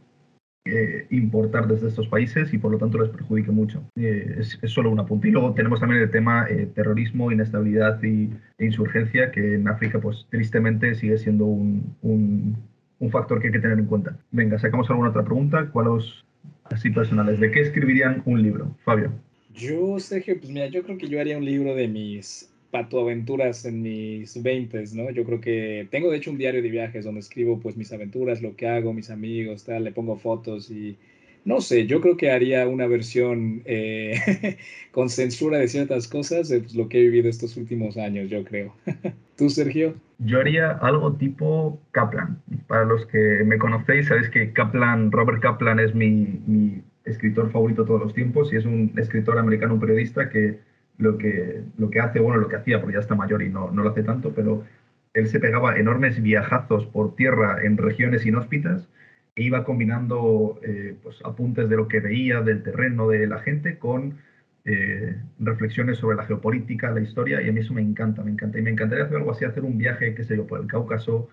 eh, 0.66 1.08
importar 1.10 1.68
desde 1.68 1.88
estos 1.88 2.08
países 2.08 2.54
y 2.54 2.58
por 2.58 2.72
lo 2.72 2.78
tanto 2.78 3.00
les 3.00 3.10
perjudique 3.10 3.52
mucho. 3.52 3.84
Eh, 3.96 4.36
es, 4.38 4.60
solo 4.66 4.92
un 4.92 5.00
apunte. 5.00 5.30
Y 5.30 5.32
luego 5.32 5.54
tenemos 5.54 5.80
también 5.80 6.02
el 6.04 6.12
tema 6.12 6.48
terrorismo, 6.76 7.32
inestabilidad 7.32 8.02
y, 8.04 8.30
e 8.58 8.66
insurgencia, 8.66 9.32
que 9.32 9.56
en 9.56 9.68
África 9.68 10.00
pues 10.00 10.28
tristemente 10.30 10.94
sigue 10.94 11.18
siendo 11.18 11.46
un, 11.46 11.96
un, 12.02 13.10
factor 13.10 13.40
que 13.40 13.48
hay 13.48 13.54
que 13.54 13.60
tener 13.60 13.80
en 13.80 13.86
cuenta. 13.86 14.16
Venga, 14.32 14.60
sacamos 14.60 14.90
alguna 14.90 15.10
otra 15.10 15.24
pregunta. 15.24 15.70
¿Cuáles 15.72 16.24
así 16.66 16.92
personales? 16.92 17.40
¿De 17.40 17.50
qué 17.50 17.62
escribirían 17.62 18.22
un 18.26 18.44
libro? 18.44 18.76
Fabio. 18.84 19.12
Yo, 19.56 19.98
Sergio, 20.00 20.38
pues 20.38 20.52
mira, 20.52 20.68
yo 20.68 20.84
creo 20.84 20.98
que 20.98 21.08
yo 21.08 21.20
haría 21.20 21.38
un 21.38 21.46
libro 21.46 21.74
de 21.74 21.88
mis 21.88 22.54
aventuras 22.72 23.66
en 23.66 23.82
mis 23.82 24.42
20, 24.42 24.84
¿no? 24.94 25.10
Yo 25.12 25.24
creo 25.24 25.42
que 25.42 25.88
tengo 25.90 26.12
de 26.12 26.18
hecho 26.18 26.32
un 26.32 26.38
diario 26.38 26.62
de 26.62 26.70
viajes 26.70 27.06
donde 27.06 27.22
escribo 27.22 27.60
pues 27.60 27.78
mis 27.78 27.92
aventuras, 27.92 28.42
lo 28.42 28.56
que 28.56 28.68
hago, 28.68 28.94
mis 28.94 29.10
amigos, 29.10 29.66
tal, 29.66 29.84
le 29.84 29.92
pongo 29.92 30.18
fotos 30.18 30.70
y 30.70 30.98
no 31.46 31.62
sé, 31.62 31.88
yo 31.88 32.02
creo 32.02 32.18
que 32.18 32.32
haría 32.32 32.68
una 32.68 32.86
versión 32.86 33.62
eh, 33.66 34.58
con 34.92 35.10
censura 35.10 35.58
de 35.58 35.68
ciertas 35.68 36.08
cosas 36.08 36.50
de 36.50 36.60
pues, 36.60 36.76
lo 36.76 36.90
que 36.90 37.00
he 37.00 37.02
vivido 37.02 37.30
estos 37.30 37.58
últimos 37.58 37.98
años, 37.98 38.30
yo 38.30 38.44
creo. 38.44 38.76
¿Tú, 39.38 39.50
Sergio? 39.50 39.96
Yo 40.20 40.40
haría 40.40 40.72
algo 40.72 41.14
tipo 41.14 41.80
Kaplan. 41.92 42.42
Para 42.68 42.84
los 42.84 43.06
que 43.08 43.44
me 43.46 43.58
conocéis, 43.58 44.08
sabéis 44.08 44.30
que 44.30 44.52
Kaplan, 44.52 45.12
Robert 45.12 45.42
Kaplan 45.42 45.80
es 45.80 45.96
mi, 45.96 46.42
mi 46.46 46.84
escritor 47.06 47.50
favorito 47.52 47.84
de 47.84 47.88
todos 47.88 48.02
los 48.02 48.14
tiempos 48.14 48.52
y 48.52 48.58
es 48.58 48.66
un 48.66 48.92
escritor 48.98 49.40
americano, 49.40 49.76
un 49.76 49.80
periodista 49.80 50.30
que 50.30 50.60
lo 51.00 51.18
que, 51.18 51.64
lo 51.78 51.90
que 51.90 52.00
hace, 52.00 52.20
bueno, 52.20 52.40
lo 52.40 52.50
que 52.50 52.58
hacía, 52.58 52.80
porque 52.80 52.94
ya 52.96 53.00
está 53.00 53.16
mayor 53.16 53.42
y 53.42 53.50
no, 53.50 53.72
no 53.72 53.84
lo 53.84 53.90
hace 53.90 54.04
tanto, 54.04 54.34
pero 54.36 54.66
él 55.14 55.28
se 55.28 55.40
pegaba 55.40 55.78
enormes 55.78 56.22
viajazos 56.22 56.86
por 56.86 57.16
tierra 57.16 57.64
en 57.64 57.78
regiones 57.78 58.26
inhóspitas 58.26 58.88
e 59.36 59.44
iba 59.44 59.64
combinando 59.64 60.60
eh, 60.64 60.96
pues, 61.02 61.20
apuntes 61.26 61.70
de 61.70 61.78
lo 61.78 61.88
que 61.88 62.02
veía, 62.02 62.42
del 62.42 62.64
terreno, 62.64 63.08
de 63.08 63.26
la 63.28 63.40
gente, 63.40 63.78
con 63.80 64.18
eh, 64.66 65.16
reflexiones 65.40 65.98
sobre 65.98 66.18
la 66.18 66.26
geopolítica, 66.26 66.92
la 66.92 67.02
historia, 67.02 67.42
y 67.42 67.50
a 67.50 67.54
mí 67.54 67.62
eso 67.62 67.74
me 67.74 67.82
encanta, 67.82 68.24
me 68.24 68.32
encanta. 68.32 68.60
Y 68.60 68.62
me 68.62 68.72
encantaría 68.72 69.06
hacer 69.06 69.18
algo 69.18 69.32
así, 69.32 69.46
hacer 69.46 69.64
un 69.64 69.78
viaje, 69.78 70.14
qué 70.16 70.24
sé 70.26 70.36
yo, 70.36 70.46
por 70.46 70.60
el 70.60 70.68
Cáucaso, 70.68 71.30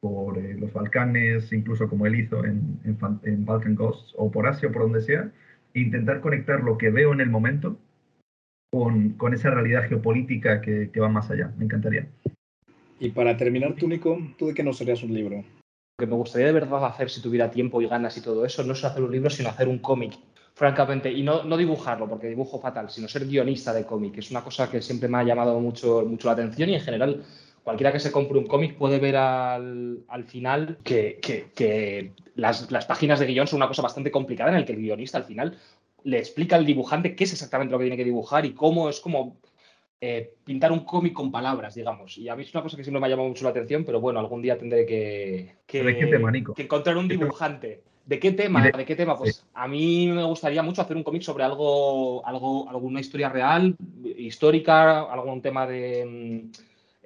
por 0.00 0.38
eh, 0.38 0.54
los 0.58 0.72
Balcanes, 0.72 1.52
incluso 1.52 1.88
como 1.88 2.06
él 2.06 2.16
hizo 2.16 2.44
en, 2.44 2.80
en, 2.84 3.44
Balkan 3.46 3.74
Ghosts, 3.76 4.12
o 4.16 4.30
por 4.30 4.46
Asia, 4.46 4.70
por 4.72 4.82
donde 4.82 5.00
sea, 5.00 5.30
e 5.72 5.80
intentar 5.80 6.20
conectar 6.20 6.62
lo 6.62 6.76
que 6.78 6.90
veo 6.90 7.12
en 7.12 7.20
el 7.20 7.30
momento 7.30 7.78
con, 9.16 9.34
esa 9.34 9.50
realidad 9.50 9.88
geopolítica 9.88 10.60
que, 10.60 10.90
va 11.00 11.08
más 11.08 11.30
allá. 11.30 11.52
Me 11.56 11.64
encantaría. 11.64 12.08
Y 12.98 13.10
para 13.10 13.36
terminar, 13.36 13.74
tú, 13.74 13.86
Nico, 13.88 14.18
¿tú 14.36 14.48
de 14.48 14.54
qué 14.54 14.62
nos 14.62 14.80
harías 14.80 15.02
un 15.02 15.14
libro? 15.14 15.36
Lo 15.36 15.44
que 15.98 16.06
me 16.06 16.16
gustaría 16.16 16.46
de 16.46 16.52
verdad 16.52 16.84
hacer 16.84 17.08
si 17.08 17.22
tuviera 17.22 17.50
tiempo 17.50 17.80
y 17.80 17.86
ganas 17.86 18.16
y 18.16 18.20
todo 18.20 18.44
eso, 18.44 18.64
no 18.64 18.72
es 18.72 18.84
hacer 18.84 19.02
un 19.02 19.12
libro, 19.12 19.30
sino 19.30 19.48
hacer 19.48 19.68
un 19.68 19.78
cómic, 19.78 20.14
francamente. 20.54 21.12
Y 21.12 21.22
no, 21.22 21.44
no 21.44 21.56
dibujarlo, 21.56 22.08
porque 22.08 22.28
dibujo 22.28 22.60
fatal, 22.60 22.90
sino 22.90 23.06
ser 23.06 23.26
guionista 23.26 23.72
de 23.72 23.84
cómic. 23.84 24.18
Es 24.18 24.30
una 24.30 24.42
cosa 24.42 24.68
que 24.68 24.82
siempre 24.82 25.08
me 25.08 25.18
ha 25.18 25.24
llamado 25.24 25.58
mucho, 25.60 26.04
mucho 26.04 26.26
la 26.26 26.32
atención 26.32 26.68
y 26.70 26.74
en 26.74 26.80
general 26.80 27.24
cualquiera 27.62 27.92
que 27.92 28.00
se 28.00 28.12
compre 28.12 28.38
un 28.38 28.46
cómic 28.46 28.76
puede 28.76 28.98
ver 28.98 29.16
al, 29.16 30.24
final 30.26 30.78
que, 30.82 31.18
que, 31.22 32.12
las, 32.34 32.70
las, 32.70 32.84
páginas 32.84 33.20
de 33.20 33.26
guion 33.26 33.46
son 33.46 33.56
una 33.56 33.68
cosa 33.68 33.80
bastante 33.80 34.10
complicada 34.10 34.50
en 34.50 34.56
el 34.56 34.66
que 34.66 34.72
el 34.72 34.80
guionista 34.80 35.16
al 35.16 35.24
final 35.24 35.56
le 36.04 36.18
explica 36.18 36.56
al 36.56 36.66
dibujante 36.66 37.16
qué 37.16 37.24
es 37.24 37.32
exactamente 37.32 37.72
lo 37.72 37.78
que 37.78 37.84
tiene 37.84 37.96
que 37.96 38.04
dibujar 38.04 38.46
y 38.46 38.52
cómo 38.52 38.88
es 38.88 39.00
como 39.00 39.38
eh, 40.00 40.34
pintar 40.44 40.70
un 40.70 40.80
cómic 40.80 41.14
con 41.14 41.32
palabras, 41.32 41.74
digamos. 41.74 42.18
Y 42.18 42.28
a 42.28 42.36
mí 42.36 42.42
es 42.42 42.54
una 42.54 42.62
cosa 42.62 42.76
que 42.76 42.84
siempre 42.84 43.00
me 43.00 43.06
ha 43.06 43.10
llamado 43.10 43.28
mucho 43.28 43.44
la 43.44 43.50
atención, 43.50 43.84
pero 43.84 44.00
bueno, 44.00 44.20
algún 44.20 44.42
día 44.42 44.58
tendré 44.58 44.84
que, 44.84 45.56
que, 45.66 45.80
encontrar 46.58 46.96
un 46.98 47.08
dibujante. 47.08 47.80
¿De 48.04 48.18
qué 48.18 48.32
tema? 48.32 48.62
De... 48.62 48.84
qué 48.84 48.96
tema? 48.96 49.16
Pues 49.16 49.46
a 49.54 49.66
mí 49.66 50.08
me 50.08 50.24
gustaría 50.24 50.62
mucho 50.62 50.82
hacer 50.82 50.94
un 50.94 51.04
cómic 51.04 51.22
sobre 51.22 51.44
algo, 51.44 52.24
algo, 52.26 52.68
alguna 52.68 53.00
historia 53.00 53.30
real, 53.30 53.76
histórica, 54.18 55.10
algún 55.10 55.40
tema 55.40 55.66
de, 55.66 56.04
mm, 56.04 56.52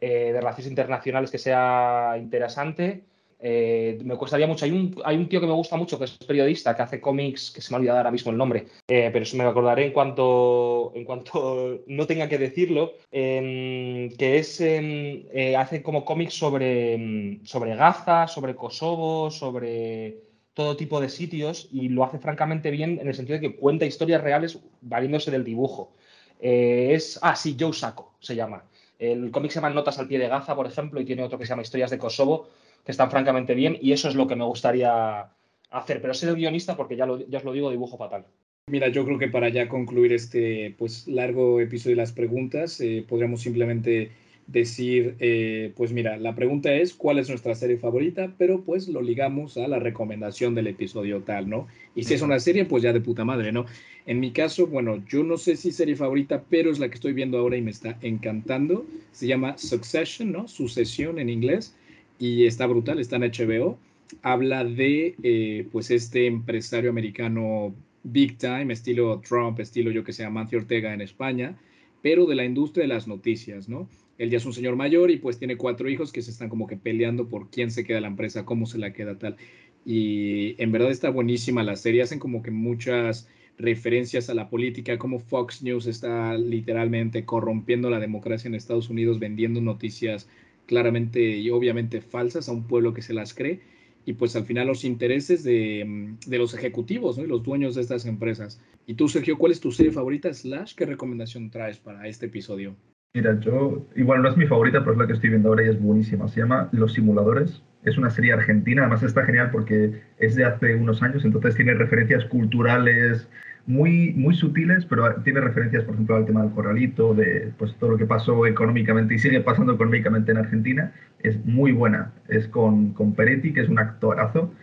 eh, 0.01 0.33
de 0.33 0.41
relaciones 0.41 0.71
internacionales 0.71 1.31
que 1.31 1.39
sea 1.39 2.17
interesante 2.19 3.05
Eh, 3.41 3.99
me 4.05 4.17
costaría 4.17 4.47
mucho. 4.47 4.65
Hay 4.65 4.73
un, 4.73 5.01
hay 5.05 5.17
un 5.17 5.29
tío 5.29 5.41
que 5.41 5.47
me 5.47 5.53
gusta 5.53 5.77
mucho, 5.77 5.99
que 5.99 6.07
es 6.07 6.19
periodista, 6.19 6.75
que 6.75 6.83
hace 6.83 7.01
cómics, 7.01 7.51
que 7.51 7.61
se 7.61 7.71
me 7.71 7.77
ha 7.77 7.79
olvidado 7.79 7.99
ahora 7.99 8.11
mismo 8.11 8.33
el 8.33 8.39
nombre, 8.39 8.67
eh, 8.89 9.11
pero 9.13 9.23
eso 9.23 9.37
me 9.37 9.45
acordaré 9.45 9.87
en 9.87 9.93
cuanto, 9.93 10.93
en 10.95 11.05
cuanto 11.05 11.83
no 11.87 12.07
tenga 12.07 12.29
que 12.29 12.39
decirlo, 12.39 12.95
que 13.11 14.39
es, 14.39 14.61
eh, 14.61 15.57
hace 15.57 15.83
como 15.83 16.05
cómics 16.05 16.35
sobre, 16.35 17.41
sobre 17.45 17.77
Gaza, 17.77 18.27
sobre 18.27 18.57
Kosovo, 18.57 19.31
sobre 19.31 20.23
todo 20.55 20.77
tipo 20.77 21.01
de 21.01 21.09
sitios 21.09 21.69
y 21.71 21.89
lo 21.89 22.03
hace 22.03 22.19
francamente 22.19 22.73
bien 22.73 22.99
en 23.01 23.07
el 23.07 23.15
sentido 23.15 23.39
de 23.39 23.49
que 23.49 23.57
cuenta 23.57 23.87
historias 23.87 24.23
reales 24.23 24.59
valiéndose 24.81 25.31
del 25.31 25.45
dibujo. 25.45 25.95
es, 26.41 27.19
ah, 27.23 27.37
sí, 27.37 27.57
Joe 27.59 27.73
se 28.21 28.35
llama. 28.35 28.65
El 28.99 29.31
cómic 29.31 29.53
se 29.53 29.57
llama 29.57 29.71
Notas 29.71 30.01
al 30.01 30.09
pie 30.09 30.19
de 30.19 30.27
Gaza, 30.27 30.57
por 30.57 30.67
ejemplo, 30.67 31.01
y 31.01 31.05
tiene 31.05 31.23
otro 31.23 31.39
que 31.39 31.45
se 31.45 31.51
llama 31.51 31.63
Historias 31.63 31.91
de 31.91 31.99
Kosovo 31.99 32.49
que 32.85 32.93
están 32.93 33.11
francamente 33.11 33.55
bien 33.55 33.79
y 33.81 33.93
eso 33.93 34.09
es 34.09 34.15
lo 34.15 34.27
que 34.27 34.37
me 34.37 34.45
gustaría 34.45 35.31
hacer. 35.71 36.01
Pero 36.01 36.15
ser 36.15 36.35
guionista, 36.35 36.77
porque 36.77 36.97
ya, 36.97 37.07
lo, 37.07 37.27
ya 37.29 37.39
os 37.39 37.45
lo 37.45 37.53
digo, 37.53 37.71
dibujo 37.71 37.97
fatal. 37.97 38.25
Mira, 38.69 38.89
yo 38.89 39.05
creo 39.05 39.19
que 39.19 39.29
para 39.29 39.49
ya 39.49 39.69
concluir 39.69 40.13
este 40.13 40.75
pues 40.77 41.09
largo 41.09 41.61
episodio 41.61 41.97
de 41.97 42.03
las 42.03 42.13
preguntas, 42.13 42.81
eh, 42.81 43.05
podríamos 43.09 43.41
simplemente 43.41 44.11
decir, 44.47 45.15
eh, 45.21 45.73
pues 45.77 45.93
mira, 45.93 46.17
la 46.17 46.35
pregunta 46.35 46.73
es 46.73 46.95
cuál 46.95 47.19
es 47.19 47.29
nuestra 47.29 47.55
serie 47.55 47.77
favorita, 47.77 48.35
pero 48.39 48.63
pues 48.63 48.89
lo 48.89 49.03
ligamos 49.03 49.59
a 49.59 49.69
la 49.69 49.79
recomendación 49.79 50.55
del 50.55 50.67
episodio 50.67 51.21
tal, 51.21 51.49
¿no? 51.49 51.69
Y 51.95 52.05
si 52.05 52.15
es 52.15 52.23
una 52.23 52.41
serie, 52.41 52.65
pues 52.65 52.83
ya 52.83 52.95
de 52.95 53.01
puta 53.01 53.25
madre, 53.25 53.53
¿no? 53.53 53.67
En 54.07 54.21
mi 54.21 54.33
caso, 54.33 54.67
bueno, 54.67 55.03
yo 55.07 55.23
no 55.23 55.37
sé 55.37 55.57
si 55.57 55.71
serie 55.71 55.97
favorita, 55.97 56.45
pero 56.49 56.71
es 56.71 56.79
la 56.79 56.89
que 56.89 56.95
estoy 56.95 57.13
viendo 57.13 57.39
ahora 57.39 57.59
y 57.59 57.63
me 57.63 57.71
está 57.71 57.99
encantando. 58.01 58.87
Se 59.13 59.27
llama 59.27 59.59
Succession, 59.59 60.33
¿no? 60.33 60.49
Sucesión 60.49 61.19
en 61.19 61.29
inglés 61.29 61.77
y 62.19 62.47
está 62.47 62.67
brutal, 62.67 62.99
está 62.99 63.17
en 63.17 63.23
HBO. 63.23 63.79
Habla 64.23 64.65
de 64.65 65.15
eh, 65.23 65.67
pues 65.71 65.91
este 65.91 66.27
empresario 66.27 66.91
americano 66.91 67.75
big 68.03 68.39
time, 68.39 68.73
estilo 68.73 69.21
Trump, 69.21 69.61
estilo 69.61 69.91
yo 69.91 70.05
que 70.05 70.13
sea 70.13 70.31
Mancio 70.31 70.59
Ortega 70.59 70.95
en 70.95 71.01
España, 71.01 71.57
pero 72.03 72.27
de 72.27 72.35
la 72.35 72.45
industria 72.45 72.83
de 72.83 72.89
las 72.89 73.07
noticias, 73.07 73.69
¿no? 73.69 73.89
Él 74.19 74.31
ya 74.31 74.39
es 74.39 74.47
un 74.47 74.53
señor 74.53 74.77
mayor 74.77 75.11
y 75.11 75.17
pues 75.17 75.39
tiene 75.39 75.57
cuatro 75.57 75.89
hijos 75.89 76.11
que 76.11 76.23
se 76.23 76.31
están 76.31 76.49
como 76.49 76.67
que 76.67 76.77
peleando 76.77 77.29
por 77.29 77.51
quién 77.51 77.71
se 77.71 77.85
queda 77.85 78.01
la 78.01 78.09
empresa, 78.09 78.45
cómo 78.45 78.67
se 78.67 78.79
la 78.79 78.93
queda 78.93 79.19
tal. 79.19 79.37
Y 79.85 80.61
en 80.61 80.73
verdad 80.73 80.91
está 80.91 81.11
buenísima 81.11 81.63
la 81.63 81.77
serie, 81.77 82.03
hacen 82.03 82.19
como 82.19 82.43
que 82.43 82.51
muchas 82.51 83.29
referencias 83.59 84.29
a 84.31 84.35
la 84.35 84.49
política, 84.51 84.99
como 84.99 85.19
Fox 85.19 85.63
News 85.63 85.87
está 85.87 86.37
literalmente 86.37 87.25
corrompiendo 87.25 87.91
la 87.91 88.01
democracia 88.01 88.49
en 88.49 88.55
Estados 88.55 88.89
Unidos, 88.89 89.19
vendiendo 89.19 89.61
noticias 89.61 90.29
claramente 90.69 91.21
y 91.21 91.51
obviamente 91.51 92.01
falsas 92.01 92.49
a 92.49 92.53
un 92.53 92.69
pueblo 92.69 92.95
que 92.95 93.03
se 93.03 93.15
las 93.15 93.35
cree 93.35 93.61
y 94.05 94.13
pues 94.13 94.37
al 94.37 94.45
final 94.45 94.67
los 94.67 94.85
intereses 94.85 95.43
de, 95.45 95.85
mm, 95.87 96.33
los 96.33 96.55
ejecutivos 96.55 97.19
y 97.19 97.27
los 97.27 97.43
dueños 97.43 97.75
de 97.75 97.83
estas 97.83 98.07
empresas. 98.07 98.61
Y 98.87 98.95
tú, 98.95 99.09
Sergio, 99.09 99.37
¿cuál 99.37 99.53
es 99.53 99.61
tu 99.61 99.71
serie 99.71 99.93
favorita? 99.93 100.33
Slash, 100.33 100.75
¿qué 100.75 100.87
recomendación 100.87 101.51
traes 101.51 101.79
para 101.79 102.07
este 102.07 102.27
episodio? 102.27 102.75
Mira, 103.15 103.39
yo, 103.41 103.87
igual 103.97 104.23
no 104.23 104.31
es 104.31 104.37
mi 104.37 104.47
favorita, 104.47 104.81
pero 104.81 104.93
es 104.93 104.99
la 104.99 105.07
que 105.07 105.13
estoy 105.15 105.31
viendo 105.31 105.49
ahora 105.49 105.67
y 105.67 105.69
es 105.69 105.81
buenísima. 105.81 106.29
Se 106.29 106.41
llama 106.41 106.69
Los 106.73 106.95
Simuladores. 106.95 107.63
Es 107.85 107.99
una 107.99 108.11
serie 108.11 108.33
argentina, 108.33 108.83
además 108.83 109.03
está 109.03 109.25
genial 109.25 109.51
porque 109.51 110.01
es 110.19 110.35
de 110.37 110.45
hace 110.45 110.75
unos 110.75 111.03
años, 111.03 111.25
entonces 111.25 111.55
tiene 111.55 111.75
referencias 111.75 112.25
culturales, 112.25 113.29
muy, 113.69 114.15
muy 114.15 114.35
sutiles, 114.35 114.87
pero 114.87 115.15
tiene 115.25 115.43
referencias, 115.43 115.85
por 115.85 115.93
ejemplo, 115.95 116.17
al 116.17 116.25
tema 116.25 116.43
del 116.43 116.53
corralito, 116.53 117.15
de 117.15 117.53
pues, 117.59 117.75
todo 117.77 117.91
lo 117.91 117.99
que 117.99 118.07
pasó 118.07 118.47
económicamente 118.47 119.15
y 119.15 119.19
sigue 119.19 119.43
pasando 119.43 119.75
económicamente 119.75 120.33
en 120.33 120.39
Argentina. 120.39 120.93
Es 121.21 121.45
muy 121.45 121.73
buena. 121.73 122.11
Es 122.29 122.49
con, 122.49 122.95
con 122.95 123.15
Peretti, 123.15 123.53
que 123.53 123.61
es 123.61 123.69
un 123.69 123.79
actorazo. 123.79 124.55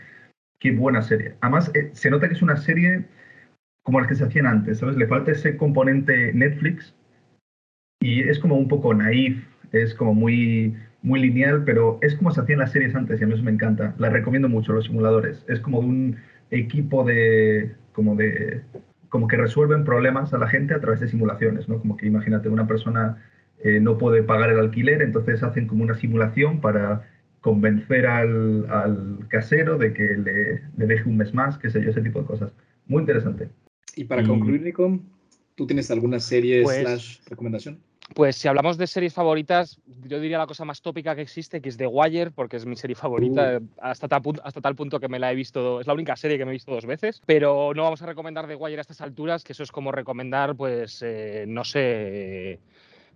Qué 0.59 0.71
buena 0.71 1.03
serie. 1.03 1.35
Además, 1.41 1.71
eh, 1.75 1.91
se 1.93 2.09
nota 2.09 2.27
que 2.27 2.33
es 2.33 2.41
una 2.41 2.57
serie 2.57 3.05
como 3.83 3.99
las 3.99 4.09
que 4.09 4.15
se 4.15 4.23
hacían 4.23 4.47
antes, 4.47 4.79
¿sabes? 4.79 4.97
Le 4.97 5.05
falta 5.05 5.31
ese 5.31 5.55
componente 5.55 6.33
Netflix 6.33 6.95
y 7.99 8.21
es 8.21 8.39
como 8.39 8.55
un 8.55 8.67
poco 8.67 8.91
naif, 8.95 9.45
es 9.71 9.93
como 9.93 10.15
muy, 10.15 10.75
muy 11.03 11.21
lineal, 11.21 11.63
pero 11.63 11.99
es 12.01 12.15
como 12.15 12.31
se 12.31 12.41
hacían 12.41 12.57
las 12.59 12.71
series 12.71 12.95
antes 12.95 13.21
y 13.21 13.23
a 13.23 13.27
mí 13.27 13.35
eso 13.35 13.43
me 13.43 13.51
encanta. 13.51 13.93
La 13.99 14.09
recomiendo 14.09 14.49
mucho, 14.49 14.73
los 14.73 14.85
simuladores. 14.85 15.45
Es 15.47 15.59
como 15.59 15.81
de 15.81 15.87
un 15.87 16.17
equipo 16.49 17.03
de, 17.03 17.75
como 17.93 18.15
de 18.15 18.63
como 19.09 19.27
que 19.27 19.37
resuelven 19.37 19.83
problemas 19.83 20.33
a 20.33 20.37
la 20.37 20.47
gente 20.47 20.73
a 20.73 20.79
través 20.79 20.99
de 20.99 21.07
simulaciones, 21.07 21.67
¿no? 21.69 21.79
Como 21.79 21.97
que 21.97 22.05
imagínate, 22.05 22.49
una 22.49 22.67
persona 22.67 23.23
eh, 23.63 23.79
no 23.79 23.97
puede 23.97 24.23
pagar 24.23 24.49
el 24.49 24.59
alquiler, 24.59 25.01
entonces 25.01 25.43
hacen 25.43 25.67
como 25.67 25.83
una 25.83 25.95
simulación 25.95 26.61
para 26.61 27.07
convencer 27.41 28.07
al, 28.07 29.19
casero 29.27 29.77
de 29.77 29.93
que 29.93 30.03
le, 30.17 30.61
le, 30.77 30.87
deje 30.87 31.07
un 31.07 31.17
mes 31.17 31.33
más, 31.33 31.57
qué 31.57 31.69
sé 31.69 31.81
yo, 31.81 31.91
ese 31.91 32.01
tipo 32.01 32.19
de 32.21 32.25
cosas. 32.25 32.51
Muy 32.87 33.01
interesante. 33.01 33.49
Y 33.95 34.05
para 34.05 34.23
concluir, 34.23 34.61
Nico, 34.61 34.99
¿tú 35.55 35.67
tienes 35.67 35.89
alguna 35.91 36.19
serie 36.19 36.63
pues 36.63 36.81
slash 36.81 37.19
recomendación? 37.27 37.79
Pues 38.13 38.35
si 38.35 38.47
hablamos 38.47 38.77
de 38.77 38.85
series 38.87 39.13
favoritas, 39.13 39.79
yo 40.03 40.19
diría 40.19 40.37
la 40.37 40.45
cosa 40.45 40.63
más 40.63 40.81
tópica 40.81 41.15
que 41.15 41.23
existe, 41.23 41.59
que 41.59 41.69
es 41.69 41.77
The 41.77 41.87
Wire, 41.87 42.31
porque 42.31 42.57
es 42.57 42.65
mi 42.65 42.75
serie 42.75 42.95
favorita, 42.95 43.59
uh. 43.59 43.67
hasta, 43.81 44.07
tal 44.07 44.21
punto, 44.21 44.41
hasta 44.45 44.61
tal 44.61 44.75
punto 44.75 44.99
que 44.99 45.09
me 45.09 45.17
la 45.17 45.31
he 45.31 45.35
visto, 45.35 45.81
es 45.81 45.87
la 45.87 45.93
única 45.93 46.15
serie 46.15 46.37
que 46.37 46.45
me 46.45 46.51
he 46.51 46.53
visto 46.53 46.71
dos 46.71 46.85
veces, 46.85 47.21
pero 47.25 47.73
no 47.73 47.83
vamos 47.83 48.01
a 48.03 48.05
recomendar 48.05 48.47
The 48.47 48.55
Wire 48.55 48.77
a 48.77 48.81
estas 48.81 49.01
alturas, 49.01 49.43
que 49.43 49.53
eso 49.53 49.63
es 49.63 49.71
como 49.71 49.91
recomendar, 49.91 50.55
pues, 50.55 51.01
eh, 51.01 51.45
no 51.47 51.63
sé, 51.63 52.59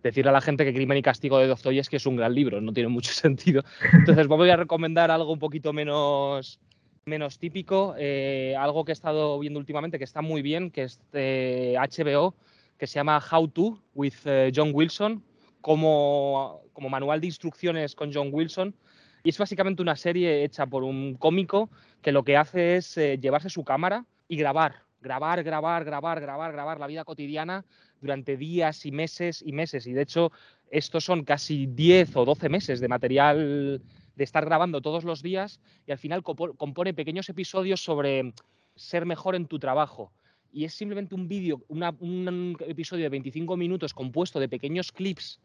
decirle 0.01 0.29
a 0.29 0.33
la 0.33 0.41
gente 0.41 0.65
que 0.65 0.73
Crimen 0.73 0.97
y 0.97 1.01
Castigo 1.01 1.37
de 1.37 1.47
Dostoyevsky 1.47 1.97
es 1.97 2.05
un 2.05 2.15
gran 2.15 2.33
libro, 2.33 2.59
no 2.59 2.73
tiene 2.73 2.89
mucho 2.89 3.11
sentido. 3.13 3.63
Entonces 3.93 4.27
voy 4.27 4.49
a 4.49 4.57
recomendar 4.57 5.11
algo 5.11 5.31
un 5.31 5.39
poquito 5.39 5.71
menos 5.71 6.59
menos 7.05 7.39
típico, 7.39 7.95
eh, 7.97 8.55
algo 8.57 8.85
que 8.85 8.91
he 8.91 8.93
estado 8.93 9.39
viendo 9.39 9.59
últimamente 9.59 9.97
que 9.97 10.03
está 10.03 10.21
muy 10.21 10.41
bien, 10.41 10.69
que 10.69 10.83
es 10.83 10.99
de 11.11 11.75
HBO, 11.79 12.35
que 12.79 12.87
se 12.87 12.95
llama 12.95 13.21
How 13.31 13.47
To 13.49 13.83
with 13.93 14.13
eh, 14.25 14.51
John 14.55 14.71
Wilson, 14.73 15.23
como, 15.61 16.61
como 16.73 16.89
manual 16.89 17.21
de 17.21 17.27
instrucciones 17.27 17.93
con 17.93 18.11
John 18.11 18.29
Wilson. 18.31 18.73
Y 19.21 19.29
es 19.29 19.37
básicamente 19.37 19.81
una 19.81 19.97
serie 19.97 20.45
hecha 20.45 20.65
por 20.65 20.83
un 20.83 21.15
cómico 21.15 21.69
que 22.01 22.13
lo 22.13 22.23
que 22.23 22.37
hace 22.37 22.77
es 22.77 22.97
eh, 22.97 23.19
llevarse 23.19 23.49
su 23.49 23.65
cámara 23.65 24.05
y 24.29 24.37
grabar, 24.37 24.83
grabar, 25.01 25.43
grabar, 25.43 25.83
grabar, 25.83 26.21
grabar, 26.21 26.53
grabar 26.53 26.79
la 26.79 26.87
vida 26.87 27.03
cotidiana 27.03 27.65
durante 27.99 28.37
días 28.37 28.85
y 28.85 28.91
meses 28.91 29.43
y 29.45 29.51
meses. 29.51 29.85
Y 29.85 29.91
de 29.91 30.03
hecho, 30.03 30.31
estos 30.71 31.03
son 31.03 31.25
casi 31.25 31.67
10 31.67 32.15
o 32.15 32.25
12 32.25 32.47
meses 32.47 32.79
de 32.79 32.87
material 32.87 33.83
de 34.15 34.23
estar 34.23 34.45
grabando 34.45 34.81
todos 34.81 35.03
los 35.03 35.21
días 35.21 35.59
y 35.85 35.91
al 35.91 35.97
final 35.97 36.23
compone 36.23 36.93
pequeños 36.93 37.27
episodios 37.27 37.83
sobre 37.83 38.33
ser 38.75 39.05
mejor 39.05 39.35
en 39.35 39.47
tu 39.47 39.59
trabajo, 39.59 40.11
y 40.51 40.65
es 40.65 40.73
simplemente 40.73 41.15
un 41.15 41.27
vídeo, 41.27 41.63
un 41.67 42.57
episodio 42.59 43.03
de 43.03 43.09
25 43.09 43.57
minutos 43.57 43.93
compuesto 43.93 44.39
de 44.39 44.49
pequeños 44.49 44.91
clips 44.91 45.39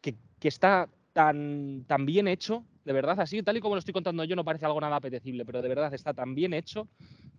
que, 0.00 0.16
está 0.42 0.88
tan, 1.12 1.84
tan 1.86 2.04
bien 2.04 2.28
hecho, 2.28 2.64
de 2.84 2.92
verdad, 2.92 3.18
así 3.20 3.42
tal 3.42 3.56
y 3.56 3.60
como 3.60 3.74
lo 3.74 3.78
estoy 3.78 3.94
contando 3.94 4.24
yo, 4.24 4.36
no 4.36 4.44
parece 4.44 4.66
algo 4.66 4.80
nada 4.80 4.96
apetecible, 4.96 5.44
pero 5.44 5.62
de 5.62 5.68
verdad 5.68 5.92
está 5.94 6.12
tan 6.12 6.34
bien 6.34 6.52
hecho 6.52 6.86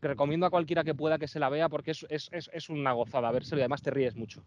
que 0.02 0.08
recomiendo 0.08 0.46
a 0.46 0.50
cualquiera 0.50 0.84
que 0.84 0.96
pueda 0.96 1.20
que 1.20 1.28
se 1.28 1.40
la 1.40 1.50
vea 1.50 1.70
porque 1.70 1.92
es, 1.92 2.06
es, 2.10 2.30
es, 2.32 2.70
una 2.70 2.94
gozada 2.94 3.32
verse 3.32 3.56
y 3.56 3.60
además 3.60 3.82
te 3.82 3.92
ríes 3.92 4.16
mucho. 4.16 4.44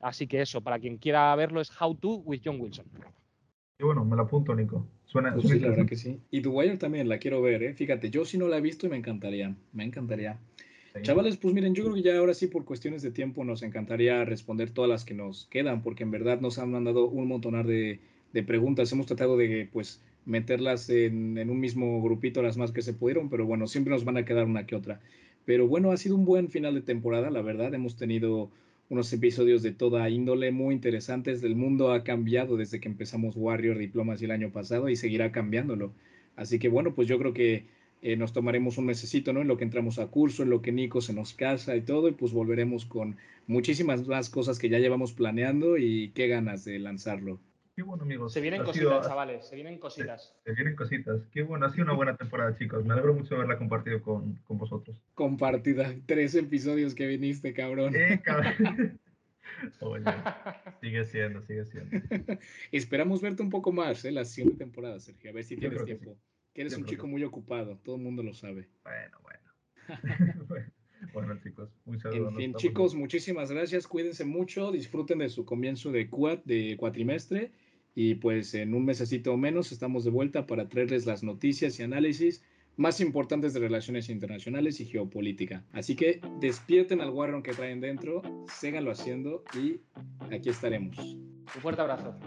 Así 0.00 0.26
que 0.26 0.42
eso, 0.42 0.60
para 0.60 0.80
quien 0.80 0.98
quiera 0.98 1.34
verlo 1.36 1.60
es 1.60 1.70
How 1.80 1.94
To 1.94 2.16
with 2.16 2.40
John 2.44 2.60
Wilson. 2.60 2.86
Y 3.78 3.84
bueno, 3.84 4.04
me 4.04 4.16
lo 4.16 4.22
apunto, 4.22 4.54
Nico. 4.54 4.86
Suena, 5.04 5.34
pues 5.34 5.48
sí, 5.48 5.58
la 5.58 5.70
verdad 5.70 5.86
que 5.86 5.96
sí. 5.96 6.20
Y 6.30 6.40
The 6.40 6.48
Wire 6.48 6.76
también 6.76 7.08
la 7.08 7.18
quiero 7.18 7.42
ver, 7.42 7.62
¿eh? 7.62 7.74
Fíjate, 7.74 8.10
yo 8.10 8.24
sí 8.24 8.38
no 8.38 8.48
la 8.48 8.58
he 8.58 8.60
visto 8.60 8.86
y 8.86 8.90
me 8.90 8.96
encantaría, 8.96 9.54
me 9.72 9.84
encantaría. 9.84 10.38
Chavales, 11.00 11.38
pues 11.38 11.54
miren, 11.54 11.74
yo 11.74 11.84
creo 11.84 11.94
que 11.94 12.02
ya 12.02 12.18
ahora 12.18 12.34
sí 12.34 12.48
por 12.48 12.64
cuestiones 12.64 13.02
de 13.02 13.10
tiempo 13.10 13.44
nos 13.44 13.62
encantaría 13.62 14.24
responder 14.24 14.70
todas 14.70 14.90
las 14.90 15.04
que 15.04 15.14
nos 15.14 15.46
quedan, 15.46 15.82
porque 15.82 16.02
en 16.02 16.10
verdad 16.10 16.40
nos 16.40 16.58
han 16.58 16.70
mandado 16.70 17.08
un 17.08 17.28
montonar 17.28 17.66
de, 17.66 18.00
preguntas. 18.46 18.92
Hemos 18.92 19.06
tratado 19.06 19.36
de 19.36 19.68
pues 19.72 20.02
meterlas 20.26 20.90
en, 20.90 21.38
un 21.48 21.60
mismo 21.60 22.02
grupito 22.02 22.42
las 22.42 22.56
más 22.56 22.72
que 22.72 22.82
se 22.82 22.92
pudieron, 22.92 23.30
pero 23.30 23.46
bueno, 23.46 23.66
siempre 23.66 23.92
nos 23.92 24.04
van 24.04 24.18
a 24.18 24.24
quedar 24.24 24.44
una 24.44 24.66
que 24.66 24.76
otra. 24.76 25.00
Pero 25.44 25.66
bueno, 25.66 25.92
ha 25.92 25.96
sido 25.96 26.14
un 26.14 26.24
buen 26.24 26.48
final 26.48 26.74
de 26.74 26.82
temporada, 26.82 27.30
la 27.30 27.42
verdad. 27.42 27.74
Hemos 27.74 27.96
tenido 27.96 28.50
unos 28.90 29.12
episodios 29.12 29.62
de 29.62 29.72
toda 29.72 30.08
índole 30.10 30.52
muy 30.52 30.74
interesantes. 30.74 31.42
El 31.42 31.56
mundo 31.56 31.92
ha 31.92 32.04
cambiado 32.04 32.56
desde 32.56 32.80
que 32.80 32.88
empezamos 32.88 33.34
Warrior 33.36 33.78
Diplomas 33.78 34.22
el 34.22 34.30
año 34.30 34.50
pasado 34.50 34.88
y 34.88 34.96
seguirá 34.96 35.32
cambiándolo. 35.32 35.92
Así 36.36 36.58
que 36.58 36.68
bueno, 36.68 36.94
pues 36.94 37.08
yo 37.08 37.18
creo 37.18 37.32
que 37.32 37.64
eh, 38.02 38.16
nos 38.16 38.32
tomaremos 38.32 38.78
un 38.78 38.86
mesecito, 38.86 39.32
¿no? 39.32 39.40
En 39.40 39.48
lo 39.48 39.56
que 39.56 39.64
entramos 39.64 40.00
a 40.00 40.08
curso, 40.08 40.42
en 40.42 40.50
lo 40.50 40.60
que 40.60 40.72
Nico 40.72 41.00
se 41.00 41.14
nos 41.14 41.34
casa 41.34 41.76
y 41.76 41.82
todo, 41.82 42.08
y 42.08 42.12
pues 42.12 42.32
volveremos 42.32 42.84
con 42.84 43.16
muchísimas 43.46 44.06
más 44.08 44.28
cosas 44.28 44.58
que 44.58 44.68
ya 44.68 44.80
llevamos 44.80 45.12
planeando 45.12 45.78
y 45.78 46.10
qué 46.10 46.26
ganas 46.26 46.64
de 46.64 46.80
lanzarlo. 46.80 47.40
Qué 47.76 47.82
bueno, 47.82 48.02
amigos. 48.02 48.32
Se 48.32 48.40
vienen 48.40 48.64
cositas, 48.64 49.06
chavales, 49.06 49.46
se 49.46 49.54
vienen 49.54 49.78
cositas. 49.78 50.34
Se, 50.44 50.52
vienen 50.52 50.74
cositas. 50.74 51.22
Qué 51.30 51.42
bueno, 51.42 51.64
ha 51.64 51.70
sido 51.70 51.84
una 51.84 51.94
buena 51.94 52.16
temporada, 52.16 52.54
chicos. 52.58 52.84
Me 52.84 52.92
alegro 52.92 53.14
mucho 53.14 53.30
de 53.30 53.36
haberla 53.36 53.56
compartido 53.56 54.02
con, 54.02 54.34
con 54.44 54.58
vosotros. 54.58 54.96
Compartida. 55.14 55.94
Tres 56.04 56.34
episodios 56.34 56.94
que 56.94 57.06
viniste, 57.06 57.54
cabrón. 57.54 57.94
Eh, 57.96 58.20
cabrón. 58.22 59.00
Oye, 59.80 60.04
sigue 60.80 61.04
siendo, 61.06 61.40
sigue 61.42 61.64
siendo. 61.64 61.96
Esperamos 62.72 63.22
verte 63.22 63.42
un 63.42 63.50
poco 63.50 63.72
más, 63.72 64.04
¿eh? 64.04 64.12
La 64.12 64.24
siguiente 64.24 64.58
temporada, 64.58 64.98
Sergio. 64.98 65.30
A 65.30 65.34
ver 65.34 65.44
si 65.44 65.56
tienes 65.56 65.84
tiempo. 65.84 66.16
Que 66.54 66.62
eres 66.62 66.76
un 66.76 66.84
chico 66.84 67.06
muy 67.06 67.24
ocupado, 67.24 67.78
todo 67.78 67.96
el 67.96 68.02
mundo 68.02 68.22
lo 68.22 68.34
sabe. 68.34 68.68
Bueno, 68.84 69.18
bueno. 69.22 69.42
bueno, 71.12 71.38
chicos, 71.42 71.70
muchas 71.84 72.12
gracias. 72.12 72.28
En 72.28 72.36
fin, 72.36 72.54
chicos, 72.54 72.94
muchísimas 72.94 73.50
gracias. 73.50 73.86
Cuídense 73.86 74.24
mucho, 74.24 74.70
disfruten 74.70 75.18
de 75.18 75.28
su 75.28 75.44
comienzo 75.44 75.90
de, 75.90 76.08
de 76.44 76.76
cuatrimestre 76.76 77.52
y 77.94 78.14
pues 78.16 78.54
en 78.54 78.74
un 78.74 78.84
mesecito 78.84 79.32
o 79.32 79.36
menos 79.36 79.72
estamos 79.72 80.04
de 80.04 80.10
vuelta 80.10 80.46
para 80.46 80.68
traerles 80.68 81.06
las 81.06 81.22
noticias 81.22 81.78
y 81.78 81.82
análisis 81.82 82.42
más 82.76 83.00
importantes 83.00 83.52
de 83.52 83.60
relaciones 83.60 84.08
internacionales 84.08 84.80
y 84.80 84.86
geopolítica. 84.86 85.64
Así 85.72 85.94
que 85.94 86.20
despierten 86.40 87.00
al 87.00 87.10
Warron 87.10 87.42
que 87.42 87.52
traen 87.52 87.80
dentro, 87.80 88.22
séganlo 88.48 88.92
haciendo 88.92 89.44
y 89.54 89.80
aquí 90.34 90.48
estaremos. 90.48 90.98
Un 90.98 91.60
fuerte 91.60 91.82
abrazo. 91.82 92.18